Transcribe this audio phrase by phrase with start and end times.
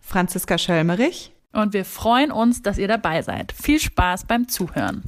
[0.00, 1.32] Franziska Schölmerich.
[1.52, 3.52] Und wir freuen uns, dass ihr dabei seid.
[3.52, 5.02] Viel Spaß beim Zuhören.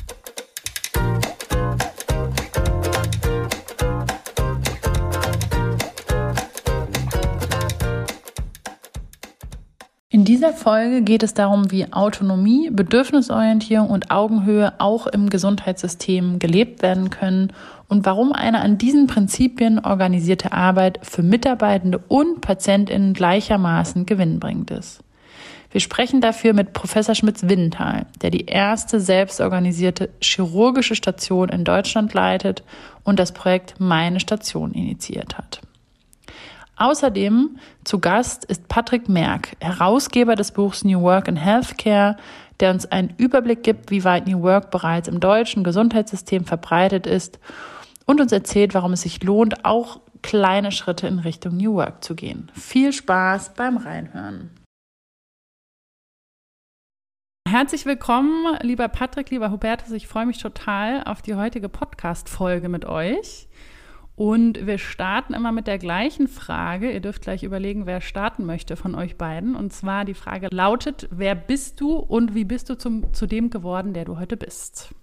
[10.15, 16.83] In dieser Folge geht es darum, wie Autonomie, Bedürfnisorientierung und Augenhöhe auch im Gesundheitssystem gelebt
[16.83, 17.53] werden können
[17.93, 25.05] und warum eine an diesen Prinzipien organisierte Arbeit für Mitarbeitende und Patientinnen gleichermaßen gewinnbringend ist.
[25.71, 32.65] Wir sprechen dafür mit Professor Schmitz-Windenthal, der die erste selbstorganisierte chirurgische Station in Deutschland leitet
[33.05, 35.61] und das Projekt Meine Station initiiert hat.
[36.77, 42.17] Außerdem zu Gast ist Patrick Merck, Herausgeber des Buchs New Work in Healthcare,
[42.61, 47.39] der uns einen Überblick gibt, wie weit New Work bereits im deutschen Gesundheitssystem verbreitet ist
[48.07, 52.15] und uns erzählt, warum es sich lohnt, auch kleine Schritte in Richtung New Work zu
[52.15, 52.51] gehen.
[52.55, 54.51] Viel Spaß beim Reinhören.
[57.49, 59.91] Herzlich willkommen, lieber Patrick, lieber Hubertus.
[59.91, 63.49] Ich freue mich total auf die heutige Podcast-Folge mit euch.
[64.15, 66.91] Und wir starten immer mit der gleichen Frage.
[66.91, 69.57] Ihr dürft gleich überlegen, wer starten möchte von euch beiden.
[69.57, 73.51] Und zwar die Frage lautet, wer bist du und wie bist du zum, zu dem
[73.51, 74.95] geworden, der du heute bist?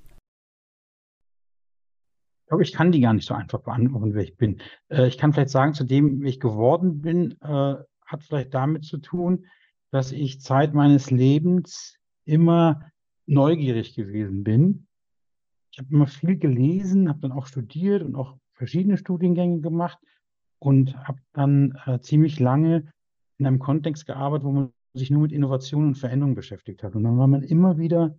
[2.50, 4.59] Ich glaube, ich kann die gar nicht so einfach beantworten, wer ich bin.
[4.89, 7.75] Äh, ich kann vielleicht sagen, zu dem, wie ich geworden bin, äh,
[8.08, 9.45] hat vielleicht damit zu tun,
[9.91, 12.90] dass ich Zeit meines Lebens immer
[13.28, 14.88] neugierig gewesen bin.
[15.72, 20.00] Ich habe immer viel gelesen, habe dann auch studiert und auch verschiedene Studiengänge gemacht
[20.57, 22.91] und habe dann äh, ziemlich lange
[23.38, 26.95] in einem Kontext gearbeitet, wo man sich nur mit Innovation und Veränderung beschäftigt hat.
[26.95, 28.18] Und dann war man immer wieder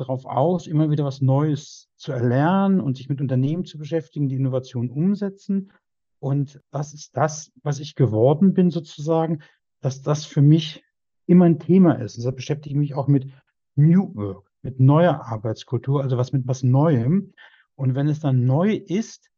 [0.00, 4.36] darauf aus, immer wieder was Neues zu erlernen und sich mit Unternehmen zu beschäftigen, die
[4.36, 5.70] Innovation umsetzen.
[6.18, 9.40] Und das ist das, was ich geworden bin sozusagen,
[9.80, 10.84] dass das für mich
[11.26, 12.16] immer ein Thema ist.
[12.16, 13.30] Deshalb beschäftige ich mich auch mit
[13.76, 17.32] New Work, mit neuer Arbeitskultur, also was mit was Neuem.
[17.76, 19.30] Und wenn es dann neu ist,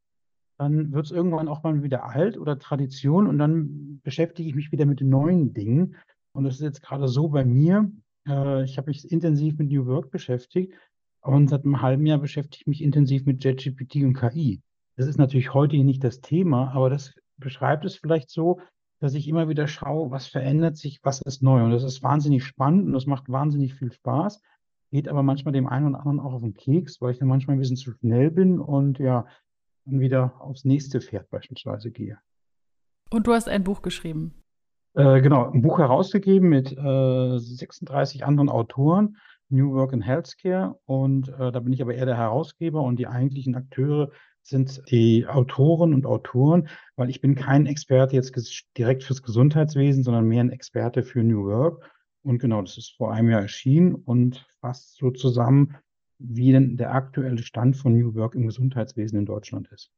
[0.59, 4.73] dann wird es irgendwann auch mal wieder alt oder Tradition und dann beschäftige ich mich
[4.73, 5.97] wieder mit neuen Dingen.
[6.33, 7.91] Und das ist jetzt gerade so bei mir.
[8.27, 10.75] Äh, ich habe mich intensiv mit New Work beschäftigt
[11.23, 14.61] und seit einem halben Jahr beschäftige ich mich intensiv mit JetGPT und KI.
[14.97, 18.61] Das ist natürlich heute nicht das Thema, aber das beschreibt es vielleicht so,
[19.01, 21.65] dass ich immer wieder schaue, was verändert sich, was ist neu.
[21.65, 24.41] Und das ist wahnsinnig spannend und das macht wahnsinnig viel Spaß.
[24.91, 27.57] Geht aber manchmal dem einen oder anderen auch auf den Keks, weil ich dann manchmal
[27.57, 29.27] ein bisschen zu schnell bin und ja,
[29.87, 32.19] dann wieder aufs nächste Pferd beispielsweise gehe.
[33.11, 34.42] Und du hast ein Buch geschrieben.
[34.95, 39.17] Äh, genau, ein Buch herausgegeben mit äh, 36 anderen Autoren,
[39.49, 40.79] New Work in Healthcare.
[40.85, 44.11] Und äh, da bin ich aber eher der Herausgeber und die eigentlichen Akteure
[44.43, 48.35] sind die Autoren und Autoren, weil ich bin kein Experte jetzt
[48.77, 51.91] direkt fürs Gesundheitswesen, sondern mehr ein Experte für New Work.
[52.23, 55.77] Und genau, das ist vor einem Jahr erschienen und fasst so zusammen,
[56.19, 59.91] wie denn der aktuelle Stand von New Work im Gesundheitswesen in Deutschland ist.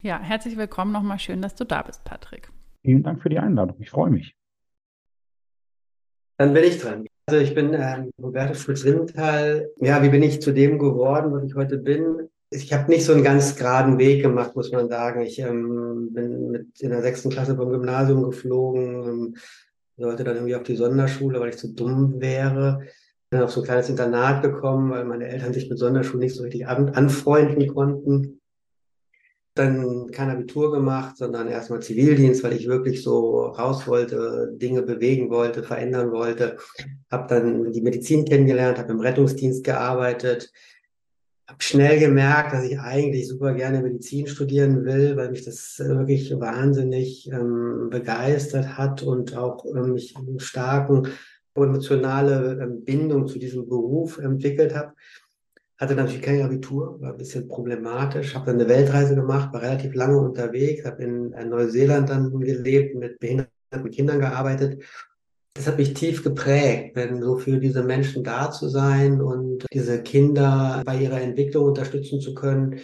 [0.00, 1.18] Ja, herzlich willkommen nochmal.
[1.18, 2.50] Schön, dass du da bist, Patrick.
[2.82, 3.76] Vielen Dank für die Einladung.
[3.80, 4.36] Ich freue mich.
[6.42, 7.06] Dann bin ich dran.
[7.26, 9.70] Also ich bin ähm, Roberto Schulz-Rindenthal.
[9.80, 12.28] Ja, wie bin ich zu dem geworden, was ich heute bin?
[12.50, 15.20] Ich habe nicht so einen ganz geraden Weg gemacht, muss man sagen.
[15.20, 19.36] Ich ähm, bin mit in der sechsten Klasse vom Gymnasium geflogen, ähm,
[19.96, 22.80] sollte dann irgendwie auf die Sonderschule, weil ich zu dumm wäre
[23.30, 26.42] bin auf so ein kleines Internat gekommen, weil meine Eltern sich mit Sonderschulen nicht so
[26.42, 28.41] richtig an, anfreunden konnten.
[29.54, 35.28] Dann kein Abitur gemacht, sondern erstmal Zivildienst, weil ich wirklich so raus wollte, Dinge bewegen
[35.28, 36.56] wollte, verändern wollte.
[37.10, 40.50] Habe dann die Medizin kennengelernt, habe im Rettungsdienst gearbeitet,
[41.52, 46.30] habe schnell gemerkt, dass ich eigentlich super gerne Medizin studieren will, weil mich das wirklich
[46.40, 51.08] wahnsinnig ähm, begeistert hat und auch ähm, mich einen starken
[51.54, 54.94] emotionale ähm, Bindung zu diesem Beruf entwickelt habe.
[55.82, 59.96] Hatte natürlich kein Abitur, war ein bisschen problematisch, habe dann eine Weltreise gemacht, war relativ
[59.96, 64.80] lange unterwegs, habe in Neuseeland dann gelebt, mit behinderten Kindern gearbeitet.
[65.54, 70.04] Das hat mich tief geprägt, wenn so für diese Menschen da zu sein und diese
[70.04, 72.78] Kinder bei ihrer Entwicklung unterstützen zu können,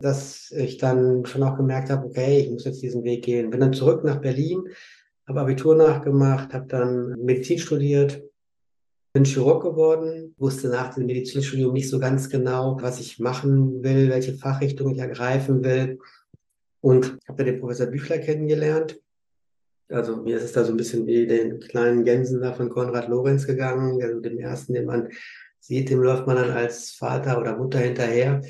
[0.00, 3.50] dass ich dann schon auch gemerkt habe, okay, ich muss jetzt diesen Weg gehen.
[3.50, 4.64] Bin dann zurück nach Berlin,
[5.28, 8.22] habe Abitur nachgemacht, habe dann Medizin studiert,
[9.18, 14.10] bin Chirurg geworden, wusste nach dem Medizinstudium nicht so ganz genau, was ich machen will,
[14.10, 15.98] welche Fachrichtung ich ergreifen will.
[16.80, 19.00] Und habe den Professor Büchler kennengelernt.
[19.88, 23.08] Also mir ist es da so ein bisschen wie den kleinen Gänsen da von Konrad
[23.08, 24.00] Lorenz gegangen.
[24.00, 25.08] Also dem ersten, den man
[25.58, 28.40] sieht, dem läuft man dann als Vater oder Mutter hinterher.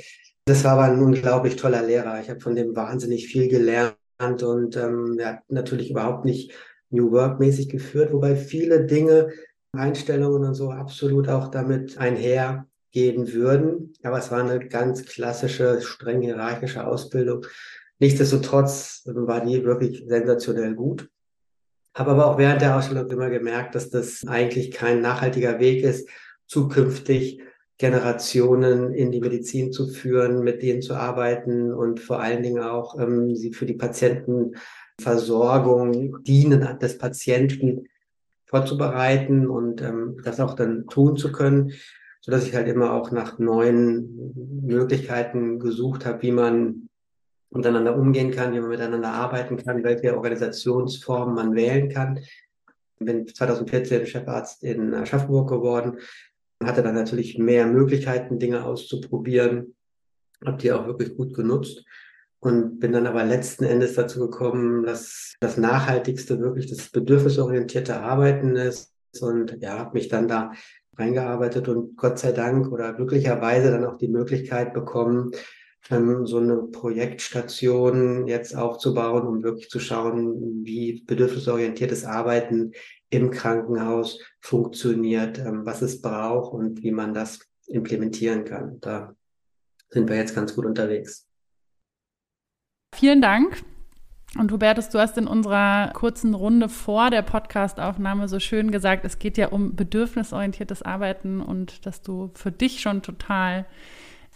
[0.44, 2.20] Das war aber ein unglaublich toller Lehrer.
[2.20, 6.52] Ich habe von dem wahnsinnig viel gelernt und ähm, er hat natürlich überhaupt nicht
[6.90, 9.30] New Work mäßig geführt, wobei viele Dinge,
[9.72, 13.92] Einstellungen und so absolut auch damit einhergehen würden.
[14.02, 17.44] Aber es war eine ganz klassische, streng hierarchische Ausbildung.
[17.98, 21.10] Nichtsdestotrotz war die wirklich sensationell gut.
[21.94, 26.08] Habe aber auch während der Ausstellung immer gemerkt, dass das eigentlich kein nachhaltiger Weg ist,
[26.46, 27.42] zukünftig
[27.76, 32.98] Generationen in die Medizin zu führen, mit denen zu arbeiten und vor allen Dingen auch
[32.98, 37.86] ähm, sie für die Patientenversorgung, Dienen des Patienten
[38.48, 41.72] vorzubereiten und ähm, das auch dann tun zu können,
[42.20, 44.34] so dass ich halt immer auch nach neuen
[44.66, 46.88] Möglichkeiten gesucht habe, wie man
[47.50, 52.20] miteinander umgehen kann, wie man miteinander arbeiten kann, welche Organisationsformen man wählen kann.
[52.98, 55.98] Bin 2014 Chefarzt in Aschaffenburg geworden,
[56.62, 59.76] hatte dann natürlich mehr Möglichkeiten, Dinge auszuprobieren,
[60.44, 61.84] habe die auch wirklich gut genutzt
[62.40, 68.56] und bin dann aber letzten Endes dazu gekommen, dass das Nachhaltigste wirklich das bedürfnisorientierte Arbeiten
[68.56, 70.52] ist und ja, habe mich dann da
[70.96, 75.32] reingearbeitet und Gott sei Dank oder glücklicherweise dann auch die Möglichkeit bekommen,
[75.90, 82.72] ähm, so eine Projektstation jetzt aufzubauen, um wirklich zu schauen, wie bedürfnisorientiertes Arbeiten
[83.10, 88.78] im Krankenhaus funktioniert, ähm, was es braucht und wie man das implementieren kann.
[88.80, 89.14] Da
[89.90, 91.27] sind wir jetzt ganz gut unterwegs.
[92.94, 93.62] Vielen Dank.
[94.36, 99.18] Und Hubertus, du hast in unserer kurzen Runde vor der Podcastaufnahme so schön gesagt, es
[99.18, 103.64] geht ja um bedürfnisorientiertes Arbeiten und dass du für dich schon total,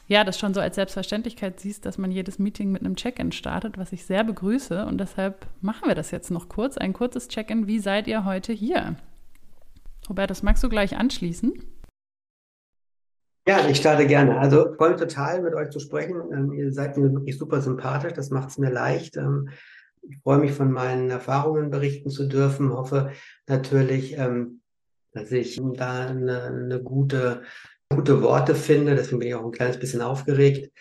[0.08, 3.76] ja, das schon so als Selbstverständlichkeit siehst, dass man jedes Meeting mit einem Check-in startet,
[3.76, 4.86] was ich sehr begrüße.
[4.86, 7.66] Und deshalb machen wir das jetzt noch kurz, ein kurzes Check-in.
[7.66, 8.96] Wie seid ihr heute hier?
[10.08, 11.52] Hubertus, magst du gleich anschließen?
[13.46, 14.38] Ja, ich starte gerne.
[14.38, 16.22] Also freue mich total, mit euch zu sprechen.
[16.32, 19.16] Ähm, ihr seid mir wirklich super sympathisch, das macht es mir leicht.
[19.16, 19.50] Ähm,
[20.08, 22.72] ich freue mich, von meinen Erfahrungen berichten zu dürfen.
[22.72, 23.10] Hoffe
[23.48, 24.60] natürlich, ähm,
[25.12, 27.42] dass ich da eine, eine gute,
[27.90, 28.94] gute Worte finde.
[28.94, 30.72] Deswegen bin ich auch ein kleines bisschen aufgeregt.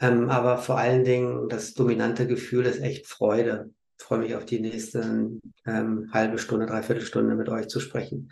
[0.00, 3.70] Ähm, aber vor allen Dingen das dominante Gefühl ist echt Freude.
[3.98, 5.30] Ich freue mich auf die nächste
[5.66, 8.30] ähm, halbe Stunde, dreiviertel Stunde mit euch zu sprechen.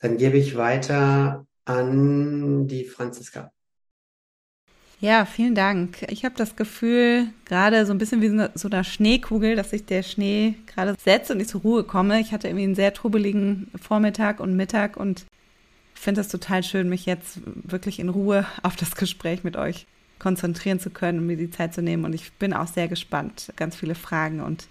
[0.00, 3.52] Dann gebe ich weiter an die Franziska.
[4.98, 6.06] Ja, vielen Dank.
[6.08, 10.02] Ich habe das Gefühl, gerade so ein bisschen wie so eine Schneekugel, dass sich der
[10.02, 12.18] Schnee gerade setzt und ich zur Ruhe komme.
[12.20, 15.26] Ich hatte irgendwie einen sehr trubeligen Vormittag und Mittag und
[15.94, 19.86] finde es total schön, mich jetzt wirklich in Ruhe auf das Gespräch mit euch
[20.18, 22.06] konzentrieren zu können und mir die Zeit zu nehmen.
[22.06, 24.66] Und ich bin auch sehr gespannt, ganz viele Fragen und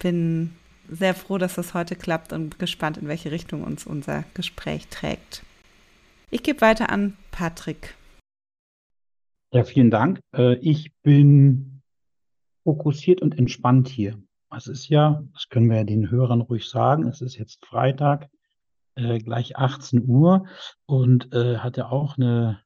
[0.00, 0.52] bin
[0.90, 5.42] sehr froh, dass das heute klappt und gespannt, in welche Richtung uns unser Gespräch trägt.
[6.34, 7.94] Ich gebe weiter an Patrick.
[9.52, 10.18] Ja, vielen Dank.
[10.34, 11.80] Äh, ich bin
[12.64, 14.20] fokussiert und entspannt hier.
[14.50, 18.28] Es ist ja, das können wir ja den Hörern ruhig sagen, es ist jetzt Freitag,
[18.96, 20.46] äh, gleich 18 Uhr
[20.86, 22.60] und äh, hatte auch eine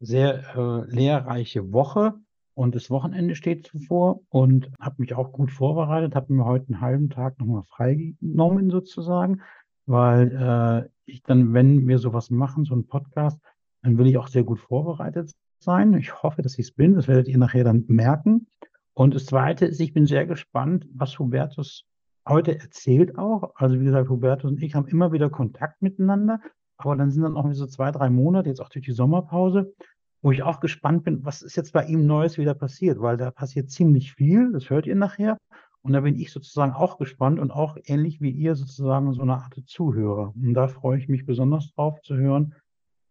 [0.00, 2.14] sehr lehrreiche Woche
[2.54, 6.80] und das Wochenende steht zuvor und habe mich auch gut vorbereitet, habe mir heute einen
[6.80, 9.42] halben Tag nochmal freigenommen sozusagen,
[9.84, 13.38] weil äh, ich dann, wenn wir sowas machen, so einen Podcast,
[13.82, 15.94] dann will ich auch sehr gut vorbereitet sein.
[15.94, 16.94] Ich hoffe, dass ich es bin.
[16.94, 18.46] Das werdet ihr nachher dann merken.
[18.94, 21.86] Und das Zweite ist, ich bin sehr gespannt, was Hubertus
[22.28, 23.54] heute erzählt auch.
[23.56, 26.40] Also wie gesagt, Hubertus und ich haben immer wieder Kontakt miteinander.
[26.76, 29.72] Aber dann sind dann auch so zwei, drei Monate, jetzt auch durch die Sommerpause,
[30.20, 33.30] wo ich auch gespannt bin, was ist jetzt bei ihm Neues wieder passiert, weil da
[33.30, 35.38] passiert ziemlich viel, das hört ihr nachher.
[35.82, 39.34] Und da bin ich sozusagen auch gespannt und auch ähnlich wie ihr sozusagen so eine
[39.34, 40.32] Art Zuhörer.
[40.34, 42.54] Und da freue ich mich besonders drauf zu hören,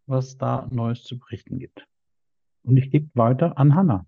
[0.06, 1.86] was da Neues zu berichten gibt.
[2.62, 4.06] Und ich gebe weiter an Hanna.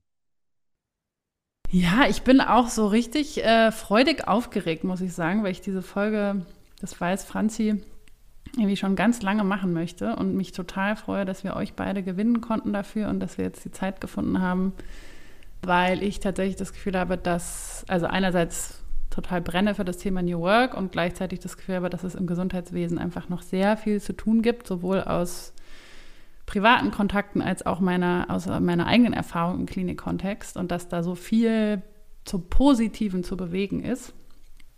[1.70, 5.82] Ja, ich bin auch so richtig äh, freudig aufgeregt, muss ich sagen, weil ich diese
[5.82, 6.46] Folge,
[6.80, 7.82] das weiß Franzi,
[8.56, 12.40] irgendwie schon ganz lange machen möchte und mich total freue, dass wir euch beide gewinnen
[12.40, 14.72] konnten dafür und dass wir jetzt die Zeit gefunden haben,
[15.66, 20.40] weil ich tatsächlich das Gefühl habe, dass, also einerseits total brenne für das Thema New
[20.40, 24.12] Work und gleichzeitig das Gefühl habe, dass es im Gesundheitswesen einfach noch sehr viel zu
[24.12, 25.52] tun gibt, sowohl aus
[26.46, 31.14] privaten Kontakten als auch meiner, aus meiner eigenen Erfahrung im Klinikkontext und dass da so
[31.14, 31.82] viel
[32.24, 34.14] zum Positiven zu bewegen ist.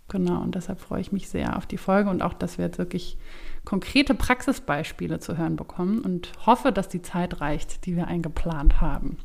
[0.09, 2.79] Genau, und deshalb freue ich mich sehr auf die Folge und auch, dass wir jetzt
[2.79, 3.19] wirklich
[3.65, 9.19] konkrete Praxisbeispiele zu hören bekommen und hoffe, dass die Zeit reicht, die wir eingeplant haben.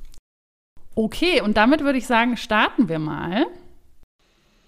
[0.96, 3.46] Okay, und damit würde ich sagen, starten wir mal.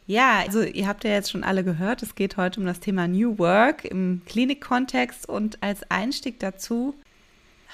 [0.06, 3.08] Ja, also ihr habt ja jetzt schon alle gehört, es geht heute um das Thema
[3.08, 6.94] New Work im Klinikkontext und als Einstieg dazu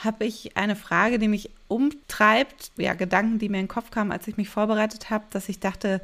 [0.04, 4.12] habe ich eine Frage, die mich umtreibt, ja, Gedanken, die mir in den Kopf kamen,
[4.12, 6.02] als ich mich vorbereitet habe, dass ich dachte,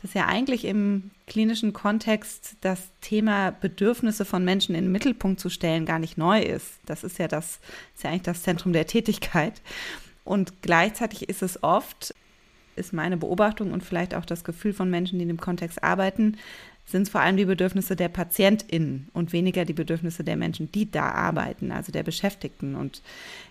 [0.00, 5.48] dass ja eigentlich im klinischen Kontext das Thema Bedürfnisse von Menschen in den Mittelpunkt zu
[5.48, 6.74] stellen gar nicht neu ist.
[6.86, 7.60] Das ist ja das,
[7.94, 9.60] ist ja eigentlich das Zentrum der Tätigkeit.
[10.24, 12.14] Und gleichzeitig ist es oft,
[12.76, 16.36] ist meine Beobachtung und vielleicht auch das Gefühl von Menschen, die in dem Kontext arbeiten,
[16.84, 20.90] sind es vor allem die Bedürfnisse der PatientInnen und weniger die Bedürfnisse der Menschen, die
[20.90, 22.74] da arbeiten, also der Beschäftigten.
[22.74, 23.02] Und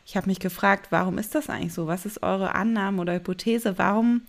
[0.05, 1.87] ich habe mich gefragt, warum ist das eigentlich so?
[1.87, 3.77] Was ist eure Annahme oder Hypothese?
[3.77, 4.21] Warum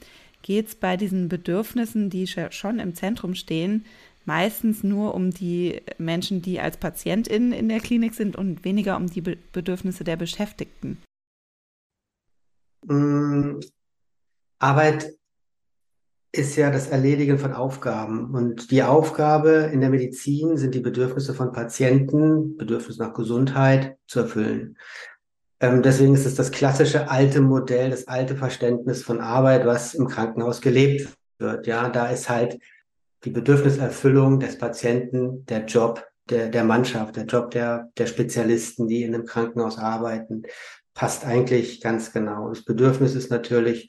[0.42, 3.84] geht es bei diesen Bedürfnissen, die schon im Zentrum stehen,
[4.24, 9.08] meistens nur um die Menschen, die als PatientInnen in der Klinik sind und weniger um
[9.08, 10.98] die Bedürfnisse der Beschäftigten?
[12.86, 13.60] Mm,
[14.58, 15.12] Arbeit
[16.32, 18.34] ist ja das Erledigen von Aufgaben.
[18.34, 24.20] Und die Aufgabe in der Medizin sind die Bedürfnisse von Patienten, Bedürfnisse nach Gesundheit zu
[24.20, 24.78] erfüllen.
[25.60, 30.08] Ähm, deswegen ist es das klassische alte Modell, das alte Verständnis von Arbeit, was im
[30.08, 31.08] Krankenhaus gelebt
[31.38, 31.66] wird.
[31.66, 32.58] Ja, da ist halt
[33.24, 39.02] die Bedürfniserfüllung des Patienten, der Job der, der Mannschaft, der Job der, der Spezialisten, die
[39.02, 40.42] in einem Krankenhaus arbeiten,
[40.94, 42.48] passt eigentlich ganz genau.
[42.48, 43.88] Das Bedürfnis ist natürlich,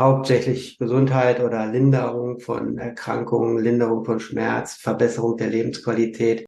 [0.00, 6.46] hauptsächlich Gesundheit oder Linderung von Erkrankungen, Linderung von Schmerz, Verbesserung der Lebensqualität.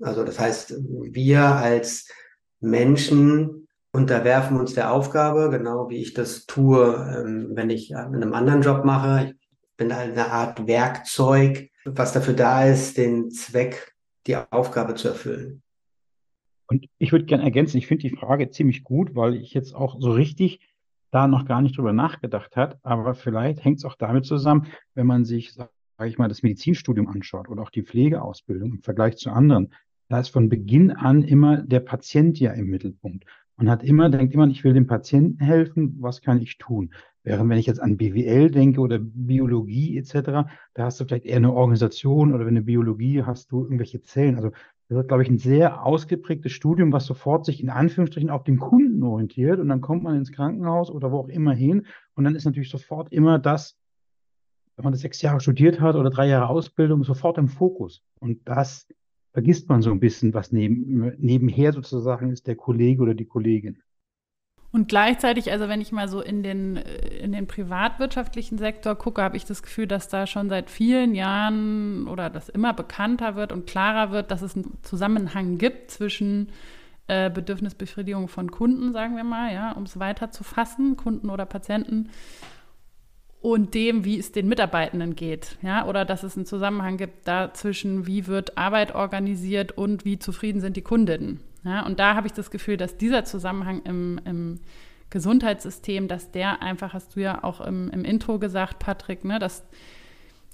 [0.00, 2.08] Also das heißt, wir als
[2.60, 8.62] Menschen unterwerfen uns der Aufgabe, genau wie ich das tue, ähm, wenn ich einen anderen
[8.62, 9.26] Job mache.
[9.28, 13.94] Ich bin eine Art Werkzeug, was dafür da ist, den Zweck,
[14.26, 15.62] die Aufgabe zu erfüllen.
[16.72, 20.00] Und ich würde gerne ergänzen, ich finde die Frage ziemlich gut, weil ich jetzt auch
[20.00, 20.58] so richtig
[21.10, 22.78] da noch gar nicht drüber nachgedacht hat.
[22.82, 25.68] Aber vielleicht hängt es auch damit zusammen, wenn man sich, sage
[26.06, 29.74] ich mal, das Medizinstudium anschaut oder auch die Pflegeausbildung im Vergleich zu anderen.
[30.08, 33.26] Da ist von Beginn an immer der Patient ja im Mittelpunkt.
[33.58, 36.94] Man hat immer, denkt immer, ich will dem Patienten helfen, was kann ich tun?
[37.22, 41.36] Während wenn ich jetzt an BWL denke oder Biologie etc., da hast du vielleicht eher
[41.36, 44.36] eine Organisation oder wenn eine Biologie hast du irgendwelche Zellen.
[44.36, 44.52] Also
[44.92, 48.58] das ist, glaube ich, ein sehr ausgeprägtes Studium, was sofort sich in Anführungsstrichen auf den
[48.58, 49.58] Kunden orientiert.
[49.58, 51.86] Und dann kommt man ins Krankenhaus oder wo auch immer hin.
[52.14, 53.78] Und dann ist natürlich sofort immer das,
[54.76, 58.02] wenn man das sechs Jahre studiert hat oder drei Jahre Ausbildung, sofort im Fokus.
[58.18, 58.86] Und das
[59.32, 63.82] vergisst man so ein bisschen, was neben, nebenher sozusagen ist der Kollege oder die Kollegin.
[64.72, 69.36] Und gleichzeitig, also wenn ich mal so in den, in den privatwirtschaftlichen Sektor gucke, habe
[69.36, 73.66] ich das Gefühl, dass da schon seit vielen Jahren oder das immer bekannter wird und
[73.66, 76.48] klarer wird, dass es einen Zusammenhang gibt zwischen
[77.06, 81.44] äh, Bedürfnisbefriedigung von Kunden, sagen wir mal, ja, um es weiter zu fassen, Kunden oder
[81.44, 82.08] Patienten,
[83.42, 88.06] und dem, wie es den Mitarbeitenden geht, ja, oder dass es einen Zusammenhang gibt dazwischen,
[88.06, 91.40] wie wird Arbeit organisiert und wie zufrieden sind die Kundinnen.
[91.64, 94.60] Ja, und da habe ich das Gefühl, dass dieser Zusammenhang im, im
[95.10, 99.64] Gesundheitssystem, dass der einfach, hast du ja auch im, im Intro gesagt, Patrick, ne, dass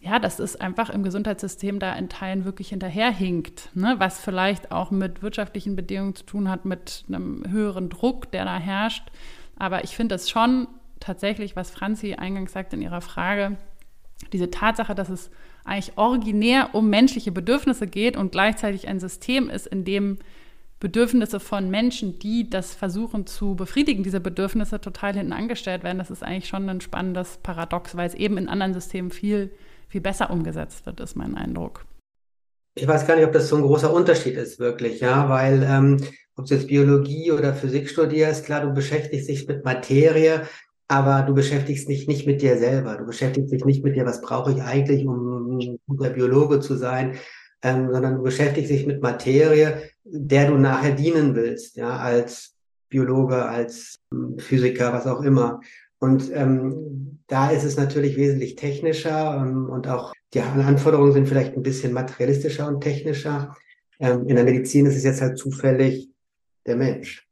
[0.00, 3.96] ja, dass es einfach im Gesundheitssystem da in Teilen wirklich hinterherhinkt, ne?
[3.98, 8.58] was vielleicht auch mit wirtschaftlichen Bedingungen zu tun hat, mit einem höheren Druck, der da
[8.58, 9.08] herrscht.
[9.56, 10.68] Aber ich finde es schon
[11.00, 13.56] tatsächlich, was Franzi eingangs sagt in ihrer Frage,
[14.32, 15.30] diese Tatsache, dass es
[15.64, 20.18] eigentlich originär um menschliche Bedürfnisse geht und gleichzeitig ein System ist, in dem
[20.80, 25.98] Bedürfnisse von Menschen, die das versuchen zu befriedigen, diese Bedürfnisse total hinten angestellt werden.
[25.98, 29.50] Das ist eigentlich schon ein spannendes Paradox, weil es eben in anderen Systemen viel,
[29.88, 31.84] viel besser umgesetzt wird, ist mein Eindruck.
[32.76, 35.96] Ich weiß gar nicht, ob das so ein großer Unterschied ist, wirklich, ja, weil ähm,
[36.36, 40.42] ob du jetzt Biologie oder Physik studierst, klar, du beschäftigst dich mit Materie,
[40.86, 42.96] aber du beschäftigst dich nicht mit dir selber.
[42.96, 46.76] Du beschäftigst dich nicht mit dir, was brauche ich eigentlich, um ein guter Biologe zu
[46.76, 47.16] sein,
[47.62, 52.54] ähm, sondern du beschäftigst dich mit Materie, der du nachher dienen willst, ja, als
[52.88, 55.60] Biologe, als ähm, Physiker, was auch immer.
[55.98, 61.56] Und ähm, da ist es natürlich wesentlich technischer ähm, und auch die Anforderungen sind vielleicht
[61.56, 63.56] ein bisschen materialistischer und technischer.
[63.98, 66.10] Ähm, in der Medizin ist es jetzt halt zufällig
[66.66, 67.26] der Mensch.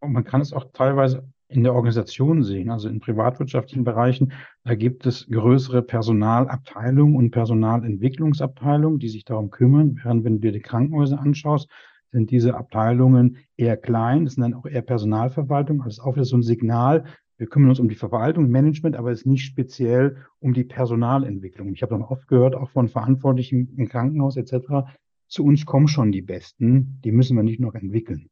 [0.00, 4.32] Und man kann es auch teilweise in der Organisation sehen, also in privatwirtschaftlichen Bereichen,
[4.64, 10.52] da gibt es größere Personalabteilungen und Personalentwicklungsabteilungen, die sich darum kümmern, während wenn du dir
[10.52, 11.68] die Krankenhäuser anschaust,
[12.12, 16.36] sind diese Abteilungen eher klein, das sind dann auch eher Personalverwaltung, also auch wieder so
[16.36, 17.04] ein Signal,
[17.38, 21.72] wir kümmern uns um die Verwaltung, Management, aber es ist nicht speziell um die Personalentwicklung.
[21.72, 24.88] Ich habe dann oft gehört, auch von Verantwortlichen im Krankenhaus etc.,
[25.28, 28.30] zu uns kommen schon die Besten, die müssen wir nicht noch entwickeln.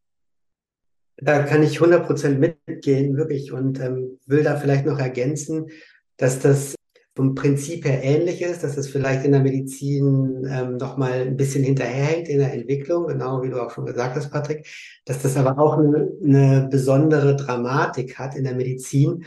[1.19, 5.71] Da kann ich 100% mitgehen, wirklich, und ähm, will da vielleicht noch ergänzen,
[6.19, 6.75] dass das
[7.17, 11.65] vom Prinzip her ähnlich ist, dass es vielleicht in der Medizin ähm, nochmal ein bisschen
[11.65, 14.67] hinterherhängt in der Entwicklung, genau wie du auch schon gesagt hast, Patrick,
[15.07, 19.25] dass das aber auch eine, eine besondere Dramatik hat in der Medizin,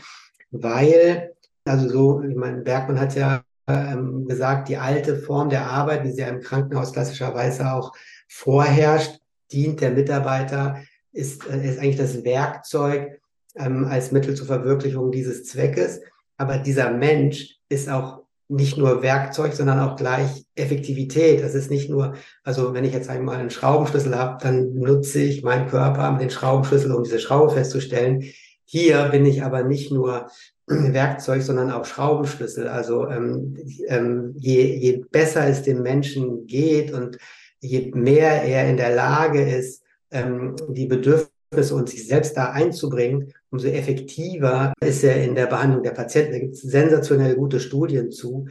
[0.52, 1.32] weil,
[1.64, 6.12] also so, ich meine, Bergmann hat ja ähm, gesagt, die alte Form der Arbeit, wie
[6.12, 7.92] sie ja im Krankenhaus klassischerweise auch
[8.28, 9.18] vorherrscht,
[9.50, 10.76] dient der Mitarbeiter,
[11.12, 13.20] ist, äh, ist eigentlich das Werkzeug
[13.56, 16.00] ähm, als Mittel zur Verwirklichung dieses Zweckes.
[16.36, 21.42] Aber dieser Mensch ist auch nicht nur Werkzeug, sondern auch gleich Effektivität.
[21.42, 25.44] Das ist nicht nur, also wenn ich jetzt einmal einen Schraubenschlüssel habe, dann nutze ich
[25.44, 28.24] meinen Körper mit den Schraubenschlüssel, um diese Schraube festzustellen.
[28.64, 30.28] Hier bin ich aber nicht nur
[30.66, 32.66] Werkzeug, sondern auch Schraubenschlüssel.
[32.66, 37.18] Also ähm, ähm, je, je besser es dem Menschen geht und
[37.60, 43.32] je mehr er in der Lage ist, ähm, die Bedürfnisse und sich selbst da einzubringen,
[43.50, 46.32] umso effektiver ist er in der Behandlung der Patienten.
[46.32, 48.46] Da gibt es sensationell gute Studien zu,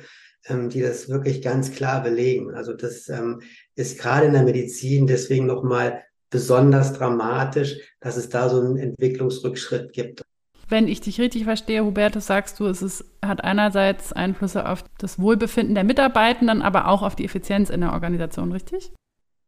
[0.48, 2.54] ähm, die das wirklich ganz klar belegen.
[2.54, 3.42] Also das ähm,
[3.76, 9.94] ist gerade in der Medizin deswegen nochmal besonders dramatisch, dass es da so einen Entwicklungsrückschritt
[9.94, 10.22] gibt.
[10.68, 15.18] Wenn ich dich richtig verstehe, Hubertus, sagst du, es ist, hat einerseits Einflüsse auf das
[15.18, 18.92] Wohlbefinden der Mitarbeitenden, aber auch auf die Effizienz in der Organisation, richtig?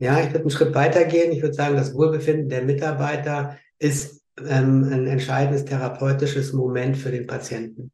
[0.01, 1.31] Ja, ich würde einen Schritt weitergehen.
[1.31, 7.27] Ich würde sagen, das Wohlbefinden der Mitarbeiter ist ähm, ein entscheidendes therapeutisches Moment für den
[7.27, 7.91] Patienten.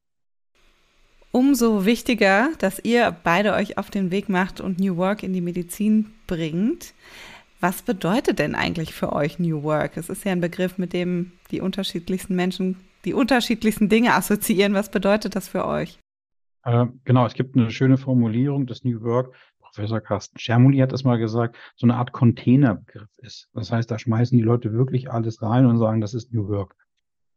[1.33, 5.41] Umso wichtiger, dass ihr beide euch auf den Weg macht und New Work in die
[5.41, 6.93] Medizin bringt.
[7.59, 9.97] Was bedeutet denn eigentlich für euch New Work?
[9.97, 14.73] Es ist ja ein Begriff, mit dem die unterschiedlichsten Menschen die unterschiedlichsten Dinge assoziieren.
[14.73, 15.99] Was bedeutet das für euch?
[16.63, 19.33] Äh, genau, es gibt eine schöne Formulierung des New Work.
[19.77, 23.47] Professor Carsten Schermuli hat das mal gesagt, so eine Art Containerbegriff ist.
[23.53, 26.75] Das heißt, da schmeißen die Leute wirklich alles rein und sagen, das ist New Work.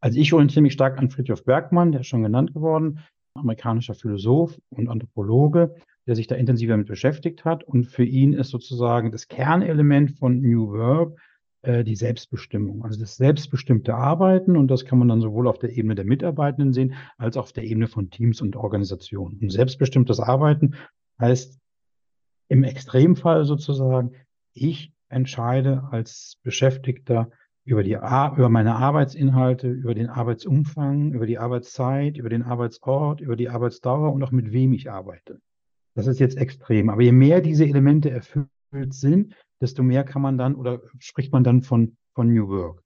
[0.01, 3.01] Also ich orientiere mich stark an Friedhof Bergmann, der ist schon genannt geworden,
[3.35, 5.75] amerikanischer Philosoph und Anthropologe,
[6.07, 7.63] der sich da intensiver mit beschäftigt hat.
[7.63, 11.21] Und für ihn ist sozusagen das Kernelement von New Work
[11.61, 14.57] äh, die Selbstbestimmung, also das selbstbestimmte Arbeiten.
[14.57, 17.53] Und das kann man dann sowohl auf der Ebene der Mitarbeitenden sehen, als auch auf
[17.53, 19.39] der Ebene von Teams und Organisationen.
[19.43, 20.75] Und selbstbestimmtes Arbeiten
[21.21, 21.60] heißt
[22.51, 24.13] im Extremfall sozusagen,
[24.53, 27.31] ich entscheide als Beschäftigter
[27.65, 33.37] über, die, über meine Arbeitsinhalte, über den Arbeitsumfang, über die Arbeitszeit, über den Arbeitsort, über
[33.37, 35.41] die Arbeitsdauer und auch mit wem ich arbeite.
[35.95, 36.91] Das ist jetzt extrem.
[36.91, 38.49] Aber je mehr diese Elemente erfüllt
[38.91, 42.83] sind, desto mehr kann man dann oder spricht man dann von, von New Work.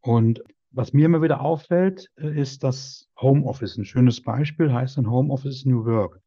[0.00, 3.76] Und was mir immer wieder auffällt, äh, ist das Homeoffice.
[3.78, 6.20] Ein schönes Beispiel heißt ein Homeoffice New Work.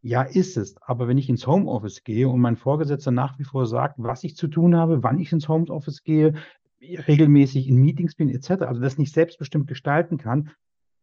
[0.00, 0.76] Ja, ist es.
[0.82, 4.36] Aber wenn ich ins Homeoffice gehe und mein Vorgesetzter nach wie vor sagt, was ich
[4.36, 6.34] zu tun habe, wann ich ins Homeoffice gehe,
[6.80, 10.50] regelmäßig in Meetings bin, etc., also das nicht selbstbestimmt gestalten kann,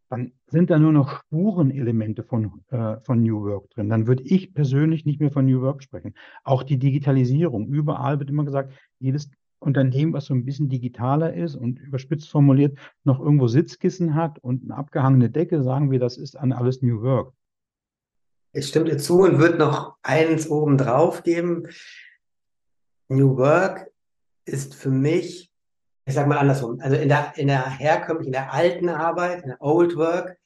[0.09, 3.89] dann sind da nur noch Spurenelemente von, äh, von New Work drin.
[3.89, 6.13] Dann würde ich persönlich nicht mehr von New Work sprechen.
[6.43, 7.67] Auch die Digitalisierung.
[7.67, 9.29] Überall wird immer gesagt, jedes
[9.59, 14.63] Unternehmen, was so ein bisschen digitaler ist und überspitzt formuliert, noch irgendwo Sitzkissen hat und
[14.63, 17.33] eine abgehangene Decke, sagen wir, das ist an alles New Work.
[18.55, 21.67] Ich stimme dir zu und würde noch eins oben drauf geben.
[23.09, 23.91] New Work
[24.45, 25.51] ist für mich
[26.05, 29.49] ich sage mal andersrum, also in der, in der herkömmlichen, in der alten Arbeit, in
[29.49, 30.37] der Old Work,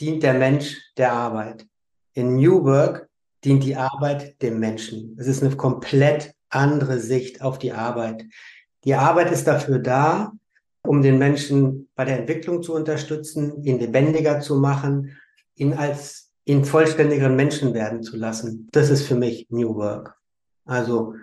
[0.00, 1.66] dient der Mensch der Arbeit.
[2.14, 3.08] In New Work
[3.44, 5.16] dient die Arbeit dem Menschen.
[5.18, 8.24] Es ist eine komplett andere Sicht auf die Arbeit.
[8.84, 10.32] Die Arbeit ist dafür da,
[10.82, 15.16] um den Menschen bei der Entwicklung zu unterstützen, ihn lebendiger zu machen,
[15.56, 18.68] ihn als ihn vollständigeren Menschen werden zu lassen.
[18.72, 20.16] Das ist für mich New Work.
[20.64, 21.14] Also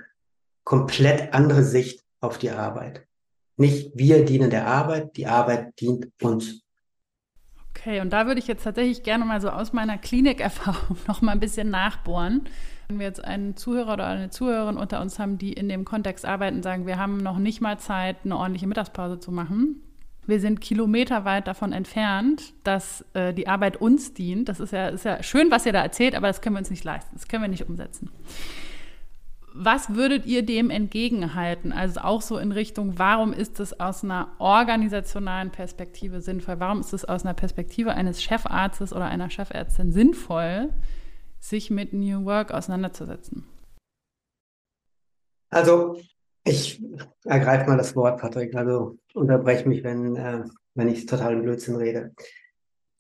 [0.64, 3.06] komplett andere Sicht auf die Arbeit.
[3.58, 6.62] Nicht wir dienen der Arbeit, die Arbeit dient uns.
[7.72, 11.34] Okay, und da würde ich jetzt tatsächlich gerne mal so aus meiner Klinikerfahrung noch mal
[11.34, 12.46] ein bisschen nachbohren.
[12.88, 16.26] Wenn wir jetzt einen Zuhörer oder eine Zuhörerin unter uns haben, die in dem Kontext
[16.26, 19.82] arbeiten, sagen, wir haben noch nicht mal Zeit, eine ordentliche Mittagspause zu machen.
[20.30, 24.48] Wir sind kilometerweit davon entfernt, dass äh, die Arbeit uns dient.
[24.48, 26.70] Das ist ja, ist ja schön, was ihr da erzählt, aber das können wir uns
[26.70, 27.10] nicht leisten.
[27.14, 28.10] Das können wir nicht umsetzen
[29.54, 31.74] was würdet ihr dem entgegenhalten?
[31.74, 36.60] Also auch so in Richtung, warum ist es aus einer organisationalen Perspektive sinnvoll?
[36.60, 40.70] Warum ist es aus einer Perspektive eines Chefarztes oder einer Chefärztin sinnvoll,
[41.40, 43.46] sich mit New Work auseinanderzusetzen?
[45.50, 46.00] Also
[46.50, 46.82] ich
[47.26, 48.56] ergreife mal das Wort, Patrick.
[48.56, 50.44] Also unterbreche mich, wenn, äh,
[50.76, 52.14] wenn ich total im Blödsinn rede.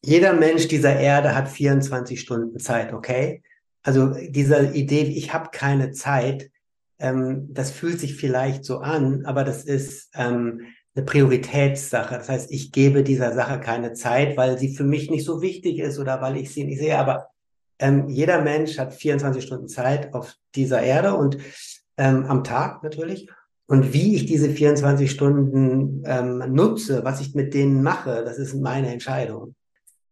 [0.01, 3.41] Jeder Mensch dieser Erde hat 24 Stunden Zeit, okay?
[3.83, 6.51] Also diese Idee, ich habe keine Zeit,
[6.99, 10.61] ähm, das fühlt sich vielleicht so an, aber das ist ähm,
[10.95, 12.15] eine Prioritätssache.
[12.15, 15.79] Das heißt, ich gebe dieser Sache keine Zeit, weil sie für mich nicht so wichtig
[15.79, 16.97] ist oder weil ich sie nicht sehe.
[16.97, 17.29] Aber
[17.79, 21.37] ähm, jeder Mensch hat 24 Stunden Zeit auf dieser Erde und
[21.97, 23.27] ähm, am Tag natürlich.
[23.69, 28.55] Und wie ich diese 24 Stunden ähm, nutze, was ich mit denen mache, das ist
[28.55, 29.53] meine Entscheidung.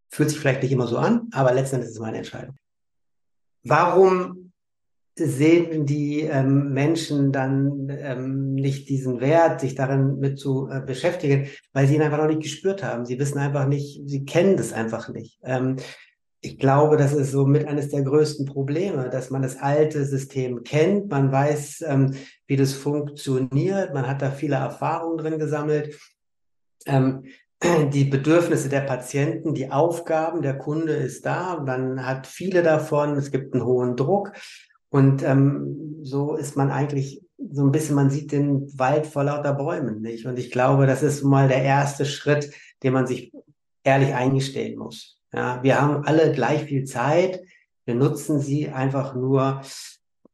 [0.10, 2.56] Fühlt sich vielleicht nicht immer so an, aber letztendlich ist es meine Entscheidung.
[3.64, 4.52] Warum
[5.16, 11.48] sehen die ähm, Menschen dann ähm, nicht diesen Wert, sich darin mit zu äh, beschäftigen,
[11.74, 13.08] weil sie ihn einfach noch nicht gespürt haben.
[13.08, 15.40] Sie wissen einfach nicht, sie kennen das einfach nicht.
[15.44, 15.78] Ähm,
[16.42, 20.64] ich glaube, das ist so mit eines der größten Probleme, dass man das alte System
[20.64, 22.14] kennt, man weiß, ähm,
[22.48, 26.00] wie das funktioniert, man hat da viele Erfahrungen drin gesammelt.
[26.86, 27.26] Ähm,
[27.92, 33.32] die Bedürfnisse der Patienten, die Aufgaben, der Kunde ist da, man hat viele davon, es
[33.32, 34.32] gibt einen hohen Druck.
[34.90, 39.54] Und ähm, so ist man eigentlich so ein bisschen, man sieht den Wald vor lauter
[39.54, 40.26] Bäumen nicht.
[40.26, 42.52] Und ich glaube, das ist mal der erste Schritt,
[42.84, 43.34] den man sich
[43.84, 45.20] ehrlich eingestehen muss.
[45.34, 47.42] Ja, wir haben alle gleich viel Zeit.
[47.86, 49.62] Wir nutzen sie einfach nur,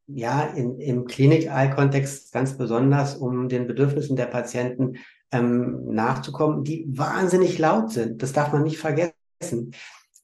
[0.06, 4.96] ja, in, im Klinik-Kontext ganz besonders, um den Bedürfnissen der Patienten
[5.32, 8.22] ähm, nachzukommen, die wahnsinnig laut sind.
[8.22, 9.14] Das darf man nicht vergessen.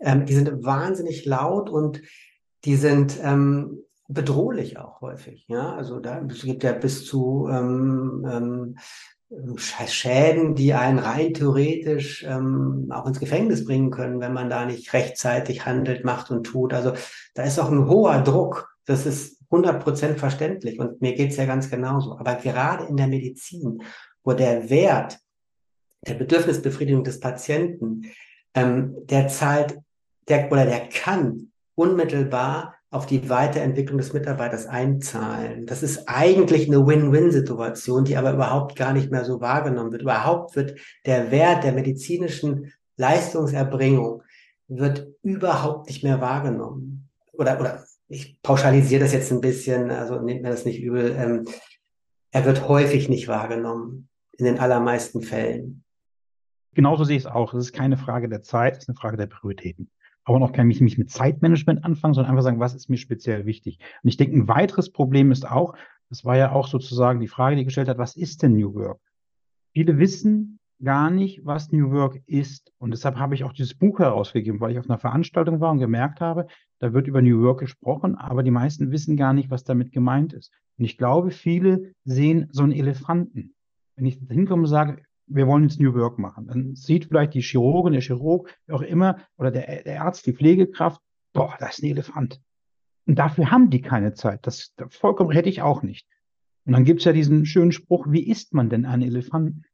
[0.01, 2.03] Ähm, die sind wahnsinnig laut und
[2.65, 5.47] die sind ähm, bedrohlich auch häufig.
[5.49, 8.77] Ja, also da es gibt ja bis zu ähm, ähm,
[9.57, 14.93] Schäden, die einen rein theoretisch ähm, auch ins Gefängnis bringen können, wenn man da nicht
[14.93, 16.75] rechtzeitig handelt, macht und tut.
[16.75, 16.95] Also
[17.35, 18.75] da ist auch ein hoher Druck.
[18.87, 22.17] Das ist 100 Prozent verständlich und mir geht's ja ganz genauso.
[22.19, 23.83] Aber gerade in der Medizin,
[24.23, 25.19] wo der Wert
[26.07, 28.11] der Bedürfnisbefriedigung des Patienten,
[28.55, 29.79] ähm, der zahlt,
[30.29, 35.67] der oder der kann unmittelbar auf die Weiterentwicklung des Mitarbeiters einzahlen.
[35.67, 40.03] Das ist eigentlich eine Win-Win-Situation, die aber überhaupt gar nicht mehr so wahrgenommen wird.
[40.03, 44.23] Überhaupt wird der Wert der medizinischen Leistungserbringung
[44.67, 47.09] wird überhaupt nicht mehr wahrgenommen.
[47.33, 51.17] Oder, oder ich pauschalisiere das jetzt ein bisschen, also nehmt mir das nicht übel.
[51.17, 51.47] Ähm,
[52.33, 55.85] er wird häufig nicht wahrgenommen, in den allermeisten Fällen.
[56.75, 57.55] Genauso sehe ich es auch.
[57.55, 59.91] Es ist keine Frage der Zeit, es ist eine Frage der Prioritäten
[60.31, 63.47] aber noch kein mich, mich mit Zeitmanagement anfangen, sondern einfach sagen, was ist mir speziell
[63.47, 63.81] wichtig.
[64.05, 65.75] Und ich denke, ein weiteres Problem ist auch,
[66.09, 69.01] das war ja auch sozusagen die Frage, die gestellt hat, was ist denn New Work?
[69.73, 72.73] Viele wissen gar nicht, was New Work ist.
[72.79, 75.79] Und deshalb habe ich auch dieses Buch herausgegeben, weil ich auf einer Veranstaltung war und
[75.79, 76.47] gemerkt habe,
[76.79, 80.33] da wird über New Work gesprochen, aber die meisten wissen gar nicht, was damit gemeint
[80.33, 80.53] ist.
[80.79, 83.55] Und ich glaube, viele sehen so einen Elefanten.
[83.97, 86.47] Wenn ich hinkomme und sage, wir wollen jetzt New Work machen.
[86.49, 91.01] Dann sieht vielleicht die Chirurgin, der Chirurg, auch immer, oder der, der Arzt, die Pflegekraft,
[91.33, 92.41] boah, da ist ein Elefant.
[93.07, 94.47] Und dafür haben die keine Zeit.
[94.47, 96.09] Das vollkommen hätte ich auch nicht.
[96.65, 99.65] Und dann gibt's ja diesen schönen Spruch, wie isst man denn einen Elefanten?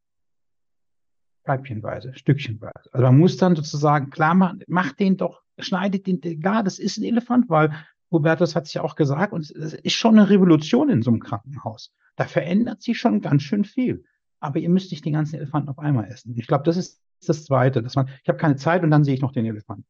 [1.46, 2.90] Scheibchenweise, Stückchenweise.
[2.92, 6.98] Also man muss dann sozusagen klar machen, macht den doch, schneidet den, klar, das ist
[6.98, 7.72] ein Elefant, weil
[8.10, 11.20] Hubertus hat es ja auch gesagt, und es ist schon eine Revolution in so einem
[11.20, 11.92] Krankenhaus.
[12.16, 14.04] Da verändert sich schon ganz schön viel
[14.40, 16.34] aber ihr müsst nicht den ganzen Elefanten auf einmal essen.
[16.36, 19.14] Ich glaube, das ist das Zweite, dass man, ich habe keine Zeit und dann sehe
[19.14, 19.86] ich noch den Elefanten.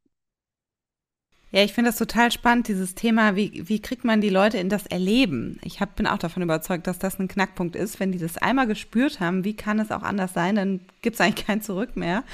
[1.52, 4.68] Ja, ich finde das total spannend, dieses Thema, wie, wie kriegt man die Leute in
[4.68, 5.58] das Erleben?
[5.62, 8.00] Ich hab, bin auch davon überzeugt, dass das ein Knackpunkt ist.
[8.00, 11.20] Wenn die das einmal gespürt haben, wie kann es auch anders sein, dann gibt es
[11.20, 12.24] eigentlich kein Zurück mehr.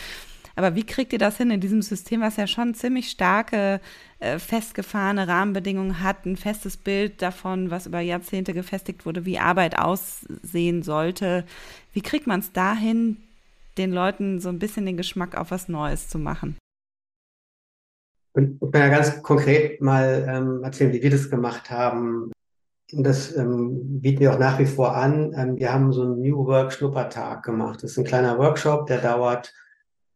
[0.57, 3.81] Aber wie kriegt ihr das hin in diesem System, was ja schon ziemlich starke,
[4.19, 9.79] äh, festgefahrene Rahmenbedingungen hat, ein festes Bild davon, was über Jahrzehnte gefestigt wurde, wie Arbeit
[9.79, 11.45] aussehen sollte?
[11.93, 13.19] Wie kriegt man es dahin,
[13.79, 16.57] den Leuten so ein bisschen den Geschmack auf was Neues zu machen?
[18.35, 22.33] Ich kann ja ganz konkret mal ähm, erzählen, wie wir das gemacht haben.
[22.91, 25.33] Das ähm, bieten wir auch nach wie vor an.
[25.37, 27.83] Ähm, wir haben so einen New Work Schnuppertag gemacht.
[27.83, 29.53] Das ist ein kleiner Workshop, der dauert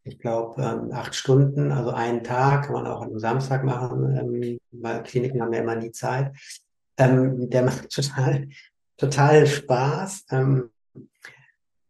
[0.06, 4.58] ich glaube, ähm, acht Stunden, also einen Tag, kann man auch einem Samstag machen, ähm,
[4.70, 6.32] weil Kliniken haben ja immer nie Zeit.
[6.96, 8.48] Ähm, der macht total,
[8.96, 10.26] total Spaß.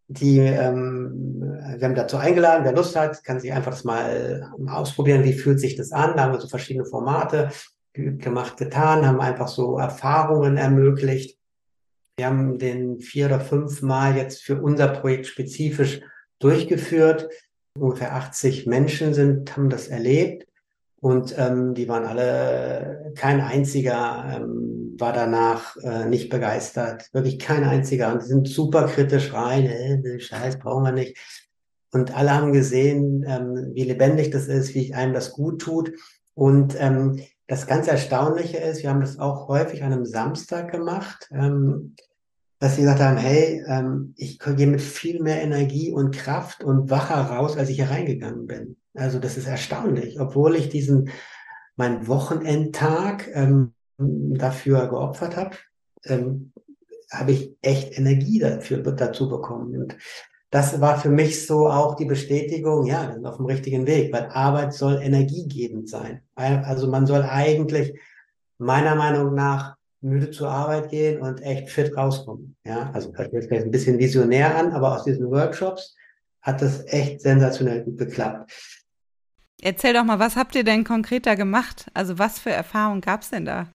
[0.08, 1.40] Die, ähm,
[1.78, 5.60] wir haben dazu eingeladen, wer Lust hat, kann sich einfach das mal ausprobieren, wie fühlt
[5.60, 6.16] sich das an.
[6.16, 7.50] Da haben wir so verschiedene Formate
[7.92, 11.38] gemacht, getan, haben einfach so Erfahrungen ermöglicht.
[12.16, 16.00] Wir haben den vier oder fünf Mal jetzt für unser Projekt spezifisch
[16.38, 17.28] durchgeführt
[17.78, 20.45] ungefähr 80 Menschen sind, haben das erlebt
[21.06, 27.62] und ähm, die waren alle, kein einziger ähm, war danach äh, nicht begeistert, wirklich kein
[27.62, 31.16] einziger und die sind super kritisch rein, äh, Scheiß brauchen wir nicht.
[31.92, 35.92] Und alle haben gesehen, ähm, wie lebendig das ist, wie einem das gut tut.
[36.34, 41.28] Und ähm, das ganz Erstaunliche ist, wir haben das auch häufig an einem Samstag gemacht.
[41.32, 41.94] Ähm,
[42.58, 46.90] dass sie gesagt haben, hey, ähm, ich gehe mit viel mehr Energie und Kraft und
[46.90, 48.76] wacher raus, als ich hier reingegangen bin.
[48.94, 51.10] Also das ist erstaunlich, obwohl ich diesen
[51.76, 55.56] meinen Wochenendtag ähm, dafür geopfert habe,
[56.04, 56.52] ähm,
[57.12, 59.76] habe ich echt Energie dafür dazu bekommen.
[59.76, 59.96] Und
[60.50, 64.12] das war für mich so auch die Bestätigung, ja, wir sind auf dem richtigen Weg,
[64.12, 66.22] weil Arbeit soll energiegebend sein.
[66.34, 67.98] Also man soll eigentlich
[68.58, 72.56] meiner Meinung nach müde zur Arbeit gehen und echt fit rauskommen.
[72.64, 75.96] Ja, also hört jetzt vielleicht ein bisschen visionär an, aber aus diesen Workshops
[76.42, 78.52] hat das echt sensationell gut geklappt.
[79.62, 81.86] Erzähl doch mal, was habt ihr denn konkret da gemacht?
[81.94, 83.68] Also was für Erfahrungen gab es denn da?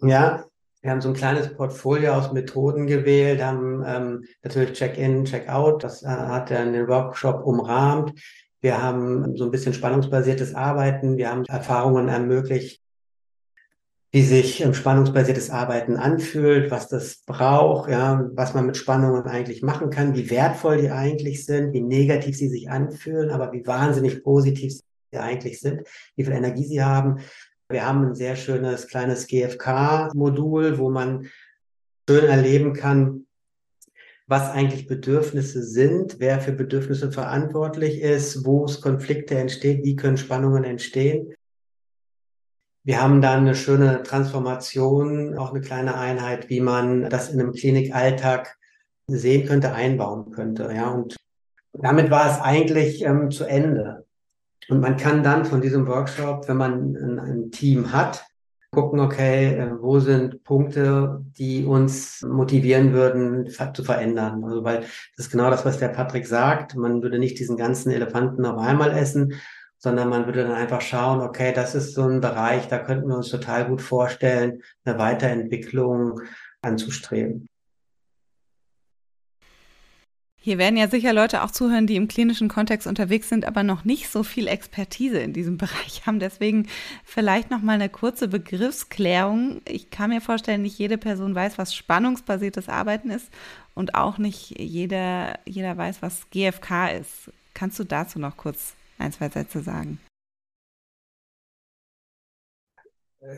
[0.00, 0.44] Ja,
[0.80, 6.02] wir haben so ein kleines Portfolio aus Methoden gewählt, haben ähm, natürlich Check-in, Check-out, das
[6.02, 8.12] äh, hat er in den Workshop umrahmt.
[8.60, 12.80] Wir haben so ein bisschen spannungsbasiertes Arbeiten, wir haben Erfahrungen ermöglicht,
[14.10, 19.90] wie sich spannungsbasiertes Arbeiten anfühlt, was das braucht, ja, was man mit Spannungen eigentlich machen
[19.90, 24.72] kann, wie wertvoll die eigentlich sind, wie negativ sie sich anfühlen, aber wie wahnsinnig positiv
[24.72, 25.82] sie eigentlich sind,
[26.16, 27.20] wie viel Energie sie haben.
[27.68, 31.28] Wir haben ein sehr schönes kleines GFK-Modul, wo man
[32.08, 33.26] schön erleben kann,
[34.26, 40.16] was eigentlich Bedürfnisse sind, wer für Bedürfnisse verantwortlich ist, wo es Konflikte entstehen, wie können
[40.16, 41.34] Spannungen entstehen.
[42.84, 47.52] Wir haben dann eine schöne Transformation, auch eine kleine Einheit, wie man das in einem
[47.52, 48.56] Klinikalltag
[49.06, 50.70] sehen könnte, einbauen könnte.
[50.74, 51.16] Ja, und
[51.72, 54.06] damit war es eigentlich ähm, zu Ende.
[54.68, 58.26] Und man kann dann von diesem Workshop, wenn man ein, ein Team hat,
[58.70, 64.44] gucken, okay, äh, wo sind Punkte, die uns motivieren würden, zu verändern.
[64.44, 66.76] Also, weil das ist genau das, was der Patrick sagt.
[66.76, 69.34] Man würde nicht diesen ganzen Elefanten auf einmal essen,
[69.78, 73.16] sondern man würde dann einfach schauen, okay, das ist so ein Bereich, da könnten wir
[73.16, 76.20] uns total gut vorstellen, eine Weiterentwicklung
[76.62, 77.48] anzustreben.
[80.40, 83.84] Hier werden ja sicher Leute auch zuhören, die im klinischen Kontext unterwegs sind, aber noch
[83.84, 86.20] nicht so viel Expertise in diesem Bereich haben.
[86.20, 86.68] Deswegen
[87.04, 89.60] vielleicht noch mal eine kurze Begriffsklärung.
[89.68, 93.28] Ich kann mir vorstellen, nicht jede Person weiß, was spannungsbasiertes Arbeiten ist
[93.74, 97.30] und auch nicht jeder, jeder weiß, was GFK ist.
[97.52, 99.98] Kannst du dazu noch kurz ein, zwei Sätze sagen?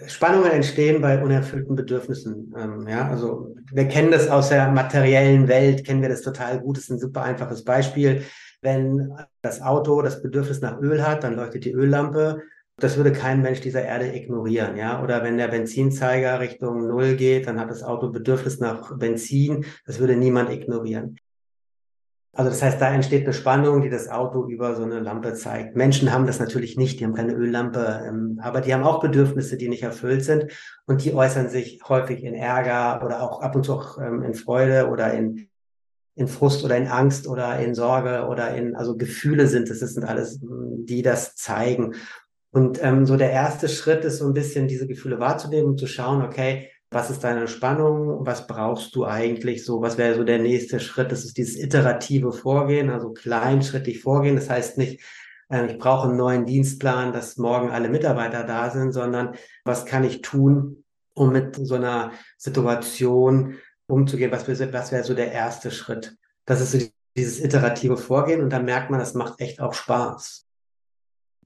[0.06, 2.54] Spannungen entstehen bei unerfüllten Bedürfnissen.
[2.56, 6.76] Ähm, ja, also wir kennen das aus der materiellen Welt, kennen wir das total gut.
[6.76, 8.24] Das ist ein super einfaches Beispiel.
[8.62, 12.42] Wenn das Auto das Bedürfnis nach Öl hat, dann leuchtet die Öllampe.
[12.76, 15.02] Das würde kein Mensch dieser Erde ignorieren, ja.
[15.02, 19.64] Oder wenn der Benzinzeiger Richtung Null geht, dann hat das Auto Bedürfnis nach Benzin.
[19.86, 21.16] Das würde niemand ignorieren.
[22.32, 25.74] Also das heißt, da entsteht eine Spannung, die das Auto über so eine Lampe zeigt.
[25.74, 29.56] Menschen haben das natürlich nicht, die haben keine Öllampe, ähm, aber die haben auch Bedürfnisse,
[29.56, 30.46] die nicht erfüllt sind
[30.86, 34.34] und die äußern sich häufig in Ärger oder auch ab und zu auch ähm, in
[34.34, 35.48] Freude oder in,
[36.14, 39.94] in Frust oder in Angst oder in Sorge oder in, also Gefühle sind es, das
[39.94, 41.94] sind alles, die das zeigen.
[42.52, 45.88] Und ähm, so der erste Schritt ist so ein bisschen diese Gefühle wahrzunehmen und zu
[45.88, 48.26] schauen, okay, was ist deine Spannung?
[48.26, 49.80] Was brauchst du eigentlich so?
[49.80, 51.12] Was wäre so der nächste Schritt?
[51.12, 54.34] Das ist dieses iterative Vorgehen, also kleinschrittig vorgehen.
[54.34, 55.00] Das heißt nicht,
[55.50, 60.02] äh, ich brauche einen neuen Dienstplan, dass morgen alle Mitarbeiter da sind, sondern was kann
[60.02, 64.32] ich tun, um mit so einer Situation umzugehen?
[64.32, 66.16] Was wäre, was wäre so der erste Schritt?
[66.44, 66.78] Das ist so
[67.16, 70.49] dieses iterative Vorgehen und dann merkt man, das macht echt auch Spaß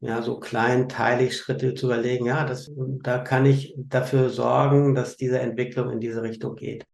[0.00, 5.38] ja, so kleinteilig Schritte zu überlegen, ja, das, da kann ich dafür sorgen, dass diese
[5.38, 6.84] Entwicklung in diese Richtung geht.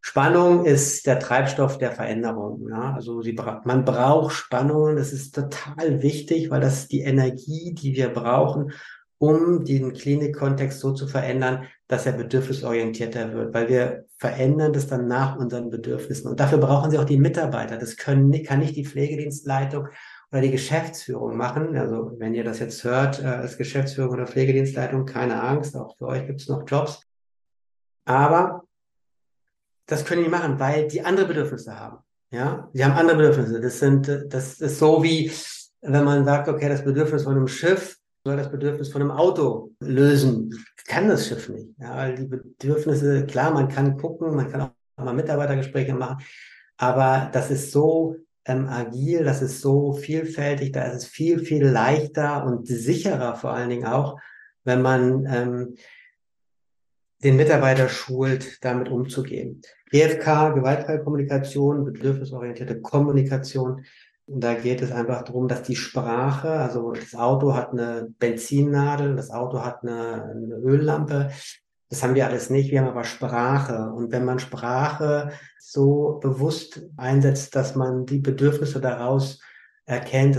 [0.00, 2.68] Spannung ist der Treibstoff der Veränderung.
[2.70, 2.94] Ja?
[2.94, 7.96] Also sie, man braucht Spannungen, das ist total wichtig, weil das ist die Energie, die
[7.96, 8.70] wir brauchen,
[9.18, 15.08] um den Klinikkontext so zu verändern, dass er bedürfnisorientierter wird, weil wir verändern das dann
[15.08, 16.30] nach unseren Bedürfnissen.
[16.30, 17.76] Und dafür brauchen sie auch die Mitarbeiter.
[17.76, 19.88] Das können, kann nicht die Pflegedienstleitung
[20.40, 21.76] die Geschäftsführung machen.
[21.76, 26.06] Also wenn ihr das jetzt hört äh, als Geschäftsführung oder Pflegedienstleitung, keine Angst, auch für
[26.06, 27.00] euch gibt es noch Jobs.
[28.04, 28.64] Aber
[29.86, 31.98] das können die machen, weil die andere Bedürfnisse haben.
[32.30, 33.60] Ja, die haben andere Bedürfnisse.
[33.60, 35.30] Das sind, das ist so wie,
[35.80, 39.72] wenn man sagt, okay, das Bedürfnis von einem Schiff soll das Bedürfnis von einem Auto
[39.80, 40.52] lösen.
[40.88, 41.68] Kann das Schiff nicht.
[41.78, 46.24] Ja, die Bedürfnisse, klar, man kann gucken, man kann auch mal Mitarbeitergespräche machen,
[46.76, 51.66] aber das ist so ähm, agil, das ist so vielfältig, da ist es viel, viel
[51.66, 54.18] leichter und sicherer vor allen Dingen auch,
[54.64, 55.76] wenn man ähm,
[57.22, 59.62] den Mitarbeiter schult, damit umzugehen.
[59.90, 63.84] GFK, gewaltfreie Kommunikation, bedürfnisorientierte Kommunikation.
[64.26, 69.16] Und da geht es einfach darum, dass die Sprache, also das Auto hat eine Benzinnadel,
[69.16, 71.30] das Auto hat eine, eine Öllampe.
[71.88, 72.70] Das haben wir alles nicht.
[72.70, 73.92] Wir haben aber Sprache.
[73.94, 79.40] Und wenn man Sprache so bewusst einsetzt, dass man die Bedürfnisse daraus
[79.84, 80.38] erkennt,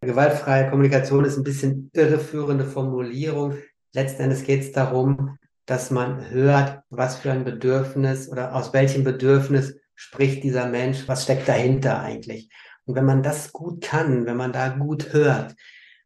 [0.00, 3.54] gewaltfreie Kommunikation ist ein bisschen irreführende Formulierung.
[3.92, 9.04] Letzten Endes geht es darum, dass man hört, was für ein Bedürfnis oder aus welchem
[9.04, 12.50] Bedürfnis spricht dieser Mensch, was steckt dahinter eigentlich.
[12.84, 15.56] Und wenn man das gut kann, wenn man da gut hört,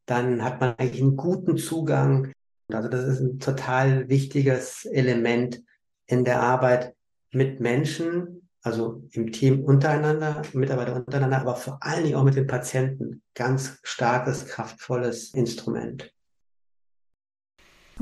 [0.06, 2.32] dann hat man eigentlich einen guten Zugang.
[2.74, 5.62] Also das ist ein total wichtiges Element
[6.06, 6.94] in der Arbeit
[7.32, 12.46] mit Menschen, also im Team untereinander, Mitarbeiter untereinander, aber vor allen Dingen auch mit den
[12.46, 13.22] Patienten.
[13.34, 16.12] Ganz starkes, kraftvolles Instrument.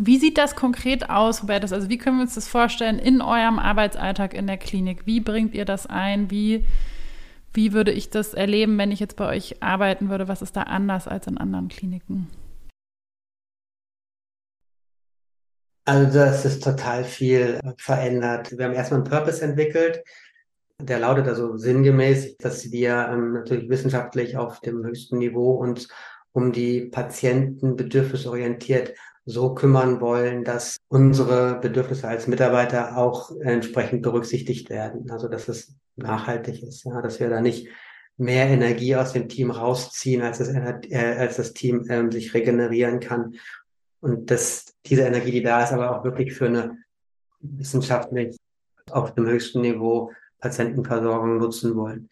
[0.00, 1.72] Wie sieht das konkret aus, Robertus?
[1.72, 5.06] Also wie können wir uns das vorstellen in eurem Arbeitsalltag in der Klinik?
[5.06, 6.30] Wie bringt ihr das ein?
[6.30, 6.64] Wie,
[7.52, 10.28] wie würde ich das erleben, wenn ich jetzt bei euch arbeiten würde?
[10.28, 12.28] Was ist da anders als in anderen Kliniken?
[15.88, 18.52] Also das ist total viel verändert.
[18.58, 20.04] Wir haben erstmal einen Purpose entwickelt.
[20.78, 25.88] Der lautet also sinngemäß, dass wir ähm, natürlich wissenschaftlich auf dem höchsten Niveau uns
[26.32, 28.92] um die Patienten bedürfnisorientiert
[29.24, 35.10] so kümmern wollen, dass unsere Bedürfnisse als Mitarbeiter auch entsprechend berücksichtigt werden.
[35.10, 37.66] Also dass es nachhaltig ist, ja, dass wir da nicht
[38.18, 43.00] mehr Energie aus dem Team rausziehen, als das, äh, als das Team ähm, sich regenerieren
[43.00, 43.36] kann.
[44.00, 46.78] Und dass diese Energie, die da ist, aber auch wirklich für eine
[47.40, 48.36] wissenschaftlich
[48.90, 52.08] auf dem höchsten Niveau Patientenversorgung nutzen wollen.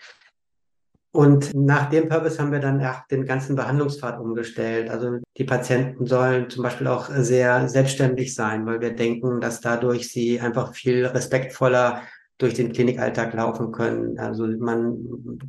[1.16, 4.90] Und nach dem Purpose haben wir dann auch den ganzen Behandlungspfad umgestellt.
[4.90, 10.12] Also die Patienten sollen zum Beispiel auch sehr selbstständig sein, weil wir denken, dass dadurch
[10.12, 12.03] sie einfach viel respektvoller
[12.37, 14.18] durch den Klinikalltag laufen können.
[14.18, 14.99] Also man,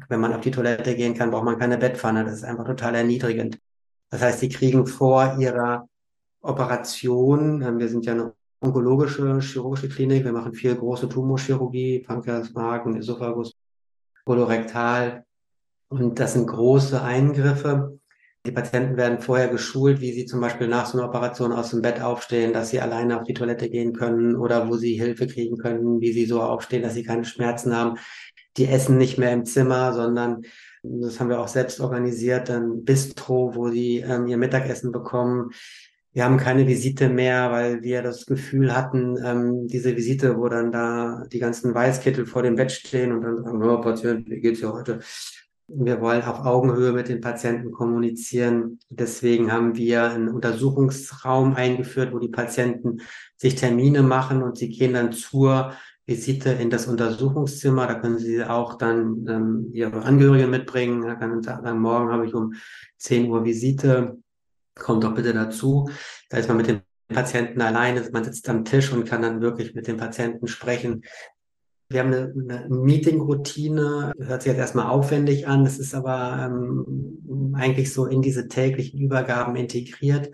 [0.07, 2.23] wenn man auf die Toilette gehen kann, braucht man keine Bettpfanne.
[2.23, 3.59] Das ist einfach total erniedrigend.
[4.09, 5.89] Das heißt, sie kriegen vor ihrer
[6.47, 12.53] Operation, ähm, wir sind ja eine onkologische, chirurgische Klinik, wir machen viel große Tumorchirurgie, Pankreas,
[12.53, 13.53] Magen, Esophagus,
[14.25, 15.25] Kolorektal,
[15.89, 17.99] und das sind große Eingriffe.
[18.45, 21.81] Die Patienten werden vorher geschult, wie sie zum Beispiel nach so einer Operation aus dem
[21.81, 25.57] Bett aufstehen, dass sie alleine auf die Toilette gehen können oder wo sie Hilfe kriegen
[25.57, 27.97] können, wie sie so aufstehen, dass sie keine Schmerzen haben.
[28.55, 30.43] Die essen nicht mehr im Zimmer, sondern
[30.83, 35.51] das haben wir auch selbst organisiert, ein Bistro, wo sie ähm, ihr Mittagessen bekommen.
[36.17, 40.71] Wir haben keine Visite mehr, weil wir das Gefühl hatten, ähm, diese Visite, wo dann
[40.71, 44.61] da die ganzen Weißkittel vor dem Bett stehen und dann sagen, oh, Patient, wie geht's
[44.61, 44.97] dir heute?
[45.67, 48.79] Wir wollen auf Augenhöhe mit den Patienten kommunizieren.
[48.89, 53.01] Deswegen haben wir einen Untersuchungsraum eingeführt, wo die Patienten
[53.35, 55.73] sich Termine machen und sie gehen dann zur
[56.07, 57.85] Visite in das Untersuchungszimmer.
[57.85, 61.03] Da können sie auch dann ähm, ihre Angehörigen mitbringen.
[61.03, 62.55] Da kann sagen, morgen habe ich um
[62.97, 64.17] 10 Uhr Visite.
[64.79, 65.89] Kommt doch bitte dazu.
[66.29, 69.73] Da ist man mit den Patienten alleine, man sitzt am Tisch und kann dann wirklich
[69.73, 71.03] mit den Patienten sprechen.
[71.89, 77.55] Wir haben eine, eine Meeting-Routine, hört sich jetzt erstmal aufwendig an, es ist aber ähm,
[77.55, 80.31] eigentlich so in diese täglichen Übergaben integriert,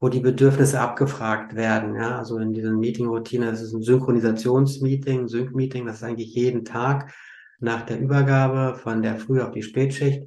[0.00, 1.94] wo die Bedürfnisse abgefragt werden.
[1.94, 2.18] Ja?
[2.18, 7.14] Also in dieser Meeting-Routine, das ist ein Synchronisationsmeeting, Sync-Meeting, das ist eigentlich jeden Tag
[7.58, 10.24] nach der Übergabe von der Früh- auf die Spätschicht.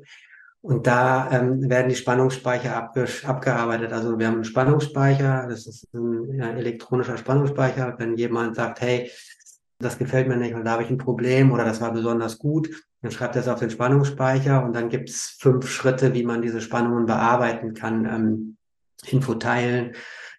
[0.65, 3.93] Und da ähm, werden die Spannungsspeicher abge abgearbeitet.
[3.93, 7.93] Also wir haben einen Spannungsspeicher, das ist ein ja, elektronischer Spannungsspeicher.
[7.99, 9.11] Wenn jemand sagt, hey,
[9.77, 12.69] das gefällt mir nicht und da habe ich ein Problem oder das war besonders gut,
[13.03, 16.41] dann schreibt er es auf den Spannungsspeicher und dann gibt es fünf Schritte, wie man
[16.41, 18.05] diese Spannungen bearbeiten kann.
[18.05, 18.57] Ähm,
[19.05, 19.91] Info teilen,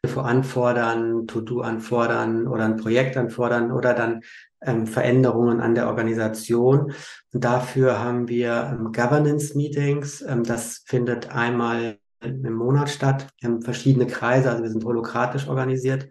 [0.03, 4.23] Info anfordern, To-Do anfordern oder ein Projekt anfordern oder dann
[4.67, 6.93] ähm, Veränderungen an der Organisation.
[7.33, 10.23] Und dafür haben wir ähm, Governance-Meetings.
[10.23, 13.29] Ähm, das findet einmal im Monat statt.
[13.41, 16.09] Wir haben verschiedene Kreise, also wir sind holokratisch organisiert,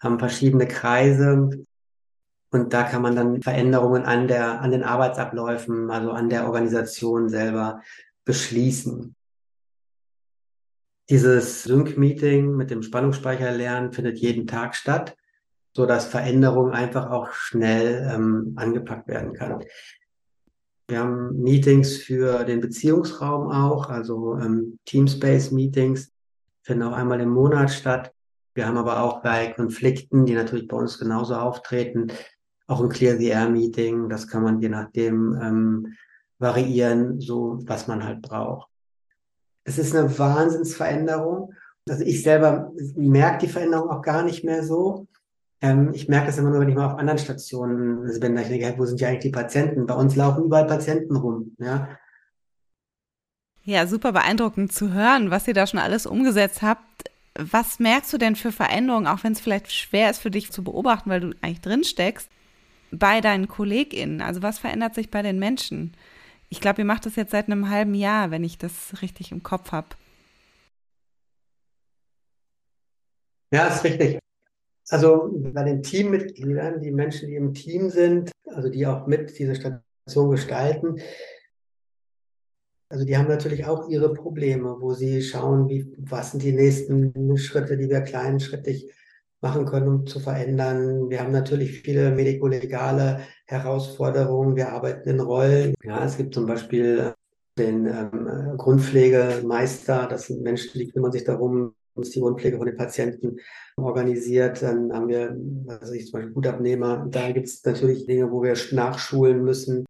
[0.00, 1.48] haben verschiedene Kreise,
[2.52, 7.30] und da kann man dann Veränderungen an der, an den Arbeitsabläufen, also an der Organisation
[7.30, 7.80] selber
[8.26, 9.16] beschließen.
[11.08, 15.16] Dieses Sync-Meeting mit dem Spannungsspeicher lernen findet jeden Tag statt,
[15.74, 19.64] so dass Veränderung einfach auch schnell ähm, angepackt werden kann.
[20.88, 26.12] Wir haben Meetings für den Beziehungsraum auch, also ähm, Teamspace-Meetings
[26.62, 28.12] finden auch einmal im Monat statt.
[28.54, 32.08] Wir haben aber auch bei Konflikten, die natürlich bei uns genauso auftreten,
[32.66, 35.94] auch ein Clear the Air Meeting, das kann man je nachdem ähm,
[36.38, 38.68] variieren, so was man halt braucht.
[39.64, 41.54] Es ist eine Wahnsinnsveränderung.
[41.88, 45.06] Also ich selber merke die Veränderung auch gar nicht mehr so.
[45.62, 48.48] Ähm, ich merke es immer nur, wenn ich mal auf anderen Stationen bin, da ich
[48.48, 49.86] denke, wo sind ja eigentlich die Patienten?
[49.86, 51.98] Bei uns laufen überall Patienten rum, ja.
[53.64, 56.82] Ja, super beeindruckend zu hören, was ihr da schon alles umgesetzt habt.
[57.36, 60.64] Was merkst du denn für Veränderungen, auch wenn es vielleicht schwer ist für dich zu
[60.64, 62.28] beobachten, weil du eigentlich drin steckst,
[62.92, 64.20] bei deinen KollegInnen?
[64.22, 65.94] Also was verändert sich bei den Menschen?
[66.50, 69.42] Ich glaube, ihr macht das jetzt seit einem halben Jahr, wenn ich das richtig im
[69.42, 69.88] Kopf habe.
[73.52, 74.18] Ja, ist richtig.
[74.88, 79.54] Also bei den Teammitgliedern, die Menschen, die im Team sind, also die auch mit diese
[79.54, 81.00] Station gestalten,
[82.92, 87.38] also die haben natürlich auch ihre Probleme, wo sie schauen, wie, was sind die nächsten
[87.38, 88.92] Schritte, die wir kleinschrittig
[89.40, 91.08] machen können, um zu verändern.
[91.08, 94.56] Wir haben natürlich viele medikolegale Herausforderungen.
[94.56, 95.74] Wir arbeiten in Rollen.
[95.82, 97.14] Ja, es gibt zum Beispiel
[97.58, 100.06] den ähm, Grundpflegemeister.
[100.06, 103.38] Das sind Menschen, die kümmern sich darum, Grundpflege von den Patienten
[103.76, 104.62] organisiert.
[104.62, 105.36] Dann haben wir,
[105.68, 107.06] also ich zum Beispiel Gutabnehmer.
[107.10, 109.84] Da gibt es natürlich Dinge, wo wir nachschulen müssen.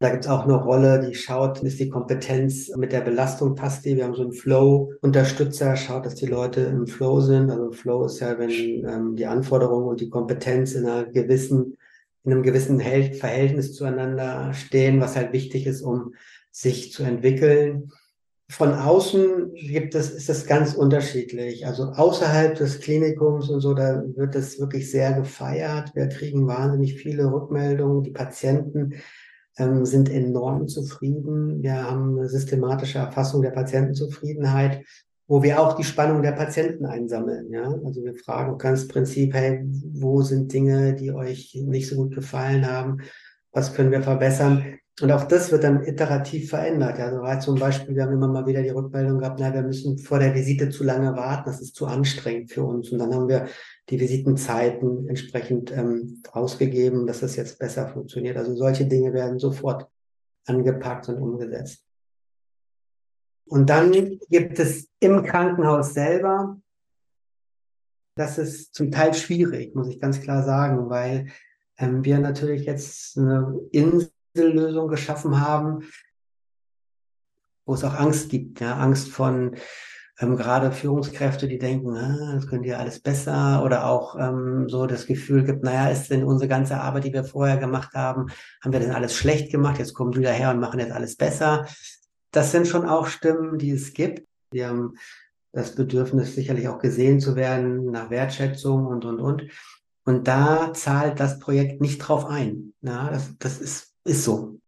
[0.00, 3.84] Da gibt es auch eine Rolle, die schaut, ist die Kompetenz mit der Belastung passt
[3.84, 3.96] die.
[3.96, 7.50] Wir haben so einen Flow-Unterstützer, schaut, dass die Leute im Flow sind.
[7.50, 11.76] Also Flow ist ja, wenn ähm, die Anforderungen und die Kompetenz in einer gewissen,
[12.24, 16.14] in einem gewissen Verhältnis zueinander stehen, was halt wichtig ist, um
[16.50, 17.90] sich zu entwickeln.
[18.56, 21.66] Von außen gibt es, ist es ganz unterschiedlich.
[21.66, 25.90] Also außerhalb des Klinikums und so, da wird es wirklich sehr gefeiert.
[25.96, 28.04] Wir kriegen wahnsinnig viele Rückmeldungen.
[28.04, 28.92] Die Patienten
[29.58, 31.64] ähm, sind enorm zufrieden.
[31.64, 34.84] Wir haben eine systematische Erfassung der Patientenzufriedenheit,
[35.26, 37.50] wo wir auch die Spannung der Patienten einsammeln.
[37.50, 37.74] Ja?
[37.84, 42.70] Also wir fragen ganz Prinzip, hey, wo sind Dinge, die euch nicht so gut gefallen
[42.70, 42.98] haben?
[43.50, 44.78] Was können wir verbessern?
[45.00, 47.00] Und auch das wird dann iterativ verändert.
[47.00, 49.98] Also war zum Beispiel, wir haben immer mal wieder die Rückmeldung gehabt, na, wir müssen
[49.98, 52.90] vor der Visite zu lange warten, das ist zu anstrengend für uns.
[52.92, 53.48] Und dann haben wir
[53.88, 58.36] die Visitenzeiten entsprechend ähm, ausgegeben, dass das jetzt besser funktioniert.
[58.36, 59.88] Also solche Dinge werden sofort
[60.46, 61.84] angepackt und umgesetzt.
[63.46, 66.60] Und dann gibt es im Krankenhaus selber,
[68.16, 71.26] das ist zum Teil schwierig, muss ich ganz klar sagen, weil
[71.78, 75.88] ähm, wir natürlich jetzt eine Insel Lösung geschaffen haben,
[77.66, 79.56] wo es auch Angst gibt, ja, Angst von
[80.20, 84.86] ähm, gerade Führungskräfte, die denken, ah, das könnt ihr alles besser oder auch ähm, so
[84.86, 88.26] das Gefühl gibt, naja, ist denn unsere ganze Arbeit, die wir vorher gemacht haben,
[88.62, 91.66] haben wir denn alles schlecht gemacht, jetzt kommen die daher und machen jetzt alles besser.
[92.30, 94.26] Das sind schon auch Stimmen, die es gibt.
[94.52, 94.94] Die haben
[95.52, 99.44] das Bedürfnis, sicherlich auch gesehen zu werden nach Wertschätzung und, und, und.
[100.04, 102.74] Und da zahlt das Projekt nicht drauf ein.
[102.82, 104.58] Ja, das, das ist ist so.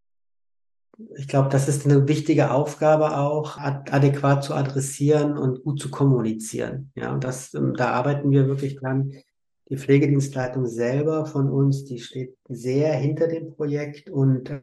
[1.16, 5.90] Ich glaube, das ist eine wichtige Aufgabe auch, ad adäquat zu adressieren und gut zu
[5.90, 6.90] kommunizieren.
[6.94, 9.12] Ja, und das, ähm, da arbeiten wir wirklich dran.
[9.68, 14.60] Die Pflegedienstleitung selber von uns, die steht sehr hinter dem Projekt und äh,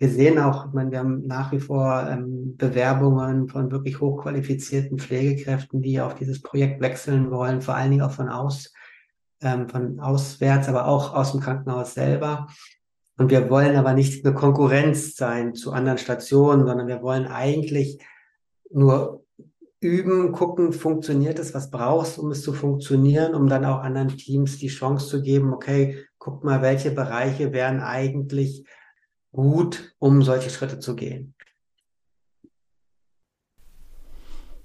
[0.00, 4.98] wir sehen auch, ich meine, wir haben nach wie vor ähm, Bewerbungen von wirklich hochqualifizierten
[4.98, 8.72] Pflegekräften, die auf dieses Projekt wechseln wollen, vor allen Dingen auch von aus,
[9.42, 12.46] ähm, von auswärts, aber auch aus dem Krankenhaus selber.
[13.20, 17.98] Und wir wollen aber nicht eine Konkurrenz sein zu anderen Stationen, sondern wir wollen eigentlich
[18.70, 19.26] nur
[19.78, 24.56] üben, gucken, funktioniert es, was brauchst, um es zu funktionieren, um dann auch anderen Teams
[24.56, 28.64] die Chance zu geben, okay, guck mal, welche Bereiche wären eigentlich
[29.32, 31.34] gut, um solche Schritte zu gehen.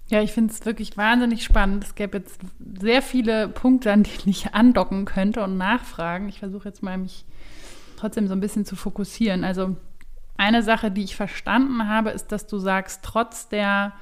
[0.07, 1.83] Ja, ich finde es wirklich wahnsinnig spannend.
[1.83, 2.39] Es gäbe jetzt
[2.79, 6.29] sehr viele Punkte, an denen ich andocken könnte und nachfragen.
[6.29, 7.25] Ich versuche jetzt mal, mich
[7.95, 9.43] trotzdem so ein bisschen zu fokussieren.
[9.43, 9.75] Also
[10.37, 13.93] eine Sache, die ich verstanden habe, ist, dass du sagst, trotz der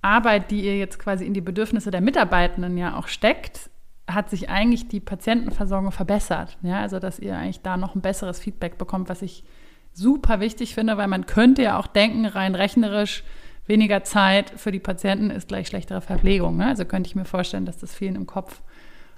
[0.00, 3.70] Arbeit, die ihr jetzt quasi in die Bedürfnisse der Mitarbeitenden ja auch steckt,
[4.08, 6.58] hat sich eigentlich die Patientenversorgung verbessert.
[6.62, 9.44] Ja, also dass ihr eigentlich da noch ein besseres Feedback bekommt, was ich
[9.92, 13.24] super wichtig finde, weil man könnte ja auch denken, rein rechnerisch,
[13.66, 16.56] weniger Zeit für die Patienten ist gleich schlechtere Verpflegung.
[16.56, 16.66] Ne?
[16.66, 18.60] Also könnte ich mir vorstellen, dass das vielen im Kopf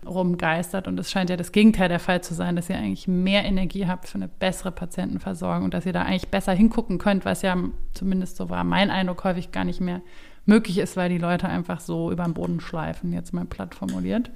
[0.06, 0.88] rumgeistert.
[0.88, 3.86] Und es scheint ja das Gegenteil der Fall zu sein, dass ihr eigentlich mehr Energie
[3.86, 7.56] habt für eine bessere Patientenversorgung und dass ihr da eigentlich besser hingucken könnt, was ja
[7.94, 10.02] zumindest so war mein Eindruck häufig gar nicht mehr
[10.46, 14.30] möglich ist, weil die Leute einfach so über den Boden schleifen, jetzt mal platt formuliert.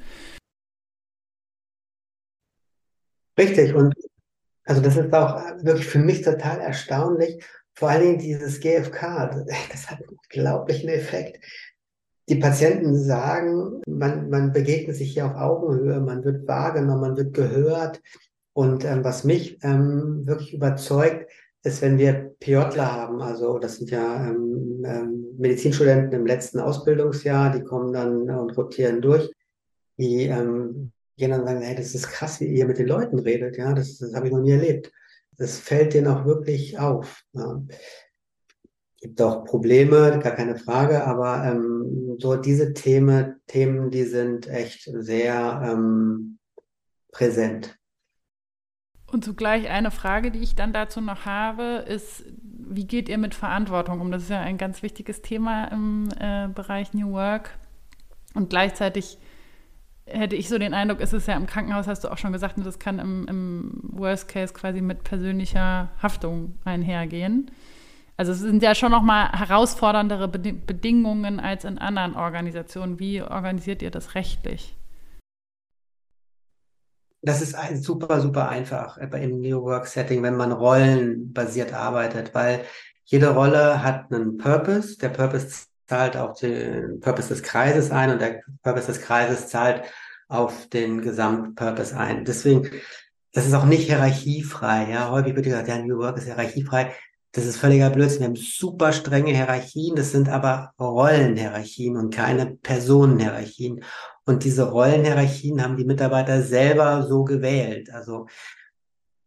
[3.39, 3.75] Richtig.
[3.75, 3.95] Und
[4.65, 7.43] also das ist auch wirklich für mich total erstaunlich.
[7.75, 11.45] Vor allen Dingen dieses GFK, das hat einen unglaublichen Effekt
[12.29, 17.35] die Patienten sagen, man, man begegnet sich hier auf Augenhöhe, man wird wahrgenommen, man wird
[17.35, 18.03] gehört.
[18.53, 21.31] Und ähm, was mich ähm, wirklich überzeugt,
[21.63, 27.53] ist, wenn wir PJler haben, also das sind ja ähm, ähm, Medizinstudenten im letzten Ausbildungsjahr,
[27.53, 29.33] die kommen dann und rotieren durch,
[29.97, 33.57] die ähm, gehen dann sagen, hey, das ist krass, wie ihr mit den Leuten redet,
[33.57, 34.93] ja, das, das habe ich noch nie erlebt.
[35.37, 37.23] Das fällt denen auch wirklich auf.
[37.33, 37.63] Ja
[39.01, 44.91] gibt auch Probleme, gar keine Frage, aber ähm, so diese Themen, Themen, die sind echt
[44.93, 46.39] sehr ähm,
[47.13, 47.77] präsent.
[49.11, 53.35] Und zugleich eine Frage, die ich dann dazu noch habe, ist, wie geht ihr mit
[53.35, 54.11] Verantwortung um?
[54.11, 57.59] Das ist ja ein ganz wichtiges Thema im äh, Bereich New Work.
[58.35, 59.19] Und gleichzeitig
[60.05, 62.55] hätte ich so den Eindruck, ist es ja im Krankenhaus, hast du auch schon gesagt,
[62.59, 67.51] das kann im, im Worst Case quasi mit persönlicher Haftung einhergehen.
[68.21, 72.99] Also es sind ja schon nochmal herausforderndere Bedingungen als in anderen Organisationen.
[72.99, 74.75] Wie organisiert ihr das rechtlich?
[77.23, 82.65] Das ist super, super einfach im New Work Setting, wenn man rollenbasiert arbeitet, weil
[83.05, 84.99] jede Rolle hat einen Purpose.
[84.99, 89.85] Der Purpose zahlt auf den Purpose des Kreises ein und der Purpose des Kreises zahlt
[90.27, 92.25] auf den Gesamtpurpose ein.
[92.25, 92.69] Deswegen,
[93.33, 94.91] das ist auch nicht hierarchiefrei.
[94.91, 96.93] Ja, häufig wird gesagt, ja, New Work ist hierarchiefrei.
[97.33, 98.21] Das ist völliger Blödsinn.
[98.21, 99.95] Wir haben super strenge Hierarchien.
[99.95, 103.85] Das sind aber Rollenhierarchien und keine Personenhierarchien.
[104.25, 107.93] Und diese Rollenhierarchien haben die Mitarbeiter selber so gewählt.
[107.93, 108.27] Also,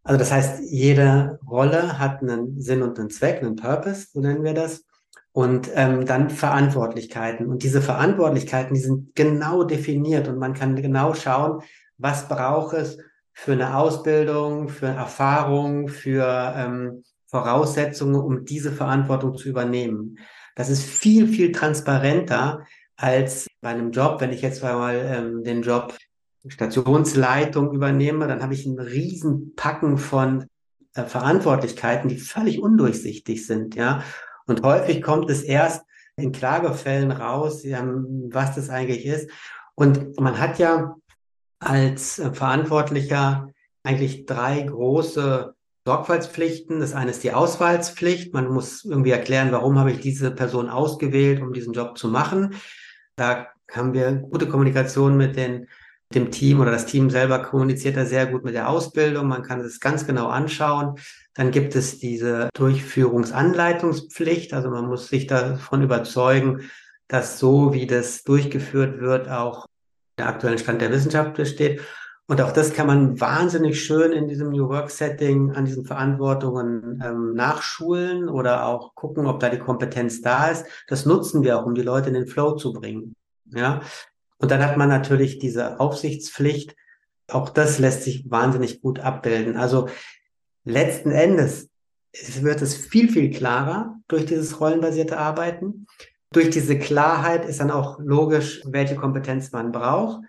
[0.04, 4.44] also das heißt, jede Rolle hat einen Sinn und einen Zweck, einen Purpose, so nennen
[4.44, 4.84] wir das.
[5.32, 7.48] Und ähm, dann Verantwortlichkeiten.
[7.48, 11.62] Und diese Verantwortlichkeiten, die sind genau definiert und man kann genau schauen,
[11.98, 12.98] was braucht es
[13.32, 20.20] für eine Ausbildung, für Erfahrung, für ähm, Voraussetzungen, um diese Verantwortung zu übernehmen.
[20.56, 22.66] Das ist viel, viel transparenter,
[22.98, 24.22] als bei einem Job.
[24.22, 25.98] Wenn ich jetzt mal ähm, den Job
[26.48, 30.46] Stationsleitung übernehme, dann habe ich einen riesen Packen von
[30.94, 34.04] äh, Verantwortlichkeiten, die völlig undurchsichtig sind, ja.
[34.46, 35.86] Und häufig kommt es erst
[36.18, 39.30] in Klagefällen raus, ähm, was das eigentlich ist.
[39.76, 40.96] Und man hat ja
[41.60, 43.50] als äh, Verantwortlicher
[43.84, 45.56] eigentlich drei große
[45.86, 46.80] Sorgfaltspflichten.
[46.80, 48.34] Das eine ist die Auswahlspflicht.
[48.34, 52.56] Man muss irgendwie erklären, warum habe ich diese Person ausgewählt, um diesen Job zu machen.
[53.16, 55.68] Da haben wir gute Kommunikation mit den,
[56.14, 59.28] dem Team oder das Team selber kommuniziert da sehr gut mit der Ausbildung.
[59.28, 61.00] Man kann es ganz genau anschauen.
[61.34, 64.54] Dann gibt es diese Durchführungsanleitungspflicht.
[64.54, 66.70] Also man muss sich davon überzeugen,
[67.08, 69.66] dass so, wie das durchgeführt wird, auch
[70.18, 71.82] der aktuelle Stand der Wissenschaft besteht.
[72.32, 77.04] Und auch das kann man wahnsinnig schön in diesem New Work Setting an diesen Verantwortungen
[77.06, 80.66] ähm, nachschulen oder auch gucken, ob da die Kompetenz da ist.
[80.88, 83.18] Das nutzen wir auch, um die Leute in den Flow zu bringen.
[83.54, 83.82] Ja.
[84.38, 86.74] Und dann hat man natürlich diese Aufsichtspflicht.
[87.28, 89.58] Auch das lässt sich wahnsinnig gut abbilden.
[89.58, 89.90] Also
[90.64, 91.70] letzten Endes
[92.40, 95.86] wird es viel, viel klarer durch dieses rollenbasierte Arbeiten.
[96.32, 100.22] Durch diese Klarheit ist dann auch logisch, welche Kompetenz man braucht.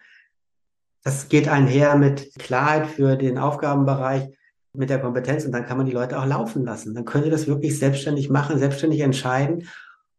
[1.02, 4.28] Das geht einher mit Klarheit für den Aufgabenbereich,
[4.72, 6.94] mit der Kompetenz und dann kann man die Leute auch laufen lassen.
[6.94, 9.68] Dann können sie das wirklich selbstständig machen, selbstständig entscheiden.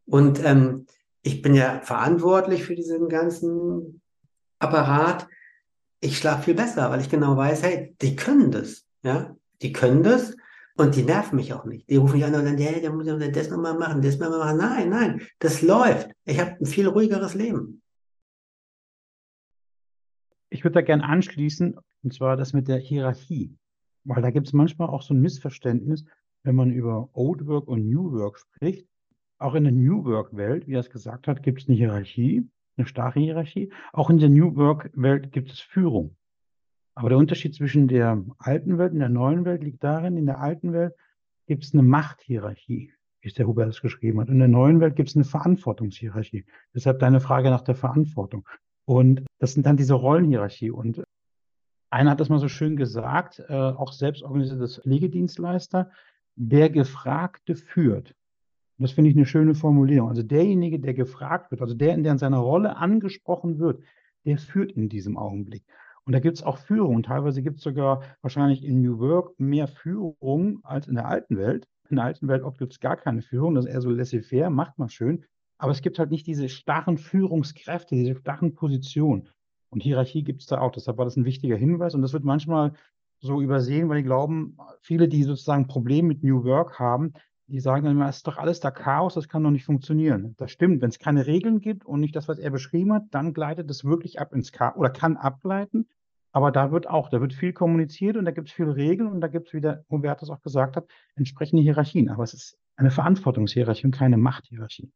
[0.06, 0.86] Und ähm,
[1.22, 4.02] ich bin ja verantwortlich für diesen ganzen
[4.60, 5.28] Apparat.
[6.02, 10.04] Ich schlafe viel besser, weil ich genau weiß, hey, die können das, ja, die können
[10.04, 10.36] das
[10.76, 11.90] und die nerven mich auch nicht.
[11.90, 14.58] Die rufen mich an und sagen, hey, der muss das nochmal machen, das nochmal machen.
[14.58, 16.10] Nein, nein, das läuft.
[16.26, 17.83] Ich habe ein viel ruhigeres Leben.
[20.54, 23.58] Ich würde da gerne anschließen, und zwar das mit der Hierarchie.
[24.04, 26.06] Weil da gibt es manchmal auch so ein Missverständnis,
[26.44, 28.88] wenn man über Old Work und New Work spricht.
[29.40, 32.48] Auch in der New Work-Welt, wie er es gesagt hat, gibt es eine Hierarchie,
[32.78, 33.74] eine starre Hierarchie.
[33.94, 36.16] Auch in der New Work-Welt gibt es Führung.
[36.94, 40.40] Aber der Unterschied zwischen der alten Welt und der neuen Welt liegt darin, in der
[40.40, 40.94] alten Welt
[41.48, 44.30] gibt es eine Machthierarchie, wie es der Hubert es geschrieben hat.
[44.30, 46.46] In der neuen Welt gibt es eine Verantwortungshierarchie.
[46.76, 48.48] Deshalb deine Frage nach der Verantwortung.
[48.86, 50.72] Und das sind dann diese Rollenhierarchie.
[50.72, 51.04] Und
[51.90, 55.92] einer hat das mal so schön gesagt, äh, auch selbstorganisiertes Pflegedienstleister,
[56.36, 58.16] der Gefragte führt.
[58.78, 60.10] Und das finde ich eine schöne Formulierung.
[60.10, 63.84] Also derjenige, der gefragt wird, also der, in der in seiner Rolle angesprochen wird,
[64.26, 65.64] der führt in diesem Augenblick.
[66.06, 67.04] Und da gibt es auch Führung.
[67.04, 71.68] Teilweise gibt es sogar wahrscheinlich in New Work mehr Führung als in der alten Welt.
[71.90, 73.56] In der alten Welt gibt es gar keine Führung.
[73.56, 75.26] Das ist eher so laissez-faire, macht man schön.
[75.64, 79.30] Aber es gibt halt nicht diese starren Führungskräfte, diese starren Positionen.
[79.70, 80.74] Und Hierarchie gibt es da auch.
[80.74, 81.96] Deshalb war das ein wichtiger Hinweis.
[81.96, 82.74] Und das wird manchmal
[83.22, 87.14] so übersehen, weil die glauben, viele, die sozusagen Probleme mit New Work haben,
[87.48, 90.36] die sagen dann immer, es ist doch alles da Chaos, das kann doch nicht funktionieren.
[90.36, 93.34] Das stimmt, wenn es keine Regeln gibt und nicht das, was er beschrieben hat, dann
[93.34, 95.88] gleitet es wirklich ab ins Chaos oder kann abgleiten.
[96.34, 99.22] Aber da wird auch, da wird viel kommuniziert und da gibt es viele Regeln und
[99.22, 102.10] da gibt es, wie der Hubertus auch gesagt hat, entsprechende Hierarchien.
[102.10, 104.92] Aber es ist eine Verantwortungshierarchie und keine Machthierarchie.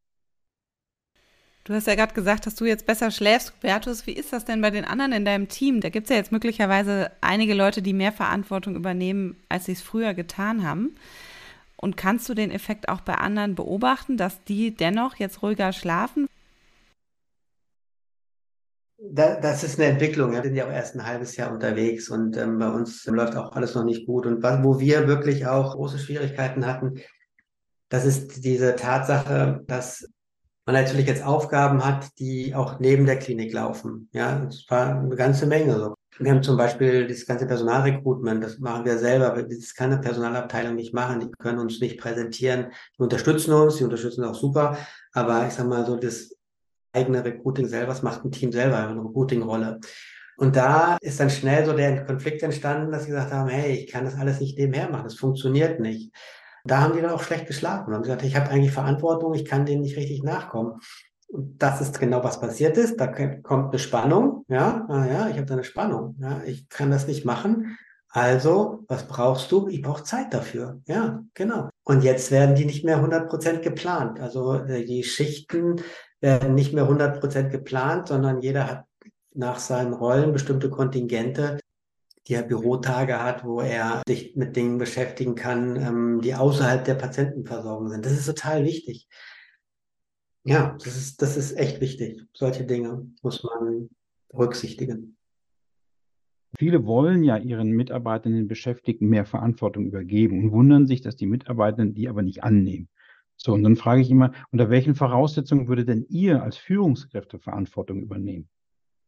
[1.68, 3.52] Du hast ja gerade gesagt, dass du jetzt besser schläfst.
[3.52, 5.82] Hubertus, wie ist das denn bei den anderen in deinem Team?
[5.82, 9.82] Da gibt es ja jetzt möglicherweise einige Leute, die mehr Verantwortung übernehmen, als sie es
[9.82, 10.96] früher getan haben.
[11.76, 16.28] Und kannst du den Effekt auch bei anderen beobachten, dass die dennoch jetzt ruhiger schlafen?
[18.98, 20.32] Da, das ist eine Entwicklung.
[20.32, 23.52] Wir sind ja auch erst ein halbes Jahr unterwegs und ähm, bei uns läuft auch
[23.52, 24.26] alles noch nicht gut.
[24.26, 27.02] Und wo wir wirklich auch große Schwierigkeiten hatten,
[27.90, 30.08] das ist diese Tatsache, dass
[30.68, 34.10] man natürlich jetzt Aufgaben hat, die auch neben der Klinik laufen.
[34.12, 35.80] Ja, das war eine ganze Menge.
[35.80, 35.96] So.
[36.20, 39.42] Wir haben zum Beispiel das ganze Personalrecruitment, das machen wir selber.
[39.42, 41.22] Das kann eine Personalabteilung nicht machen.
[41.22, 42.68] Die können uns nicht präsentieren.
[42.98, 44.78] Die unterstützen uns, die unterstützen auch super.
[45.14, 46.36] Aber ich sag mal so, das
[46.92, 49.80] eigene Recruiting selber, das macht ein Team selber, eine Recruiting-Rolle.
[50.36, 53.92] Und da ist dann schnell so der Konflikt entstanden, dass sie gesagt haben, hey, ich
[53.92, 56.12] kann das alles nicht nebenher machen, das funktioniert nicht.
[56.68, 59.46] Da haben die dann auch schlecht geschlafen und haben gesagt, ich habe eigentlich Verantwortung, ich
[59.46, 60.80] kann denen nicht richtig nachkommen.
[61.30, 63.00] Und das ist genau, was passiert ist.
[63.00, 64.46] Da kommt eine Spannung.
[64.48, 66.16] Ja, ah, ja, ich habe da eine Spannung.
[66.20, 67.78] Ja, ich kann das nicht machen.
[68.10, 69.68] Also, was brauchst du?
[69.68, 70.82] Ich brauche Zeit dafür.
[70.88, 71.70] Ja, genau.
[71.84, 74.20] Und jetzt werden die nicht mehr 100% geplant.
[74.20, 75.82] Also äh, die Schichten
[76.22, 78.86] werden nicht mehr 100% geplant, sondern jeder hat
[79.34, 81.60] nach seinen Rollen bestimmte Kontingente,
[82.28, 86.96] die er Bürotage hat, wo er sich mit Dingen beschäftigen kann, ähm, die außerhalb der
[86.96, 88.06] Patientenversorgung sind.
[88.06, 89.08] Das ist total wichtig.
[90.44, 92.24] Ja, das ist, das ist echt wichtig.
[92.34, 93.90] Solche Dinge muss man
[94.30, 95.18] berücksichtigen.
[96.58, 101.94] Viele wollen ja ihren Mitarbeitenden Beschäftigten mehr Verantwortung übergeben und wundern sich, dass die Mitarbeitenden
[101.94, 102.90] die aber nicht annehmen.
[103.36, 108.02] So, und dann frage ich immer, unter welchen Voraussetzungen würde denn ihr als Führungskräfte Verantwortung
[108.02, 108.50] übernehmen?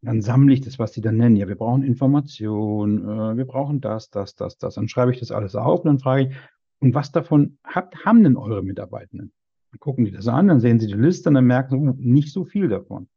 [0.01, 1.35] Dann sammle ich das, was sie dann nennen.
[1.35, 4.75] Ja, wir brauchen Information, äh, wir brauchen das, das, das, das.
[4.75, 6.35] Dann schreibe ich das alles auf und dann frage ich,
[6.79, 9.33] und was davon habt, haben denn eure Mitarbeitenden?
[9.71, 11.95] Dann gucken die das an, dann sehen sie die Liste und dann merken sie, uh,
[11.97, 13.09] nicht so viel davon.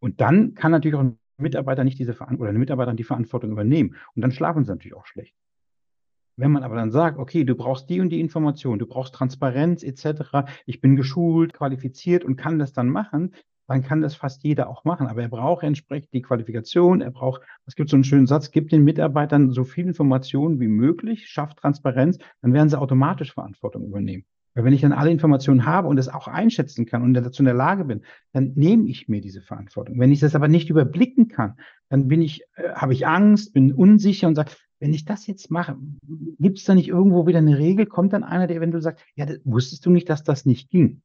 [0.00, 3.52] Und dann kann natürlich auch ein Mitarbeiter nicht diese Verantwortung oder eine Mitarbeiterin die Verantwortung
[3.52, 3.96] übernehmen.
[4.14, 5.34] Und dann schlafen sie natürlich auch schlecht.
[6.36, 9.82] Wenn man aber dann sagt, okay, du brauchst die und die Information, du brauchst Transparenz
[9.82, 13.34] etc., ich bin geschult, qualifiziert und kann das dann machen,
[13.66, 15.06] dann kann das fast jeder auch machen.
[15.06, 18.72] Aber er braucht entsprechend die Qualifikation, er braucht, es gibt so einen schönen Satz, gibt
[18.72, 24.24] den Mitarbeitern so viel Informationen wie möglich, schafft Transparenz, dann werden sie automatisch Verantwortung übernehmen.
[24.54, 27.46] Weil wenn ich dann alle Informationen habe und es auch einschätzen kann und dazu in
[27.46, 28.02] der Lage bin,
[28.32, 29.98] dann nehme ich mir diese Verantwortung.
[29.98, 31.54] Wenn ich das aber nicht überblicken kann,
[31.88, 35.50] dann bin ich, äh, habe ich Angst, bin unsicher und sage, wenn ich das jetzt
[35.50, 35.76] mache,
[36.38, 37.86] gibt es da nicht irgendwo wieder eine Regel?
[37.86, 41.02] Kommt dann einer, der eventuell sagt, ja, wusstest du nicht, dass das nicht ging?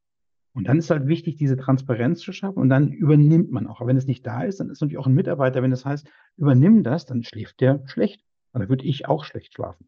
[0.52, 3.80] Und dann ist halt wichtig, diese Transparenz zu schaffen und dann übernimmt man auch.
[3.80, 6.08] Aber wenn es nicht da ist, dann ist natürlich auch ein Mitarbeiter, wenn das heißt,
[6.36, 8.24] übernimm das, dann schläft der schlecht.
[8.52, 9.86] Dann würde ich auch schlecht schlafen.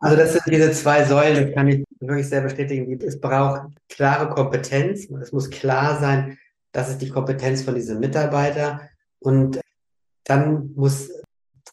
[0.00, 3.00] Also das sind diese zwei Säulen, das kann ich wirklich sehr bestätigen.
[3.00, 5.10] Es braucht klare Kompetenz.
[5.10, 6.38] Es muss klar sein,
[6.72, 8.88] das ist die Kompetenz von diesem Mitarbeiter.
[9.18, 9.58] Und
[10.24, 11.10] dann muss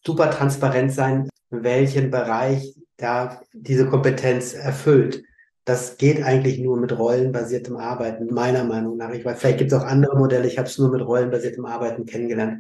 [0.04, 5.24] super transparent sein, welchen Bereich da diese Kompetenz erfüllt.
[5.66, 9.12] Das geht eigentlich nur mit rollenbasiertem Arbeiten, meiner Meinung nach.
[9.12, 12.06] Ich weiß, vielleicht gibt es auch andere Modelle, ich habe es nur mit rollenbasiertem Arbeiten
[12.06, 12.60] kennengelernt.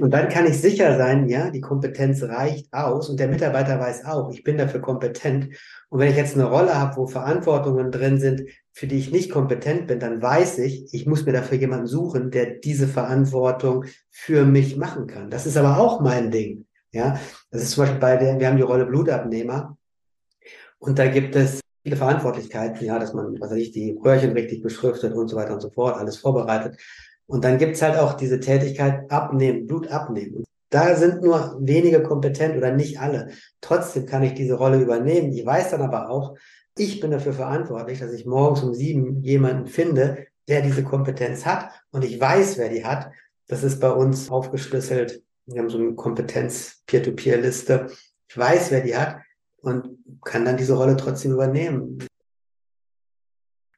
[0.00, 4.04] Und dann kann ich sicher sein, ja, die Kompetenz reicht aus und der Mitarbeiter weiß
[4.06, 5.48] auch, ich bin dafür kompetent.
[5.90, 8.42] Und wenn ich jetzt eine Rolle habe, wo Verantwortungen drin sind,
[8.72, 12.30] für die ich nicht kompetent bin, dann weiß ich, ich muss mir dafür jemanden suchen,
[12.30, 15.28] der diese Verantwortung für mich machen kann.
[15.28, 16.66] Das ist aber auch mein Ding.
[16.92, 17.20] Ja,
[17.50, 19.76] das ist zum Beispiel bei der, wir haben die Rolle Blutabnehmer
[20.78, 24.62] und da gibt es viele Verantwortlichkeiten, ja, dass man, was weiß ich, die Röhrchen richtig
[24.62, 26.78] beschriftet und so weiter und so fort, alles vorbereitet.
[27.26, 30.36] Und dann gibt's halt auch diese Tätigkeit abnehmen, Blut abnehmen.
[30.36, 33.30] Und da sind nur wenige kompetent oder nicht alle.
[33.60, 35.32] Trotzdem kann ich diese Rolle übernehmen.
[35.32, 36.36] Ich weiß dann aber auch,
[36.76, 41.70] ich bin dafür verantwortlich, dass ich morgens um sieben jemanden finde, der diese Kompetenz hat.
[41.90, 43.10] Und ich weiß, wer die hat.
[43.48, 45.22] Das ist bei uns aufgeschlüsselt.
[45.46, 47.88] Wir haben so eine Kompetenz-Peer-to-Peer-Liste.
[48.28, 49.16] Ich weiß, wer die hat
[49.62, 51.98] und kann dann diese Rolle trotzdem übernehmen.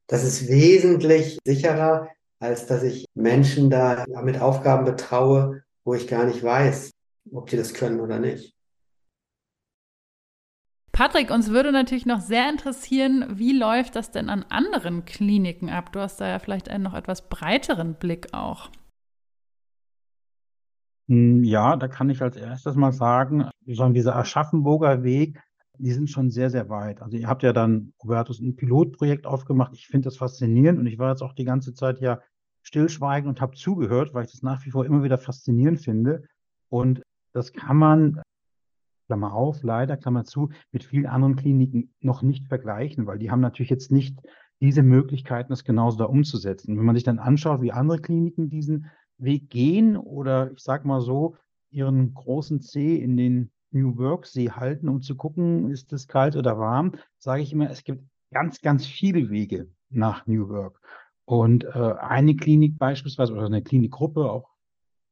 [0.06, 2.08] Das ist wesentlich sicherer,
[2.38, 6.90] als dass ich Menschen da mit Aufgaben betraue, wo ich gar nicht weiß,
[7.32, 8.54] ob die das können oder nicht.
[10.92, 15.90] Patrick, uns würde natürlich noch sehr interessieren, wie läuft das denn an anderen Kliniken ab?
[15.92, 18.70] Du hast da ja vielleicht einen noch etwas breiteren Blick auch.
[21.08, 25.40] Hm, ja, da kann ich als erstes mal sagen, dieser Aschaffenburger Weg
[25.78, 27.02] die sind schon sehr, sehr weit.
[27.02, 29.72] Also ihr habt ja dann, Hubertus, ein Pilotprojekt aufgemacht.
[29.74, 32.20] Ich finde das faszinierend und ich war jetzt auch die ganze Zeit ja
[32.62, 36.24] stillschweigend und habe zugehört, weil ich das nach wie vor immer wieder faszinierend finde.
[36.68, 37.02] Und
[37.32, 38.22] das kann man,
[39.06, 43.40] Klammer auf, leider, Klammer zu, mit vielen anderen Kliniken noch nicht vergleichen, weil die haben
[43.40, 44.18] natürlich jetzt nicht
[44.60, 46.78] diese Möglichkeiten, das genauso da umzusetzen.
[46.78, 48.86] Wenn man sich dann anschaut, wie andere Kliniken diesen
[49.18, 51.36] Weg gehen oder ich sage mal so,
[51.70, 56.36] ihren großen C in den New Work See halten, um zu gucken, ist es kalt
[56.36, 60.80] oder warm, sage ich immer, es gibt ganz, ganz viele Wege nach New Work.
[61.24, 64.48] Und äh, eine Klinik beispielsweise oder eine Klinikgruppe, auch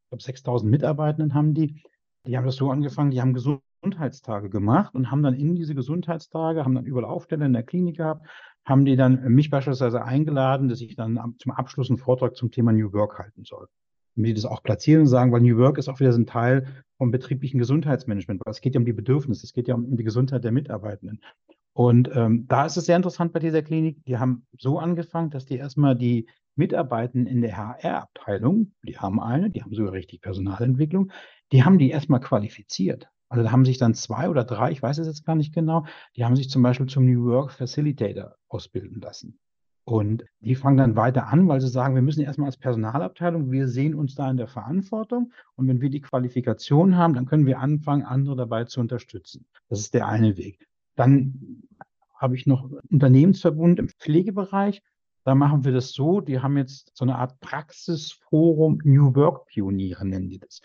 [0.04, 1.82] ich glaube 6000 Mitarbeitenden haben die,
[2.26, 6.64] die haben das so angefangen, die haben Gesundheitstage gemacht und haben dann in diese Gesundheitstage,
[6.64, 8.26] haben dann überall Aufstände in der Klinik gehabt,
[8.64, 12.72] haben die dann mich beispielsweise eingeladen, dass ich dann zum Abschluss einen Vortrag zum Thema
[12.72, 13.68] New Work halten soll.
[14.16, 16.26] Und die das auch platzieren und sagen, weil New Work ist auch wieder so ein
[16.26, 16.66] Teil
[17.00, 20.04] vom betrieblichen Gesundheitsmanagement, weil es geht ja um die Bedürfnisse, es geht ja um die
[20.04, 21.22] Gesundheit der Mitarbeitenden.
[21.72, 24.04] Und ähm, da ist es sehr interessant bei dieser Klinik.
[24.04, 26.26] Die haben so angefangen, dass die erstmal die
[26.56, 31.10] Mitarbeitenden in der HR-Abteilung, die haben eine, die haben sogar richtig Personalentwicklung,
[31.52, 33.08] die haben die erstmal qualifiziert.
[33.30, 35.86] Also da haben sich dann zwei oder drei, ich weiß es jetzt gar nicht genau,
[36.16, 39.38] die haben sich zum Beispiel zum New Work Facilitator ausbilden lassen.
[39.90, 43.66] Und die fangen dann weiter an, weil sie sagen, wir müssen erstmal als Personalabteilung, wir
[43.66, 45.32] sehen uns da in der Verantwortung.
[45.56, 49.46] Und wenn wir die Qualifikation haben, dann können wir anfangen, andere dabei zu unterstützen.
[49.68, 50.68] Das ist der eine Weg.
[50.94, 51.64] Dann
[52.14, 54.80] habe ich noch Unternehmensverbund im Pflegebereich.
[55.24, 60.06] Da machen wir das so, die haben jetzt so eine Art Praxisforum New Work Pioniere,
[60.06, 60.60] nennen die das.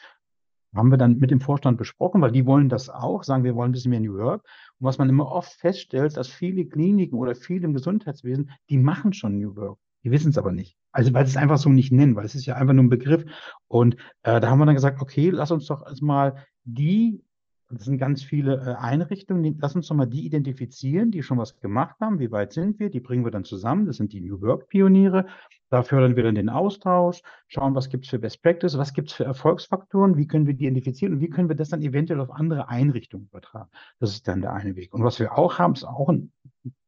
[0.75, 3.69] Haben wir dann mit dem Vorstand besprochen, weil die wollen das auch, sagen, wir wollen
[3.69, 4.43] ein bisschen mehr New Work.
[4.79, 9.13] Und was man immer oft feststellt, dass viele Kliniken oder viele im Gesundheitswesen, die machen
[9.13, 9.79] schon New Work.
[10.03, 10.77] Die wissen es aber nicht.
[10.91, 12.89] Also weil sie es einfach so nicht nennen, weil es ist ja einfach nur ein
[12.89, 13.25] Begriff.
[13.67, 17.23] Und äh, da haben wir dann gesagt, okay, lass uns doch erstmal die
[17.69, 19.57] das sind ganz viele äh, Einrichtungen.
[19.59, 22.19] Lass uns doch mal die identifizieren, die schon was gemacht haben.
[22.19, 22.89] Wie weit sind wir?
[22.89, 23.87] Die bringen wir dann zusammen.
[23.87, 25.25] Das sind die New Work-Pioniere.
[25.69, 29.09] Da fördern wir dann den Austausch, schauen, was gibt es für Best Practice, was gibt
[29.09, 32.19] es für Erfolgsfaktoren, wie können wir die identifizieren und wie können wir das dann eventuell
[32.19, 33.69] auf andere Einrichtungen übertragen.
[33.99, 34.93] Das ist dann der eine Weg.
[34.93, 36.31] Und was wir auch haben, ist auch ein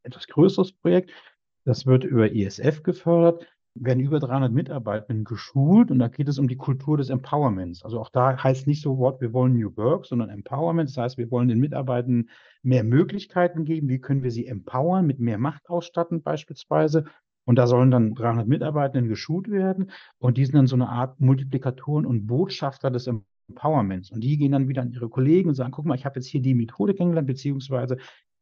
[0.03, 1.11] etwas größeres Projekt.
[1.65, 3.45] Das wird über ISF gefördert
[3.79, 7.83] werden über 300 Mitarbeitenden geschult und da geht es um die Kultur des Empowerments.
[7.83, 10.89] Also auch da heißt nicht so Wort, wir wollen New Work, sondern Empowerment.
[10.89, 12.29] Das heißt, wir wollen den Mitarbeitenden
[12.63, 13.89] mehr Möglichkeiten geben.
[13.89, 17.05] Wie können wir sie empowern, mit mehr Macht ausstatten beispielsweise?
[17.45, 21.21] Und da sollen dann 300 Mitarbeitenden geschult werden und die sind dann so eine Art
[21.21, 24.11] Multiplikatoren und Botschafter des Empowerments.
[24.11, 26.27] Und die gehen dann wieder an ihre Kollegen und sagen, guck mal, ich habe jetzt
[26.27, 27.97] hier die Methode kennengelernt, beziehungsweise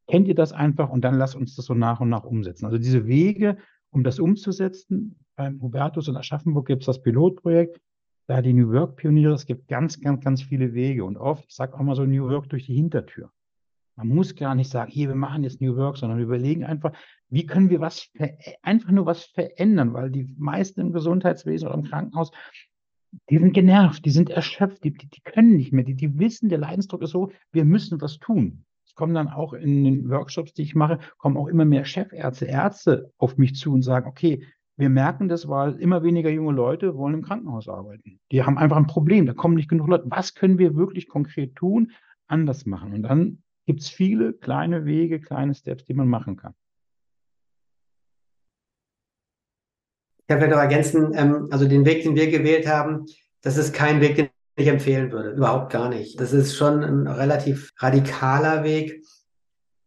[0.07, 2.65] kennt ihr das einfach und dann lasst uns das so nach und nach umsetzen.
[2.65, 3.57] Also diese Wege,
[3.95, 7.79] um das umzusetzen, beim Hubertus in Aschaffenburg gibt es das Pilotprojekt,
[8.27, 11.73] da die New Work-Pioniere, es gibt ganz, ganz, ganz viele Wege und oft, ich sage
[11.73, 13.31] auch mal so New Work durch die Hintertür.
[13.95, 16.91] Man muss gar nicht sagen, hier, wir machen jetzt New Work, sondern wir überlegen einfach,
[17.29, 18.11] wie können wir was,
[18.61, 22.31] einfach nur was verändern, weil die meisten im Gesundheitswesen oder im Krankenhaus,
[23.29, 26.49] die sind genervt, die sind erschöpft, die, die, die können nicht mehr, die, die wissen,
[26.49, 28.65] der Leidensdruck ist so, wir müssen was tun
[28.95, 33.11] kommen dann auch in den Workshops, die ich mache, kommen auch immer mehr Chefärzte, Ärzte
[33.17, 34.43] auf mich zu und sagen, okay,
[34.77, 38.19] wir merken das, weil immer weniger junge Leute wollen im Krankenhaus arbeiten.
[38.31, 40.05] Die haben einfach ein Problem, da kommen nicht genug Leute.
[40.07, 41.91] Was können wir wirklich konkret tun,
[42.27, 42.93] anders machen?
[42.93, 46.53] Und dann gibt es viele kleine Wege, kleine Steps, die man machen kann.
[50.17, 53.05] Ich kann vielleicht noch ergänzen, ähm, also den Weg, den wir gewählt haben,
[53.41, 55.31] das ist kein Weg, den nicht empfehlen würde.
[55.31, 56.19] Überhaupt gar nicht.
[56.19, 59.03] Das ist schon ein relativ radikaler Weg.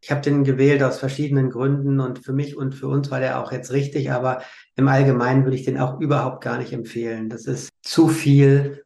[0.01, 3.43] Ich habe den gewählt aus verschiedenen Gründen und für mich und für uns war der
[3.43, 4.43] auch jetzt richtig, aber
[4.77, 7.29] im Allgemeinen würde ich den auch überhaupt gar nicht empfehlen.
[7.29, 8.85] Das ist zu viel.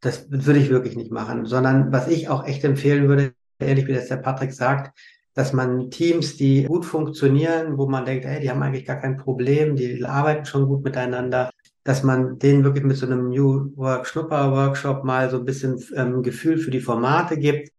[0.00, 3.92] Das würde ich wirklich nicht machen, sondern was ich auch echt empfehlen würde, ehrlich wie
[3.92, 4.98] das der Patrick sagt,
[5.34, 9.18] dass man Teams, die gut funktionieren, wo man denkt, hey, die haben eigentlich gar kein
[9.18, 11.50] Problem, die arbeiten schon gut miteinander,
[11.84, 15.82] dass man denen wirklich mit so einem New Work Schnupper Workshop mal so ein bisschen
[15.96, 17.70] ähm, Gefühl für die Formate gibt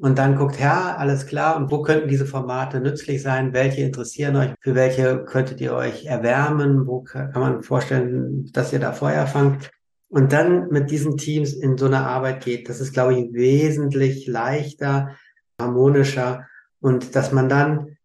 [0.00, 3.52] und dann guckt, ja, alles klar, und wo könnten diese Formate nützlich sein?
[3.52, 4.54] Welche interessieren euch?
[4.60, 6.86] Für welche könntet ihr euch erwärmen?
[6.86, 9.70] Wo kann man vorstellen, dass ihr da Feuer fangt?
[10.08, 14.26] Und dann mit diesen Teams in so eine Arbeit geht, das ist, glaube ich, wesentlich
[14.26, 15.16] leichter,
[15.60, 16.46] harmonischer
[16.80, 17.96] und dass man dann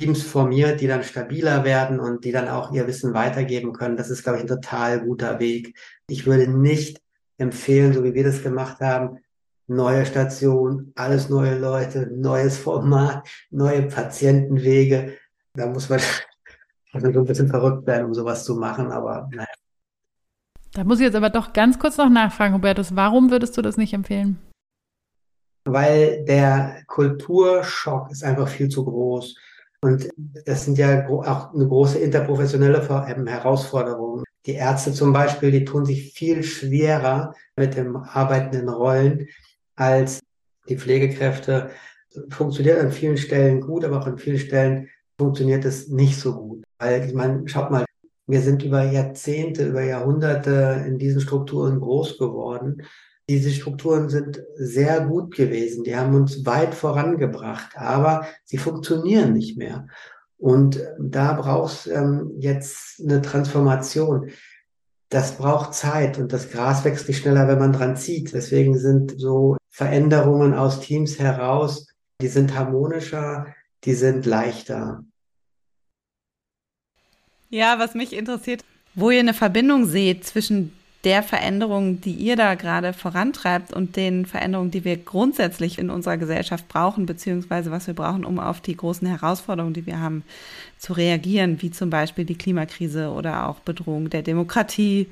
[0.00, 3.98] Teams formiert, die dann stabiler werden und die dann auch ihr Wissen weitergeben können.
[3.98, 5.78] Das ist, glaube ich, ein total guter Weg.
[6.08, 7.02] Ich würde nicht
[7.36, 9.18] empfehlen, so wie wir das gemacht haben,
[9.66, 15.18] neue Station, alles neue Leute, neues Format, neue Patientenwege.
[15.52, 16.00] Da muss man
[16.92, 19.48] so ein bisschen verrückt werden, um sowas zu machen, aber naja.
[20.72, 23.76] Da muss ich jetzt aber doch ganz kurz noch nachfragen, Hubertus, warum würdest du das
[23.76, 24.38] nicht empfehlen?
[25.64, 29.36] Weil der Kulturschock ist einfach viel zu groß.
[29.82, 30.10] Und
[30.44, 32.86] das sind ja auch eine große interprofessionelle
[33.26, 34.24] Herausforderung.
[34.46, 39.28] Die Ärzte zum Beispiel, die tun sich viel schwerer mit dem Arbeiten in Rollen
[39.76, 40.20] als
[40.68, 41.70] die Pflegekräfte.
[42.30, 46.64] Funktioniert an vielen Stellen gut, aber auch an vielen Stellen funktioniert es nicht so gut.
[46.78, 47.84] Weil ich meine, schaut mal,
[48.26, 52.82] wir sind über Jahrzehnte, über Jahrhunderte in diesen Strukturen groß geworden
[53.30, 55.84] diese Strukturen sind sehr gut gewesen.
[55.84, 59.86] Die haben uns weit vorangebracht, aber sie funktionieren nicht mehr.
[60.36, 64.30] Und da brauchst ähm, jetzt eine Transformation.
[65.10, 68.32] Das braucht Zeit und das Gras wächst nicht schneller, wenn man dran zieht.
[68.32, 71.86] Deswegen sind so Veränderungen aus Teams heraus,
[72.20, 73.46] die sind harmonischer,
[73.84, 75.04] die sind leichter.
[77.48, 78.64] Ja, was mich interessiert,
[78.96, 80.72] wo ihr eine Verbindung seht zwischen
[81.04, 86.18] der Veränderung, die ihr da gerade vorantreibt und den Veränderungen, die wir grundsätzlich in unserer
[86.18, 90.24] Gesellschaft brauchen, beziehungsweise was wir brauchen, um auf die großen Herausforderungen, die wir haben,
[90.76, 95.08] zu reagieren, wie zum Beispiel die Klimakrise oder auch Bedrohung der Demokratie,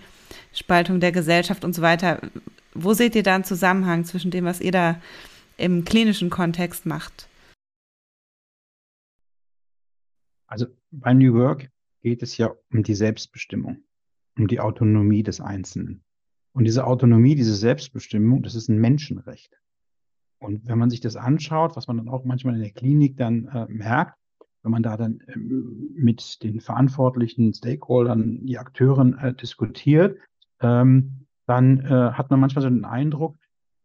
[0.53, 2.20] Spaltung der Gesellschaft und so weiter.
[2.74, 5.01] Wo seht ihr da einen Zusammenhang zwischen dem, was ihr da
[5.57, 7.28] im klinischen Kontext macht?
[10.47, 11.70] Also bei New Work
[12.03, 13.82] geht es ja um die Selbstbestimmung
[14.39, 16.03] um die Autonomie des Einzelnen.
[16.53, 19.59] Und diese Autonomie, diese Selbstbestimmung, das ist ein Menschenrecht.
[20.39, 23.49] Und wenn man sich das anschaut, was man dann auch manchmal in der Klinik dann
[23.49, 24.16] äh, merkt,
[24.62, 30.18] wenn man da dann ähm, mit den verantwortlichen Stakeholdern, die Akteuren äh, diskutiert,
[30.61, 33.36] ähm, dann äh, hat man manchmal so den Eindruck,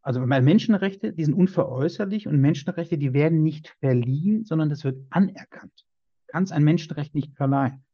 [0.01, 5.85] also Menschenrechte, die sind unveräußerlich und Menschenrechte, die werden nicht verliehen, sondern das wird anerkannt.
[6.27, 7.85] Du kannst ein Menschenrecht nicht verleihen.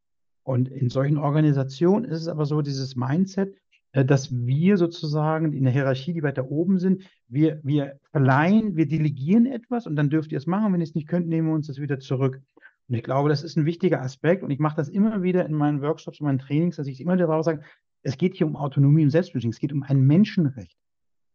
[0.42, 3.54] Und in solchen Organisationen ist es aber so, dieses Mindset,
[3.92, 8.86] äh, dass wir sozusagen in der Hierarchie, die weiter oben sind, wir, wir verleihen, wir
[8.86, 10.72] delegieren etwas und dann dürft ihr es machen.
[10.72, 12.40] Wenn ihr es nicht könnt, nehmen wir uns das wieder zurück.
[12.88, 15.54] Und ich glaube, das ist ein wichtiger Aspekt und ich mache das immer wieder in
[15.54, 17.62] meinen Workshops, in meinen Trainings, dass ich immer darauf sage,
[18.02, 20.76] es geht hier um Autonomie und Selbstbestimmung, es geht um ein Menschenrecht.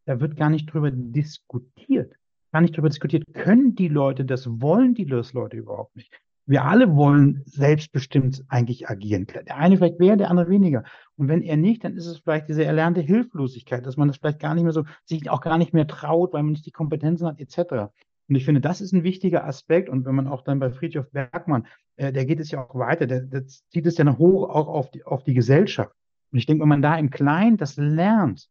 [0.05, 2.13] Da wird gar nicht drüber diskutiert,
[2.51, 6.11] gar nicht drüber diskutiert, können die Leute das, wollen die das Leute überhaupt nicht
[6.47, 9.25] wir alle wollen selbstbestimmt eigentlich agieren.
[9.47, 10.83] Der eine vielleicht mehr, der andere weniger.
[11.17, 14.39] Und wenn er nicht, dann ist es vielleicht diese erlernte Hilflosigkeit, dass man das vielleicht
[14.39, 17.27] gar nicht mehr so, sich auch gar nicht mehr traut, weil man nicht die Kompetenzen
[17.27, 17.89] hat, etc.
[18.27, 19.89] Und ich finde, das ist ein wichtiger Aspekt.
[19.89, 21.65] Und wenn man auch dann bei Friedhof Bergmann,
[21.95, 24.67] äh, der geht es ja auch weiter, der, der zieht es ja noch hoch auch
[24.67, 25.93] auf die, auf die Gesellschaft.
[26.31, 28.49] Und ich denke, wenn man da im Kleinen das lernt,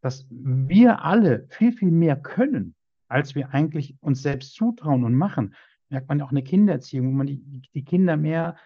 [0.00, 2.74] dass wir alle viel, viel mehr können,
[3.08, 5.54] als wir eigentlich uns selbst zutrauen und machen,
[5.88, 8.56] merkt man auch eine Kindererziehung, wo man die, die Kinder mehr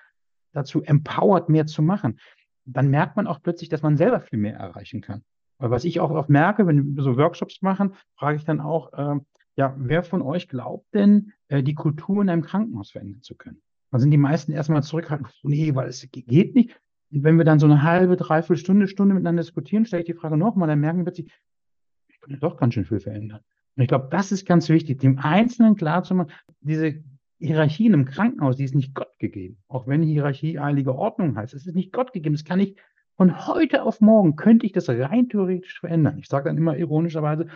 [0.53, 2.19] dazu empowert, mehr zu machen.
[2.65, 5.23] Dann merkt man auch plötzlich, dass man selber viel mehr erreichen kann.
[5.59, 8.93] Weil was ich auch oft merke, wenn wir so Workshops machen, frage ich dann auch,
[8.95, 9.21] äh,
[9.57, 13.61] ja, wer von euch glaubt denn, äh, die Kultur in einem Krankenhaus verändern zu können?
[13.91, 16.81] Dann sind die meisten erstmal zurückhaltend, nee, weil es geht nicht.
[17.13, 20.15] Und wenn wir dann so eine halbe, dreiviertel Stunde, Stunde miteinander diskutieren, stelle ich die
[20.15, 21.31] Frage nochmal, dann merken wir plötzlich,
[22.09, 23.41] ich könnte doch ganz schön viel verändern.
[23.77, 27.03] Und ich glaube, das ist ganz wichtig, dem Einzelnen klar zu machen, diese
[27.39, 29.59] Hierarchien im Krankenhaus, die ist nicht Gott gegeben.
[29.69, 32.35] Auch wenn Hierarchie heilige Ordnung heißt, es ist nicht Gott gegeben.
[32.35, 32.77] Das kann ich
[33.17, 36.19] von heute auf morgen, könnte ich das rein theoretisch verändern.
[36.19, 37.47] Ich sage dann immer ironischerweise,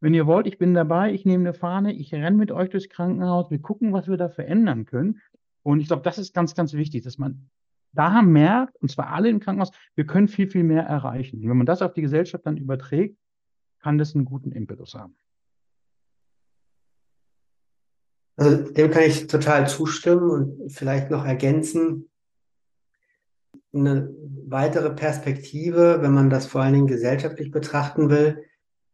[0.00, 2.88] wenn ihr wollt, ich bin dabei, ich nehme eine Fahne, ich renne mit euch durchs
[2.88, 5.20] Krankenhaus, wir gucken, was wir da verändern können.
[5.62, 7.48] Und ich glaube, das ist ganz, ganz wichtig, dass man
[7.92, 11.42] da merkt, und zwar alle im Krankenhaus, wir können viel, viel mehr erreichen.
[11.42, 13.18] Und wenn man das auf die Gesellschaft dann überträgt,
[13.80, 15.16] kann das einen guten Impetus haben.
[18.38, 22.08] Also dem kann ich total zustimmen und vielleicht noch ergänzen.
[23.74, 24.14] Eine
[24.46, 28.44] weitere Perspektive, wenn man das vor allen Dingen gesellschaftlich betrachten will.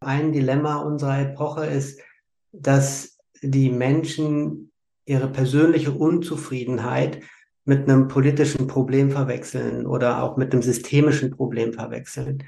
[0.01, 2.01] Ein Dilemma unserer Epoche ist,
[2.53, 4.73] dass die Menschen
[5.05, 7.21] ihre persönliche Unzufriedenheit
[7.67, 12.45] mit einem politischen Problem verwechseln oder auch mit einem systemischen Problem verwechseln.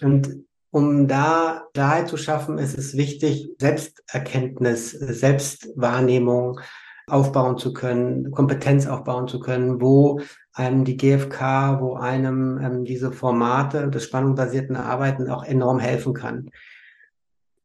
[0.00, 6.60] Und um da Klarheit zu schaffen, ist es wichtig, Selbsterkenntnis, Selbstwahrnehmung
[7.06, 10.20] aufbauen zu können, Kompetenz aufbauen zu können, wo
[10.52, 16.50] einem die GfK, wo einem ähm, diese Formate des spannungsbasierten Arbeiten auch enorm helfen kann.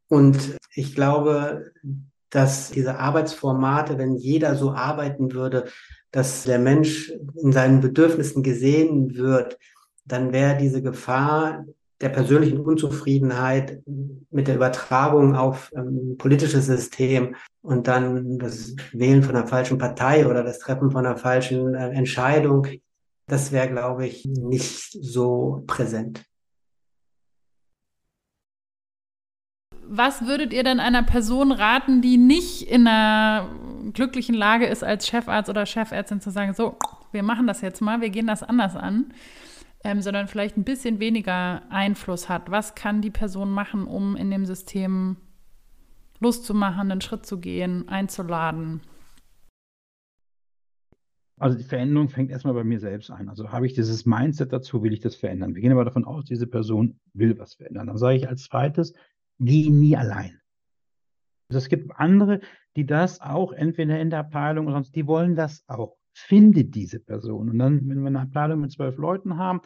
[0.08, 1.72] Und ich glaube,
[2.30, 5.66] dass diese Arbeitsformate, wenn jeder so arbeiten würde,
[6.12, 9.58] dass der Mensch in seinen Bedürfnissen gesehen wird,
[10.06, 11.66] dann wäre diese Gefahr
[12.02, 13.82] der persönlichen Unzufriedenheit
[14.30, 20.28] mit der Übertragung auf ähm, politisches System und dann das Wählen von einer falschen Partei
[20.28, 22.68] oder das Treffen von einer falschen äh, Entscheidung,
[23.28, 26.24] das wäre, glaube ich, nicht so präsent.
[29.88, 33.50] Was würdet ihr denn einer Person raten, die nicht in einer
[33.94, 36.76] glücklichen Lage ist, als Chefarzt oder Chefärztin zu sagen, so,
[37.12, 39.14] wir machen das jetzt mal, wir gehen das anders an?
[39.86, 42.50] Ähm, sondern vielleicht ein bisschen weniger Einfluss hat.
[42.50, 45.18] Was kann die Person machen, um in dem System
[46.20, 48.82] Lust zu machen, einen Schritt zu gehen, einzuladen?
[51.38, 53.30] Also die Veränderung fängt erstmal bei mir selbst an.
[53.30, 55.54] Also habe ich dieses Mindset dazu, will ich das verändern.
[55.54, 57.88] Wir gehen aber davon aus, diese Person will was verändern.
[57.88, 58.94] Dann sage ich als zweites,
[59.38, 60.40] geh nie allein.
[61.50, 62.40] Also es gibt andere,
[62.76, 65.96] die das auch entweder in der Abteilung oder sonst, die wollen das auch.
[66.18, 67.50] Findet diese Person.
[67.50, 69.62] Und dann, wenn wir eine Abteilung mit zwölf Leuten haben,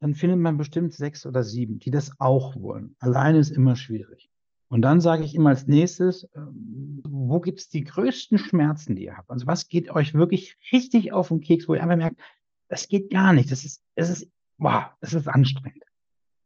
[0.00, 2.94] dann findet man bestimmt sechs oder sieben, die das auch wollen.
[2.98, 4.30] Alleine ist immer schwierig.
[4.68, 9.04] Und dann sage ich immer als nächstes, ähm, wo gibt es die größten Schmerzen, die
[9.04, 9.30] ihr habt?
[9.30, 12.20] Also was geht euch wirklich richtig auf den Keks, wo ihr einfach merkt,
[12.68, 13.50] das geht gar nicht.
[13.50, 15.84] Das ist, es ist, wow, das ist anstrengend.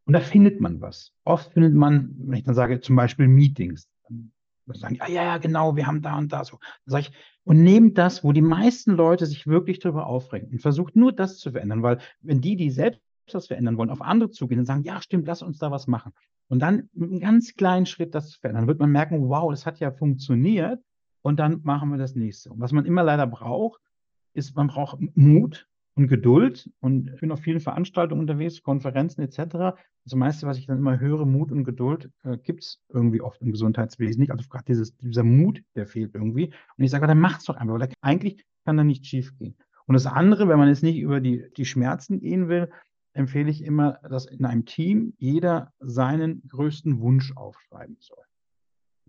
[0.04, 1.12] Und da findet man was.
[1.24, 3.88] Oft findet man, wenn ich dann sage, zum Beispiel Meetings,
[4.72, 6.58] dann sagen, ja, ja, ja, genau, wir haben da und da so.
[6.84, 7.12] Dann sage ich,
[7.44, 11.38] und nehmt das, wo die meisten Leute sich wirklich darüber aufregen und versucht nur das
[11.38, 13.00] zu verändern, weil wenn die, die selbst
[13.32, 16.12] was verändern wollen, auf andere zugehen und sagen, ja, stimmt, lass uns da was machen.
[16.48, 19.66] Und dann mit einem ganz kleinen Schritt das zu verändern, wird man merken, wow, das
[19.66, 20.82] hat ja funktioniert.
[21.20, 22.50] Und dann machen wir das nächste.
[22.50, 23.82] Und was man immer leider braucht,
[24.32, 25.68] ist, man braucht Mut
[25.99, 26.70] und Geduld.
[26.80, 29.76] Und ich bin auf vielen Veranstaltungen unterwegs, Konferenzen etc.
[30.05, 33.42] Das meiste, was ich dann immer höre, Mut und Geduld, äh, gibt es irgendwie oft
[33.42, 34.30] im Gesundheitswesen nicht.
[34.30, 36.46] Also gerade dieser Mut, der fehlt irgendwie.
[36.76, 39.57] Und ich sage, dann macht's doch einfach, weil eigentlich kann da nicht schief gehen.
[39.86, 42.70] Und das andere, wenn man jetzt nicht über die, die Schmerzen gehen will,
[43.12, 48.22] empfehle ich immer, dass in einem Team jeder seinen größten Wunsch aufschreiben soll.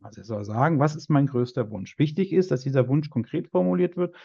[0.02, 2.00] Also er soll sagen, was ist mein größter Wunsch?
[2.00, 4.16] Wichtig ist, dass dieser Wunsch konkret formuliert wird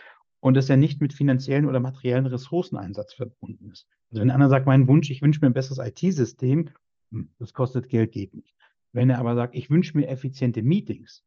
[0.45, 3.89] und dass er nicht mit finanziellen oder materiellen Ressourceneinsatz verbunden ist.
[4.11, 6.69] Also wenn einer sagt, mein Wunsch, ich wünsche mir ein besseres IT-System,
[7.13, 8.55] hm, das kostet Geld, geht nicht.
[8.93, 11.25] Wenn er aber sagt, ich wünsche mir effiziente Meetings,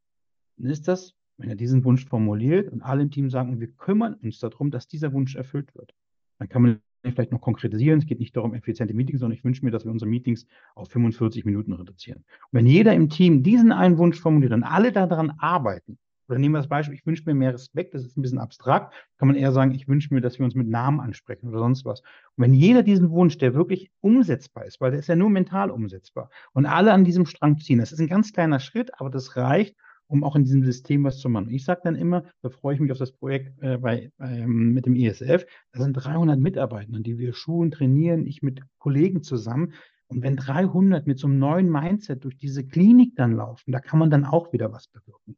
[0.58, 4.14] dann ist das, wenn er diesen Wunsch formuliert und alle im Team sagen, wir kümmern
[4.22, 5.96] uns darum, dass dieser Wunsch erfüllt wird.
[6.38, 7.98] Dann kann man vielleicht noch konkretisieren.
[7.98, 10.46] Es geht nicht darum, effiziente Meetings, sondern ich wünsche mir, dass wir unsere Meetings
[10.76, 12.20] auf 45 Minuten reduzieren.
[12.20, 15.98] Und wenn jeder im Team diesen einen Wunsch formuliert und alle daran arbeiten,
[16.28, 18.94] oder nehmen wir das Beispiel, ich wünsche mir mehr Respekt, das ist ein bisschen abstrakt,
[19.18, 21.86] kann man eher sagen, ich wünsche mir, dass wir uns mit Namen ansprechen oder sonst
[21.86, 22.02] was.
[22.02, 25.72] Und wenn jeder diesen Wunsch, der wirklich umsetzbar ist, weil der ist ja nur mental
[25.72, 29.36] umsetzbar, und alle an diesem Strang ziehen, das ist ein ganz kleiner Schritt, aber das
[29.36, 29.76] reicht,
[30.08, 31.50] um auch in diesem System was zu machen.
[31.50, 34.86] Ich sage dann immer, da freue ich mich auf das Projekt äh, bei, ähm, mit
[34.86, 39.74] dem ISF, da sind 300 Mitarbeiter, die wir schulen, trainieren, ich mit Kollegen zusammen.
[40.08, 44.00] Und wenn 300 mit so einem neuen Mindset durch diese Klinik dann laufen, da kann
[44.00, 45.36] man dann auch wieder was bewirken.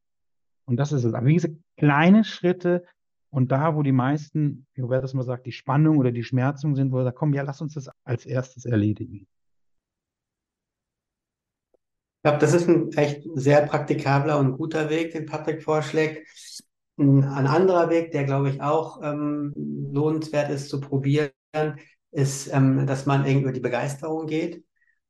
[0.70, 1.13] Und das ist es.
[1.15, 2.86] Aber wie gesagt, kleine Schritte
[3.32, 6.76] und da, wo die meisten, wie Robert das mal sagt, die Spannung oder die Schmerzung
[6.76, 9.28] sind, wo er sagt, komm, ja, lass uns das als erstes erledigen.
[11.74, 16.28] Ich glaube, das ist ein echt sehr praktikabler und guter Weg, den Patrick vorschlägt.
[16.97, 19.53] Ein, anderer Weg, der, glaube ich, auch ähm,
[19.91, 21.32] lohnenswert ist zu probieren,
[22.11, 24.63] ist, ähm, dass man irgendwie über die Begeisterung geht.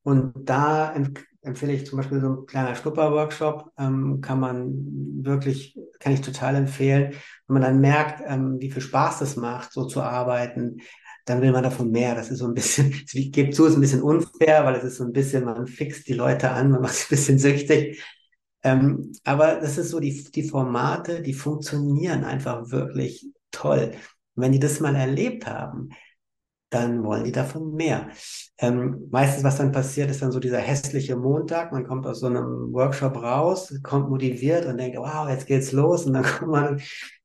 [0.03, 4.73] Und da empf empfehle ich zum Beispiel so ein kleiner Schnupperworkshop, ähm, kann man
[5.23, 7.13] wirklich, kann ich total empfehlen.
[7.47, 10.81] Wenn man dann merkt, ähm, wie viel Spaß das macht, so zu arbeiten,
[11.25, 12.15] dann will man davon mehr.
[12.15, 14.97] Das ist so ein bisschen, ich gebe zu, ist ein bisschen unfair, weil es ist
[14.97, 18.03] so ein bisschen, man fixt die Leute an, man macht sie ein bisschen süchtig.
[18.63, 23.93] Ähm, aber das ist so, die, die Formate, die funktionieren einfach wirklich toll.
[24.35, 25.89] Und wenn die das mal erlebt haben,
[26.69, 28.09] dann wollen die davon mehr.
[28.57, 31.71] Ähm, meistens, was dann passiert, ist dann so dieser hässliche Montag.
[31.71, 36.05] Man kommt aus so einem Workshop raus, kommt motiviert und denkt, wow, jetzt geht's los.
[36.05, 36.81] Und dann kommt man,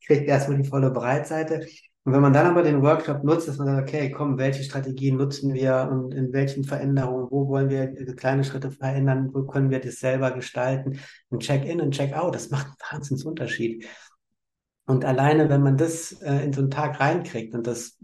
[0.07, 1.67] kriegt erstmal die volle Breitseite.
[2.07, 5.17] Und wenn man dann aber den Workshop nutzt, dass man sagt, okay, komm, welche Strategien
[5.17, 9.81] nutzen wir und in welchen Veränderungen, wo wollen wir kleine Schritte verändern, wo können wir
[9.81, 11.01] das selber gestalten?
[11.31, 13.87] Ein Check-in und Check-out, das macht einen Wahnsinnsunterschied.
[14.87, 17.99] Und alleine, wenn man das äh, in so einen Tag reinkriegt, und das,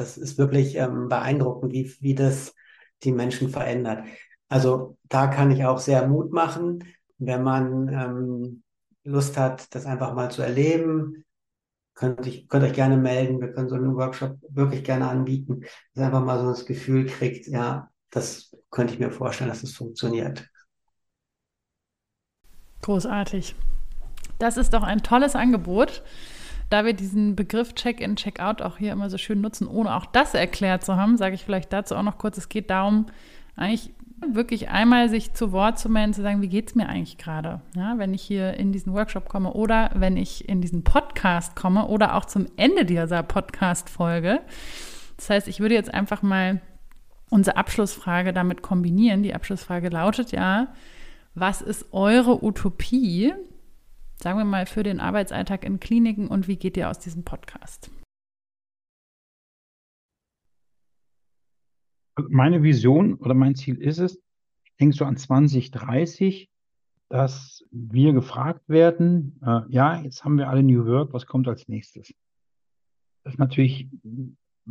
[0.00, 2.54] das ist wirklich ähm, beeindruckend, wie, wie das
[3.02, 4.04] die Menschen verändert.
[4.48, 6.84] Also da kann ich auch sehr Mut machen,
[7.18, 8.62] wenn man ähm,
[9.04, 11.24] Lust hat, das einfach mal zu erleben,
[11.94, 13.40] könnt, ich, könnt euch gerne melden.
[13.40, 17.06] Wir können so einen Workshop wirklich gerne anbieten, dass ihr einfach mal so das Gefühl
[17.06, 20.48] kriegt, ja, das könnte ich mir vorstellen, dass es das funktioniert.
[22.82, 23.54] Großartig.
[24.38, 26.02] Das ist doch ein tolles Angebot.
[26.70, 30.34] Da wir diesen Begriff Check-in, Check-out auch hier immer so schön nutzen, ohne auch das
[30.34, 33.06] erklärt zu haben, sage ich vielleicht dazu auch noch kurz, es geht darum,
[33.56, 33.90] eigentlich
[34.26, 37.60] wirklich einmal sich zu Wort zu melden, zu sagen, wie geht es mir eigentlich gerade,
[37.74, 41.86] ja, wenn ich hier in diesen Workshop komme oder wenn ich in diesen Podcast komme
[41.86, 44.40] oder auch zum Ende dieser Podcast-Folge.
[45.16, 46.60] Das heißt, ich würde jetzt einfach mal
[47.30, 49.22] unsere Abschlussfrage damit kombinieren.
[49.22, 50.68] Die Abschlussfrage lautet ja,
[51.34, 53.32] was ist eure Utopie,
[54.22, 57.90] sagen wir mal, für den Arbeitsalltag in Kliniken und wie geht ihr aus diesem Podcast?
[62.28, 64.16] meine Vision oder mein Ziel ist es,
[64.64, 66.48] ich denke so an 2030,
[67.08, 71.68] dass wir gefragt werden, äh, ja, jetzt haben wir alle New Work, was kommt als
[71.68, 72.14] nächstes?
[73.24, 73.88] Das ist natürlich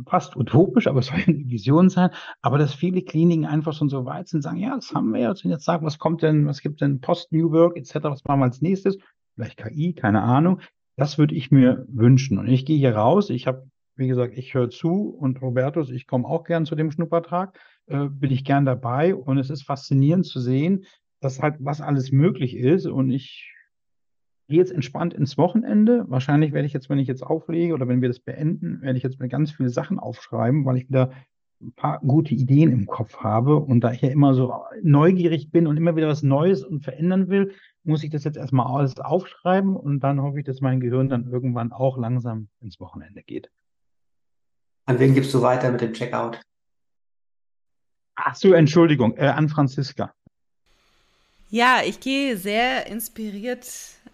[0.06, 4.06] fast utopisch, aber es soll eine Vision sein, aber dass viele Kliniken einfach schon so
[4.06, 6.62] weit sind, sagen, ja, das haben wir jetzt und jetzt sagen, was kommt denn, was
[6.62, 8.96] gibt denn Post-New Work etc., was machen wir als nächstes?
[9.40, 10.60] Vielleicht KI, keine Ahnung.
[10.96, 12.38] Das würde ich mir wünschen.
[12.38, 16.06] Und ich gehe hier raus, ich habe wie gesagt, ich höre zu und Robertus, ich
[16.06, 20.24] komme auch gern zu dem Schnuppertag, äh, bin ich gern dabei und es ist faszinierend
[20.24, 20.86] zu sehen,
[21.20, 23.52] dass halt was alles möglich ist und ich
[24.48, 26.06] gehe jetzt entspannt ins Wochenende.
[26.08, 29.04] Wahrscheinlich werde ich jetzt, wenn ich jetzt auflege oder wenn wir das beenden, werde ich
[29.04, 31.12] jetzt mir ganz viele Sachen aufschreiben, weil ich wieder
[31.60, 33.56] ein paar gute Ideen im Kopf habe.
[33.56, 37.28] Und da ich ja immer so neugierig bin und immer wieder was Neues und verändern
[37.28, 37.52] will,
[37.84, 41.30] muss ich das jetzt erstmal alles aufschreiben und dann hoffe ich, dass mein Gehirn dann
[41.30, 43.50] irgendwann auch langsam ins Wochenende geht.
[44.86, 46.40] An wen gibst du weiter mit dem Checkout?
[48.16, 50.12] Ach so, Entschuldigung, äh, an Franziska.
[51.48, 53.66] Ja, ich gehe sehr inspiriert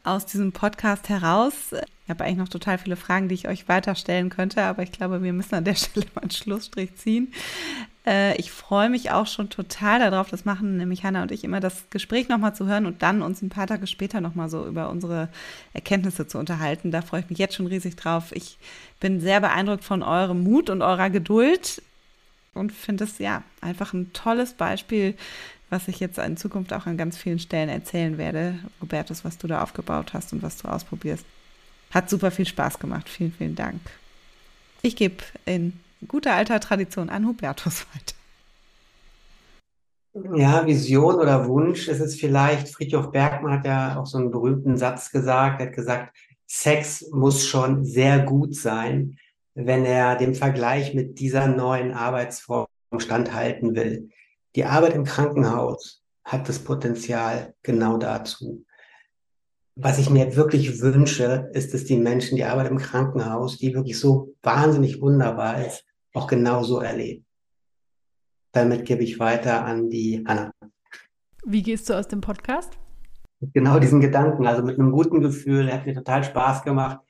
[0.05, 1.73] aus diesem Podcast heraus.
[2.05, 5.23] Ich habe eigentlich noch total viele Fragen, die ich euch weiterstellen könnte, aber ich glaube,
[5.23, 7.33] wir müssen an der Stelle mal einen Schlussstrich ziehen.
[8.07, 11.61] Äh, ich freue mich auch schon total darauf, das machen nämlich Hanna und ich immer,
[11.61, 14.91] das Gespräch nochmal zu hören und dann uns ein paar Tage später nochmal so über
[14.91, 15.29] unsere
[15.73, 16.91] Erkenntnisse zu unterhalten.
[16.91, 18.33] Da freue ich mich jetzt schon riesig drauf.
[18.33, 18.59] Ich
[19.01, 21.83] bin sehr beeindruckt von eurem Mut und eurer Geduld
[22.55, 25.15] und finde es ja einfach ein tolles Beispiel
[25.71, 28.59] was ich jetzt in Zukunft auch an ganz vielen Stellen erzählen werde.
[28.81, 31.25] Robertus, was du da aufgebaut hast und was du ausprobierst.
[31.91, 33.09] Hat super viel Spaß gemacht.
[33.09, 33.81] Vielen, vielen Dank.
[34.83, 35.79] Ich gebe in
[36.09, 38.17] guter alter Tradition an Hubertus weiter.
[40.35, 44.79] Ja, Vision oder Wunsch ist es vielleicht, Friedhof Bergmann hat ja auch so einen berühmten
[44.79, 49.19] Satz gesagt, er hat gesagt, Sex muss schon sehr gut sein,
[49.55, 52.67] wenn er dem Vergleich mit dieser neuen Arbeitsform
[52.99, 54.11] standhalten will.
[54.55, 58.65] Die Arbeit im Krankenhaus hat das Potenzial genau dazu.
[59.75, 63.99] Was ich mir wirklich wünsche, ist, dass die Menschen die Arbeit im Krankenhaus, die wirklich
[63.99, 65.86] so wahnsinnig wunderbar ist,
[66.17, 67.25] auch genauso erleben.
[68.53, 70.51] Damit gebe ich weiter an die Anna.
[71.45, 72.73] Wie gehst du aus dem Podcast?
[73.53, 77.01] Genau diesen Gedanken, also mit einem guten Gefühl, hat mir total Spaß gemacht,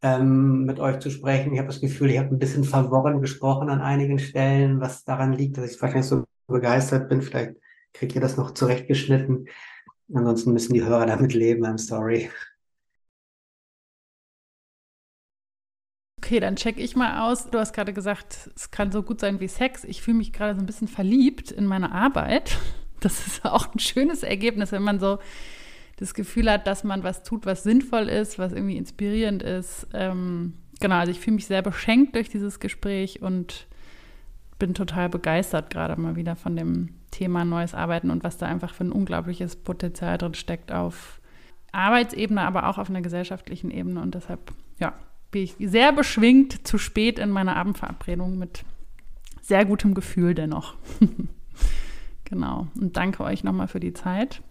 [0.00, 1.52] ähm, mit euch zu sprechen.
[1.52, 5.34] Ich habe das Gefühl, ich habe ein bisschen verworren gesprochen an einigen Stellen, was daran
[5.34, 7.20] liegt, dass ich wahrscheinlich so begeistert bin.
[7.20, 7.56] Vielleicht
[7.92, 9.46] kriegt ihr das noch zurechtgeschnitten.
[10.14, 11.66] Ansonsten müssen die Hörer damit leben.
[11.66, 12.30] I'm sorry.
[16.32, 17.50] Okay, dann check ich mal aus.
[17.50, 19.84] Du hast gerade gesagt, es kann so gut sein wie Sex.
[19.84, 22.56] Ich fühle mich gerade so ein bisschen verliebt in meine Arbeit.
[23.00, 25.18] Das ist auch ein schönes Ergebnis, wenn man so
[25.96, 29.88] das Gefühl hat, dass man was tut, was sinnvoll ist, was irgendwie inspirierend ist.
[29.92, 33.66] Ähm, genau, also ich fühle mich sehr beschenkt durch dieses Gespräch und
[34.60, 38.72] bin total begeistert gerade mal wieder von dem Thema neues Arbeiten und was da einfach
[38.72, 41.20] für ein unglaubliches Potenzial drin steckt auf
[41.72, 44.00] Arbeitsebene, aber auch auf einer gesellschaftlichen Ebene.
[44.00, 44.94] Und deshalb, ja,
[45.32, 48.64] bin ich sehr beschwingt zu spät in meiner Abendverabredung mit
[49.40, 50.76] sehr gutem Gefühl dennoch.
[52.24, 52.68] genau.
[52.78, 54.42] Und danke euch nochmal für die Zeit.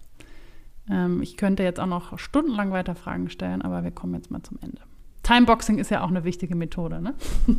[0.90, 4.42] Ähm, ich könnte jetzt auch noch stundenlang weiter Fragen stellen, aber wir kommen jetzt mal
[4.44, 4.82] zum Ende.
[5.24, 7.14] Timeboxing ist ja auch eine wichtige Methode, ne?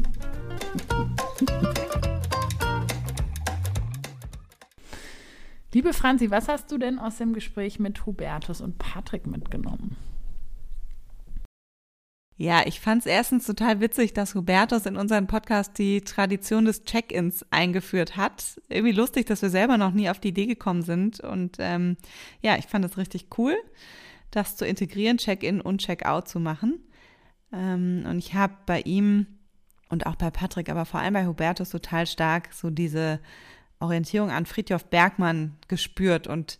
[5.73, 9.97] Liebe Franzi, was hast du denn aus dem Gespräch mit Hubertus und Patrick mitgenommen?
[12.37, 16.85] Ja, ich fand es erstens total witzig, dass Hubertus in unseren Podcast die Tradition des
[16.85, 18.61] Check-ins eingeführt hat.
[18.69, 21.21] Irgendwie lustig, dass wir selber noch nie auf die Idee gekommen sind.
[21.21, 21.97] Und ähm,
[22.41, 23.55] ja, ich fand es richtig cool,
[24.31, 26.81] das zu integrieren, Check-in und Check-out zu machen.
[27.53, 29.27] Ähm, und ich habe bei ihm
[29.91, 33.21] und auch bei Patrick, aber vor allem bei Hubertus total stark so diese
[33.79, 36.59] Orientierung an Friedhof Bergmann gespürt und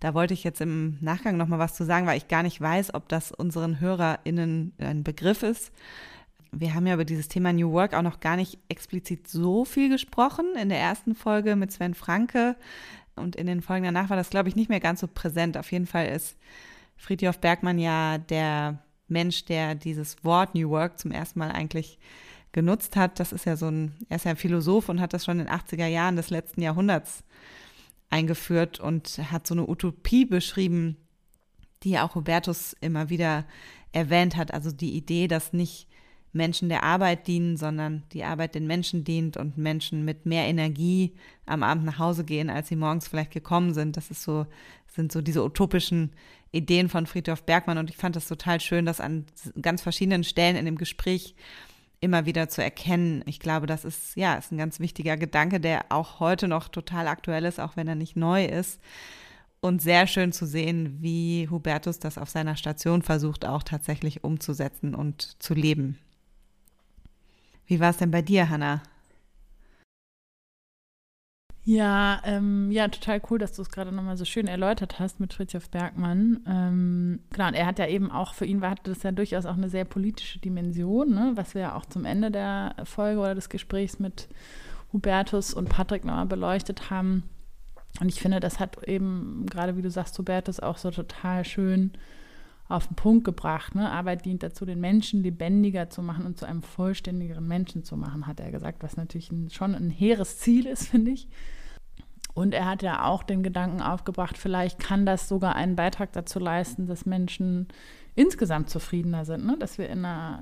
[0.00, 2.60] da wollte ich jetzt im Nachgang noch mal was zu sagen, weil ich gar nicht
[2.60, 5.72] weiß, ob das unseren HörerInnen ein Begriff ist.
[6.52, 9.88] Wir haben ja über dieses Thema New Work auch noch gar nicht explizit so viel
[9.88, 10.46] gesprochen.
[10.60, 12.56] In der ersten Folge mit Sven Franke
[13.14, 15.56] und in den Folgen danach war das, glaube ich, nicht mehr ganz so präsent.
[15.56, 16.36] Auf jeden Fall ist
[16.96, 21.98] Friedhof Bergmann ja der Mensch, der dieses Wort New Work zum ersten Mal eigentlich
[22.52, 23.20] genutzt hat.
[23.20, 25.46] Das ist ja so ein, er ist ja ein Philosoph und hat das schon in
[25.46, 27.22] den 80er Jahren des letzten Jahrhunderts
[28.10, 30.96] eingeführt und hat so eine Utopie beschrieben,
[31.82, 33.46] die auch Hubertus immer wieder
[33.92, 34.52] erwähnt hat.
[34.52, 35.86] Also die Idee, dass nicht
[36.32, 41.14] Menschen der Arbeit dienen, sondern die Arbeit den Menschen dient und Menschen mit mehr Energie
[41.46, 43.96] am Abend nach Hause gehen, als sie morgens vielleicht gekommen sind.
[43.96, 44.46] Das ist so,
[44.86, 46.12] sind so diese utopischen
[46.52, 49.24] Ideen von Friedhof Bergmann und ich fand das total schön, dass an
[49.60, 51.34] ganz verschiedenen Stellen in dem Gespräch
[52.00, 53.22] immer wieder zu erkennen.
[53.26, 57.08] Ich glaube, das ist, ja, ist ein ganz wichtiger Gedanke, der auch heute noch total
[57.08, 58.80] aktuell ist, auch wenn er nicht neu ist.
[59.60, 64.94] Und sehr schön zu sehen, wie Hubertus das auf seiner Station versucht, auch tatsächlich umzusetzen
[64.94, 65.98] und zu leben.
[67.66, 68.82] Wie war es denn bei dir, Hannah?
[71.70, 75.32] Ja, ähm, ja, total cool, dass du es gerade nochmal so schön erläutert hast mit
[75.32, 76.40] Fritjof Bergmann.
[76.44, 79.56] Ähm, genau, und er hat ja eben auch, für ihn war das ja durchaus auch
[79.56, 83.48] eine sehr politische Dimension, ne, was wir ja auch zum Ende der Folge oder des
[83.48, 84.26] Gesprächs mit
[84.92, 87.22] Hubertus und Patrick nochmal beleuchtet haben.
[88.00, 91.92] Und ich finde, das hat eben, gerade wie du sagst, Hubertus auch so total schön
[92.68, 93.76] auf den Punkt gebracht.
[93.76, 93.88] Ne?
[93.88, 98.26] Arbeit dient dazu, den Menschen lebendiger zu machen und zu einem vollständigeren Menschen zu machen,
[98.26, 101.28] hat er gesagt, was natürlich ein, schon ein hehres Ziel ist, finde ich.
[102.34, 106.38] Und er hat ja auch den Gedanken aufgebracht, vielleicht kann das sogar einen Beitrag dazu
[106.38, 107.68] leisten, dass Menschen
[108.14, 109.56] insgesamt zufriedener sind, ne?
[109.58, 110.40] dass, wir in einer,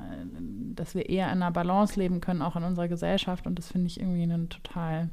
[0.74, 3.46] dass wir eher in einer Balance leben können, auch in unserer Gesellschaft.
[3.46, 5.10] Und das finde ich irgendwie einen total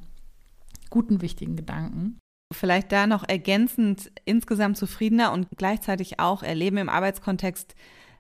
[0.89, 2.19] guten, wichtigen Gedanken.
[2.53, 7.75] Vielleicht da noch ergänzend insgesamt zufriedener und gleichzeitig auch erleben im Arbeitskontext,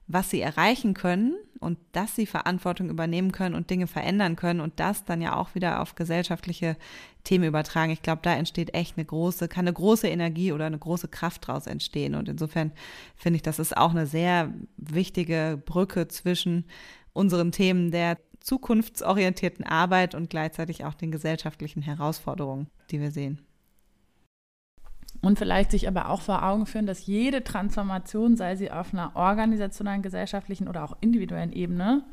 [0.07, 4.79] was sie erreichen können und dass sie Verantwortung übernehmen können und Dinge verändern können und
[4.79, 6.77] das dann ja auch wieder auf gesellschaftliche
[7.23, 7.91] Themen übertragen.
[7.91, 11.47] Ich glaube, da entsteht echt eine große, kann eine große Energie oder eine große Kraft
[11.47, 12.15] daraus entstehen.
[12.15, 12.71] Und insofern
[13.15, 16.65] finde ich, das ist auch eine sehr wichtige Brücke zwischen
[17.13, 23.44] unseren Themen der zukunftsorientierten Arbeit und gleichzeitig auch den gesellschaftlichen Herausforderungen, die wir sehen.
[25.25, 29.15] Und vielleicht sich aber auch vor Augen führen, dass jede Transformation, sei sie auf einer
[29.15, 32.03] organisationalen, gesellschaftlichen oder auch individuellen Ebene,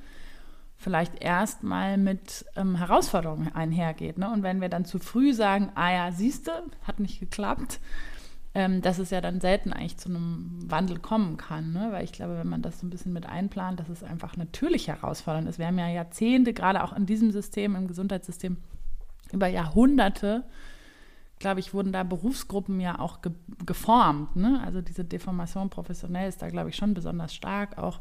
[0.78, 4.16] vielleicht erstmal mit ähm, Herausforderungen einhergeht.
[4.16, 4.30] Ne?
[4.30, 7.80] Und wenn wir dann zu früh sagen, ah ja, siehste, hat nicht geklappt,
[8.54, 11.74] ähm, dass es ja dann selten eigentlich zu einem Wandel kommen kann.
[11.74, 11.88] Ne?
[11.90, 14.88] Weil ich glaube, wenn man das so ein bisschen mit einplant, dass es einfach natürlich
[14.88, 15.58] herausfordernd ist.
[15.58, 18.56] Wir haben ja Jahrzehnte, gerade auch in diesem System, im Gesundheitssystem,
[19.32, 20.44] über Jahrhunderte
[21.42, 23.32] glaube ich, wurden da Berufsgruppen ja auch ge
[23.66, 24.34] geformt.
[24.34, 24.62] Ne?
[24.64, 27.76] Also diese Deformation professionell ist da, glaube ich, schon besonders stark.
[27.76, 28.00] Auch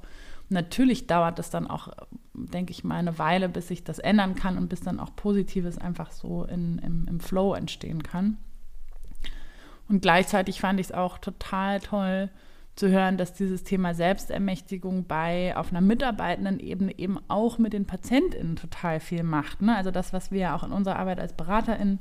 [0.50, 1.90] natürlich dauert es dann auch,
[2.34, 5.78] denke ich mal, eine Weile, bis sich das ändern kann und bis dann auch Positives
[5.78, 8.38] einfach so in, im, im Flow entstehen kann.
[9.90, 12.30] Und gleichzeitig fand ich es auch total toll
[12.76, 17.86] zu hören, dass dieses Thema Selbstermächtigung bei auf einer mitarbeitenden Ebene eben auch mit den
[17.86, 19.62] PatientInnen total viel macht.
[19.62, 19.76] Ne?
[19.76, 22.00] Also das, was wir ja auch in unserer Arbeit als BeraterInnen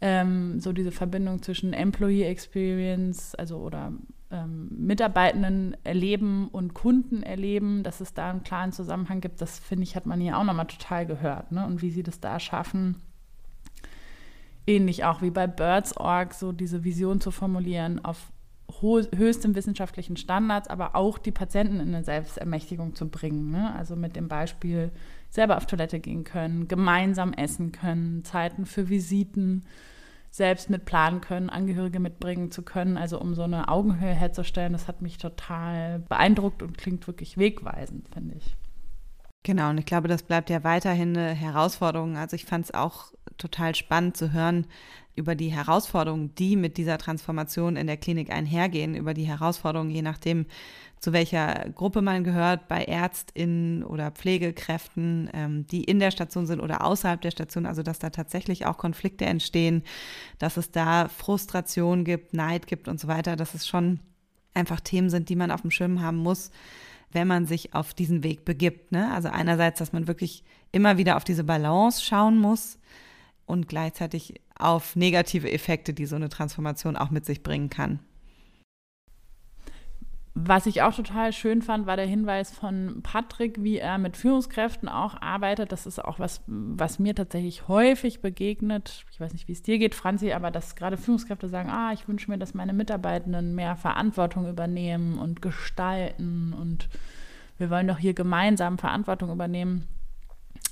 [0.00, 3.92] ähm, so diese Verbindung zwischen Employee Experience, also oder
[4.30, 9.84] ähm, Mitarbeitenden erleben und Kunden erleben, dass es da einen klaren Zusammenhang gibt, das finde
[9.84, 11.52] ich, hat man hier auch nochmal total gehört.
[11.52, 11.64] Ne?
[11.64, 12.96] Und wie sie das da schaffen,
[14.66, 18.32] ähnlich auch wie bei Birds.org, so diese Vision zu formulieren auf
[18.80, 23.52] höchstem wissenschaftlichen Standards, aber auch die Patienten in eine Selbstermächtigung zu bringen.
[23.52, 23.74] Ne?
[23.76, 24.90] Also mit dem Beispiel
[25.28, 29.64] selber auf Toilette gehen können, gemeinsam essen können, Zeiten für Visiten
[30.30, 34.86] selbst mit planen können, Angehörige mitbringen zu können, also um so eine Augenhöhe herzustellen, das
[34.86, 38.56] hat mich total beeindruckt und klingt wirklich wegweisend, finde ich.
[39.46, 42.16] Genau, und ich glaube, das bleibt ja weiterhin eine Herausforderung.
[42.16, 44.66] Also ich fand es auch total spannend zu hören
[45.14, 50.02] über die Herausforderungen, die mit dieser Transformation in der Klinik einhergehen, über die Herausforderungen, je
[50.02, 50.46] nachdem,
[51.00, 56.60] zu welcher Gruppe man gehört, bei Ärztinnen oder Pflegekräften, ähm, die in der Station sind
[56.60, 59.82] oder außerhalb der Station, also dass da tatsächlich auch Konflikte entstehen,
[60.38, 64.00] dass es da Frustration gibt, Neid gibt und so weiter, dass es schon
[64.54, 66.50] einfach Themen sind, die man auf dem Schirm haben muss,
[67.12, 68.90] wenn man sich auf diesen Weg begibt.
[68.90, 69.12] Ne?
[69.12, 70.42] Also einerseits, dass man wirklich
[70.72, 72.78] immer wieder auf diese Balance schauen muss
[73.44, 78.00] und gleichzeitig auf negative Effekte, die so eine Transformation auch mit sich bringen kann.
[80.38, 84.86] Was ich auch total schön fand, war der Hinweis von Patrick, wie er mit Führungskräften
[84.86, 85.72] auch arbeitet.
[85.72, 89.06] Das ist auch was, was mir tatsächlich häufig begegnet.
[89.10, 92.06] Ich weiß nicht, wie es dir geht, Franzi, aber dass gerade Führungskräfte sagen, ah, ich
[92.06, 96.90] wünsche mir, dass meine Mitarbeitenden mehr Verantwortung übernehmen und gestalten und
[97.56, 99.88] wir wollen doch hier gemeinsam Verantwortung übernehmen.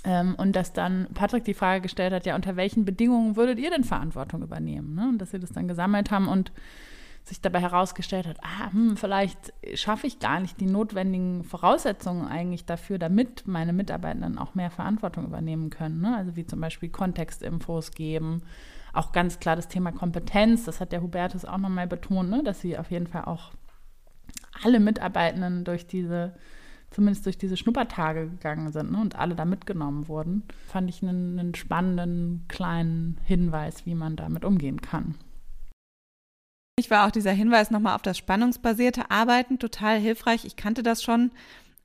[0.05, 3.71] Ähm, und dass dann Patrick die Frage gestellt hat, ja, unter welchen Bedingungen würdet ihr
[3.71, 4.95] denn Verantwortung übernehmen?
[4.95, 5.09] Ne?
[5.09, 6.53] Und dass sie das dann gesammelt haben und
[7.25, 12.67] sich dabei herausgestellt hat, ah, hm, vielleicht schaffe ich gar nicht die notwendigen Voraussetzungen eigentlich
[12.67, 16.03] dafür, damit meine Mitarbeitenden auch mehr Verantwortung übernehmen können.
[16.03, 16.15] Ne?
[16.15, 18.43] Also wie zum Beispiel Kontextinfos geben,
[18.93, 22.43] auch ganz klar das Thema Kompetenz, das hat der Hubertus auch nochmal betont, ne?
[22.45, 23.53] dass sie auf jeden Fall auch
[24.63, 26.35] alle Mitarbeitenden durch diese,
[26.91, 29.01] zumindest durch diese Schnuppertage gegangen sind ne?
[29.01, 30.43] und alle da mitgenommen wurden.
[30.67, 35.15] Fand ich einen, einen spannenden kleinen Hinweis, wie man damit umgehen kann.
[36.77, 40.45] Ich war auch dieser Hinweis nochmal auf das spannungsbasierte Arbeiten total hilfreich.
[40.45, 41.31] Ich kannte das schon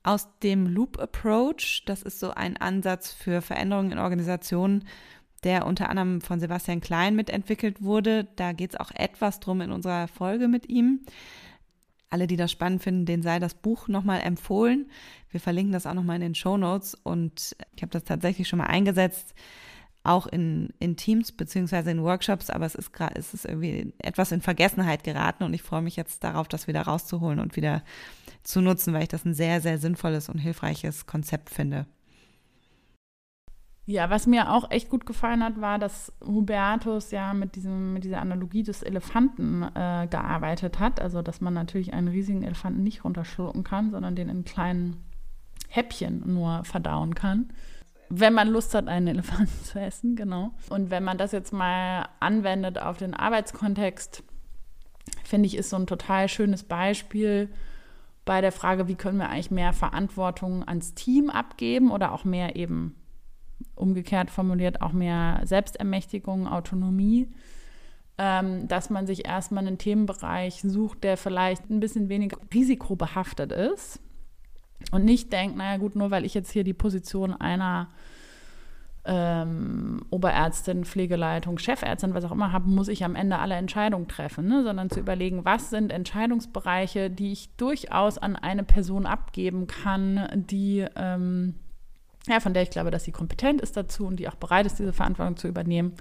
[0.02, 1.84] aus dem Loop Approach.
[1.86, 4.84] Das ist so ein Ansatz für Veränderungen in Organisationen,
[5.44, 8.26] der unter anderem von Sebastian Klein mitentwickelt wurde.
[8.34, 11.02] Da geht es auch etwas drum in unserer Folge mit ihm.
[12.08, 14.90] Alle, die das spannend finden, denen sei das Buch nochmal empfohlen.
[15.30, 18.58] Wir verlinken das auch nochmal in den Show Notes und ich habe das tatsächlich schon
[18.58, 19.36] mal eingesetzt
[20.02, 24.32] auch in, in Teams beziehungsweise in Workshops, aber es ist gerade, es ist irgendwie etwas
[24.32, 27.82] in Vergessenheit geraten und ich freue mich jetzt darauf, das wieder rauszuholen und wieder
[28.42, 31.86] zu nutzen, weil ich das ein sehr, sehr sinnvolles und hilfreiches Konzept finde.
[33.90, 38.04] Ja, was mir auch echt gut gefallen hat, war, dass Hubertus ja mit, diesem, mit
[38.04, 41.00] dieser Analogie des Elefanten äh, gearbeitet hat.
[41.00, 45.02] Also, dass man natürlich einen riesigen Elefanten nicht runterschlucken kann, sondern den in kleinen
[45.68, 47.48] Häppchen nur verdauen kann.
[48.12, 50.50] Wenn man Lust hat, einen Elefanten zu essen, genau.
[50.68, 54.24] Und wenn man das jetzt mal anwendet auf den Arbeitskontext,
[55.24, 57.48] finde ich, ist so ein total schönes Beispiel
[58.24, 62.56] bei der Frage, wie können wir eigentlich mehr Verantwortung ans Team abgeben oder auch mehr
[62.56, 62.96] eben
[63.74, 67.28] umgekehrt formuliert auch mehr Selbstermächtigung, Autonomie,
[68.18, 74.00] ähm, dass man sich erstmal einen Themenbereich sucht, der vielleicht ein bisschen weniger risikobehaftet ist
[74.90, 77.88] und nicht denkt, naja gut, nur weil ich jetzt hier die Position einer
[79.04, 84.46] ähm, Oberärztin, Pflegeleitung, Chefärztin, was auch immer habe, muss ich am Ende alle Entscheidungen treffen,
[84.46, 84.62] ne?
[84.62, 90.84] sondern zu überlegen, was sind Entscheidungsbereiche, die ich durchaus an eine Person abgeben kann, die
[90.96, 91.54] ähm,
[92.26, 94.78] ja, von der ich glaube, dass sie kompetent ist dazu und die auch bereit ist,
[94.78, 95.94] diese Verantwortung zu übernehmen.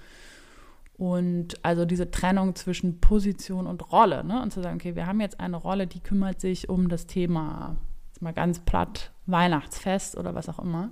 [0.98, 4.42] Und also diese Trennung zwischen Position und Rolle, ne?
[4.42, 7.78] Und zu sagen, okay, wir haben jetzt eine Rolle, die kümmert sich um das Thema,
[8.22, 10.92] mal ganz platt, Weihnachtsfest oder was auch immer.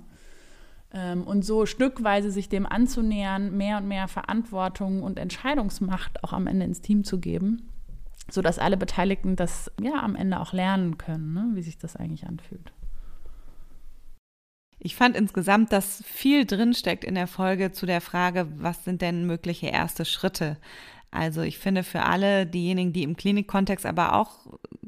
[0.92, 6.46] Ähm, und so stückweise sich dem anzunähern, mehr und mehr Verantwortung und Entscheidungsmacht auch am
[6.46, 7.68] Ende ins Team zu geben,
[8.30, 11.50] sodass alle Beteiligten das ja am Ende auch lernen können, ne?
[11.54, 12.72] wie sich das eigentlich anfühlt.
[14.80, 19.26] Ich fand insgesamt, dass viel drinsteckt in der Folge zu der Frage, was sind denn
[19.26, 20.56] mögliche erste Schritte?
[21.10, 24.46] Also ich finde für alle diejenigen, die im Klinikkontext, aber auch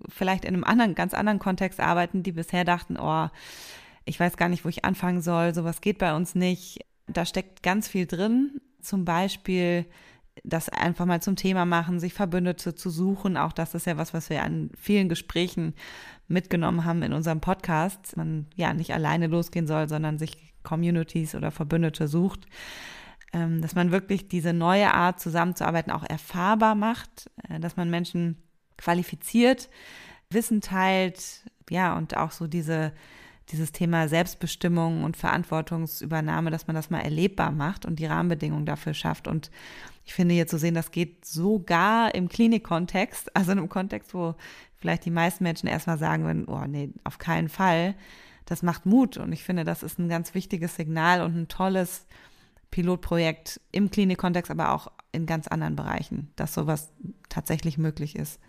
[0.08, 3.28] vielleicht in einem anderen, ganz anderen Kontext arbeiten, die bisher dachten, oh,
[4.04, 6.80] ich weiß gar nicht, wo ich anfangen soll, sowas geht bei uns nicht.
[7.06, 8.60] Da steckt ganz viel drin.
[8.80, 9.86] Zum Beispiel
[10.44, 13.36] das einfach mal zum Thema machen, sich Verbündete zu suchen.
[13.36, 15.74] Auch das ist ja was, was wir an vielen Gesprächen
[16.28, 18.16] mitgenommen haben in unserem Podcast.
[18.16, 22.46] Man ja nicht alleine losgehen soll, sondern sich Communities oder Verbündete sucht.
[23.32, 28.42] Ähm, dass man wirklich diese neue Art zusammenzuarbeiten auch erfahrbar macht, äh, dass man Menschen
[28.76, 29.68] qualifiziert,
[30.30, 32.92] Wissen teilt, ja, und auch so diese
[33.50, 38.94] dieses Thema Selbstbestimmung und Verantwortungsübernahme, dass man das mal erlebbar macht und die Rahmenbedingungen dafür
[38.94, 39.26] schafft.
[39.26, 39.50] Und
[40.04, 44.34] ich finde jetzt zu sehen, das geht sogar im Klinikkontext, also in einem Kontext, wo
[44.76, 47.94] vielleicht die meisten Menschen erstmal sagen würden, oh nee, auf keinen Fall.
[48.46, 52.06] Das macht Mut und ich finde, das ist ein ganz wichtiges Signal und ein tolles
[52.70, 56.92] Pilotprojekt im Klinikkontext, aber auch in ganz anderen Bereichen, dass sowas
[57.28, 58.40] tatsächlich möglich ist.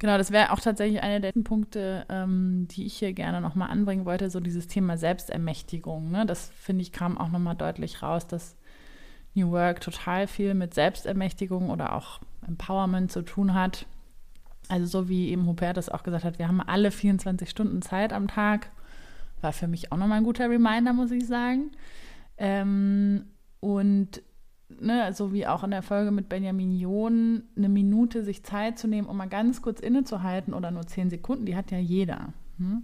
[0.00, 4.06] Genau, das wäre auch tatsächlich einer der Punkte, ähm, die ich hier gerne nochmal anbringen
[4.06, 6.10] wollte, so dieses Thema Selbstermächtigung.
[6.10, 6.24] Ne?
[6.24, 8.56] Das finde ich kam auch nochmal deutlich raus, dass
[9.34, 13.84] New Work total viel mit Selbstermächtigung oder auch Empowerment zu tun hat.
[14.68, 18.14] Also so wie eben Hubert das auch gesagt hat, wir haben alle 24 Stunden Zeit
[18.14, 18.70] am Tag.
[19.42, 21.72] War für mich auch nochmal ein guter Reminder, muss ich sagen.
[22.40, 23.26] Ähm,
[23.60, 24.22] und
[24.80, 28.88] ne, so wie auch in der Folge mit Benjamin John, eine Minute sich Zeit zu
[28.88, 32.32] nehmen, um mal ganz kurz innezuhalten oder nur zehn Sekunden, die hat ja jeder.
[32.56, 32.82] Ne?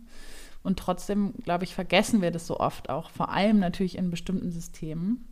[0.62, 4.50] Und trotzdem, glaube ich, vergessen wir das so oft auch, vor allem natürlich in bestimmten
[4.50, 5.26] Systemen.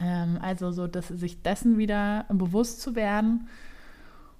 [0.00, 3.48] Ähm, also so, dass sich dessen wieder bewusst zu werden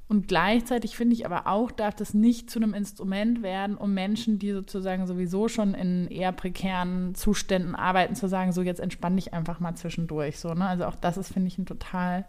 [0.08, 4.38] und gleichzeitig finde ich aber auch, darf das nicht zu einem Instrument werden, um Menschen,
[4.38, 9.34] die sozusagen sowieso schon in eher prekären Zuständen arbeiten, zu sagen, so jetzt entspann dich
[9.34, 10.38] einfach mal zwischendurch.
[10.38, 10.66] So, ne?
[10.66, 12.24] Also auch das ist, finde ich, ein total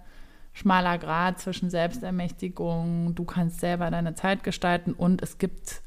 [0.51, 5.81] schmaler Grad zwischen Selbstermächtigung, du kannst selber deine Zeit gestalten und es gibt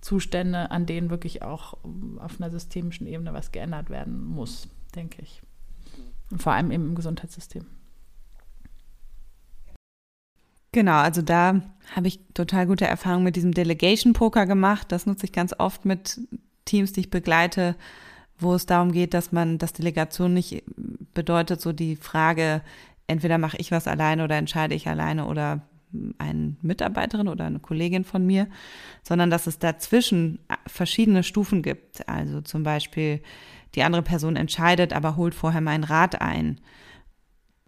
[0.00, 1.76] Zustände, an denen wirklich auch
[2.18, 5.42] auf einer systemischen Ebene was geändert werden muss, denke ich.
[6.30, 7.66] Und vor allem eben im Gesundheitssystem.
[10.74, 11.60] Genau, also da
[11.94, 14.90] habe ich total gute Erfahrungen mit diesem Delegation Poker gemacht.
[14.90, 16.20] Das nutze ich ganz oft mit
[16.64, 17.76] Teams, die ich begleite,
[18.40, 20.64] wo es darum geht, dass man, dass Delegation nicht
[21.14, 22.60] bedeutet, so die Frage,
[23.06, 25.60] entweder mache ich was alleine oder entscheide ich alleine oder
[26.18, 28.48] eine Mitarbeiterin oder eine Kollegin von mir,
[29.04, 32.08] sondern dass es dazwischen verschiedene Stufen gibt.
[32.08, 33.20] Also zum Beispiel
[33.76, 36.58] die andere Person entscheidet, aber holt vorher meinen Rat ein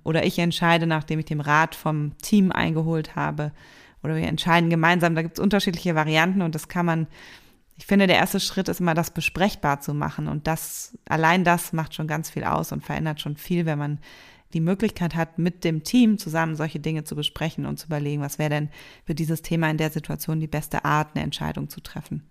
[0.07, 3.51] oder ich entscheide, nachdem ich den Rat vom Team eingeholt habe.
[4.05, 5.17] Oder wir entscheiden gemeinsam.
[5.17, 7.09] Da gibt es unterschiedliche Varianten und das kann man,
[7.77, 10.29] ich finde, der erste Schritt ist immer, das besprechbar zu machen.
[10.29, 13.99] Und das, allein das macht schon ganz viel aus und verändert schon viel, wenn man
[14.53, 18.39] die Möglichkeit hat, mit dem Team zusammen solche Dinge zu besprechen und zu überlegen, was
[18.39, 18.69] wäre denn
[19.05, 22.23] für dieses Thema in der Situation die beste Art, eine Entscheidung zu treffen.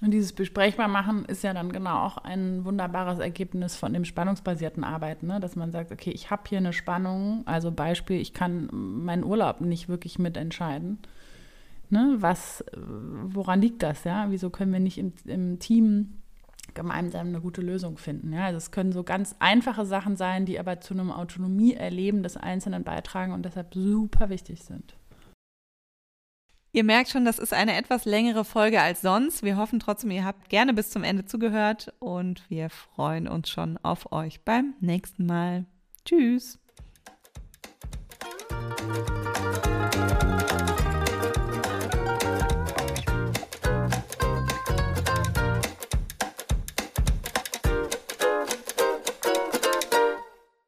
[0.00, 4.82] Und dieses besprechbar machen ist ja dann genau auch ein wunderbares Ergebnis von dem spannungsbasierten
[4.82, 5.40] Arbeiten, ne?
[5.40, 9.60] dass man sagt, okay, ich habe hier eine Spannung, also Beispiel, ich kann meinen Urlaub
[9.60, 10.98] nicht wirklich mitentscheiden.
[11.90, 12.16] Ne?
[12.18, 14.30] Was, woran liegt das, ja?
[14.30, 16.20] Wieso können wir nicht im, im Team
[16.74, 18.32] gemeinsam eine gute Lösung finden.
[18.32, 22.36] Ja, also es können so ganz einfache Sachen sein, die aber zu einem Autonomieerleben des
[22.36, 24.94] Einzelnen beitragen und deshalb super wichtig sind.
[26.72, 29.42] Ihr merkt schon, das ist eine etwas längere Folge als sonst.
[29.42, 33.76] Wir hoffen trotzdem, ihr habt gerne bis zum Ende zugehört und wir freuen uns schon
[33.78, 35.66] auf euch beim nächsten Mal.
[36.04, 36.60] Tschüss.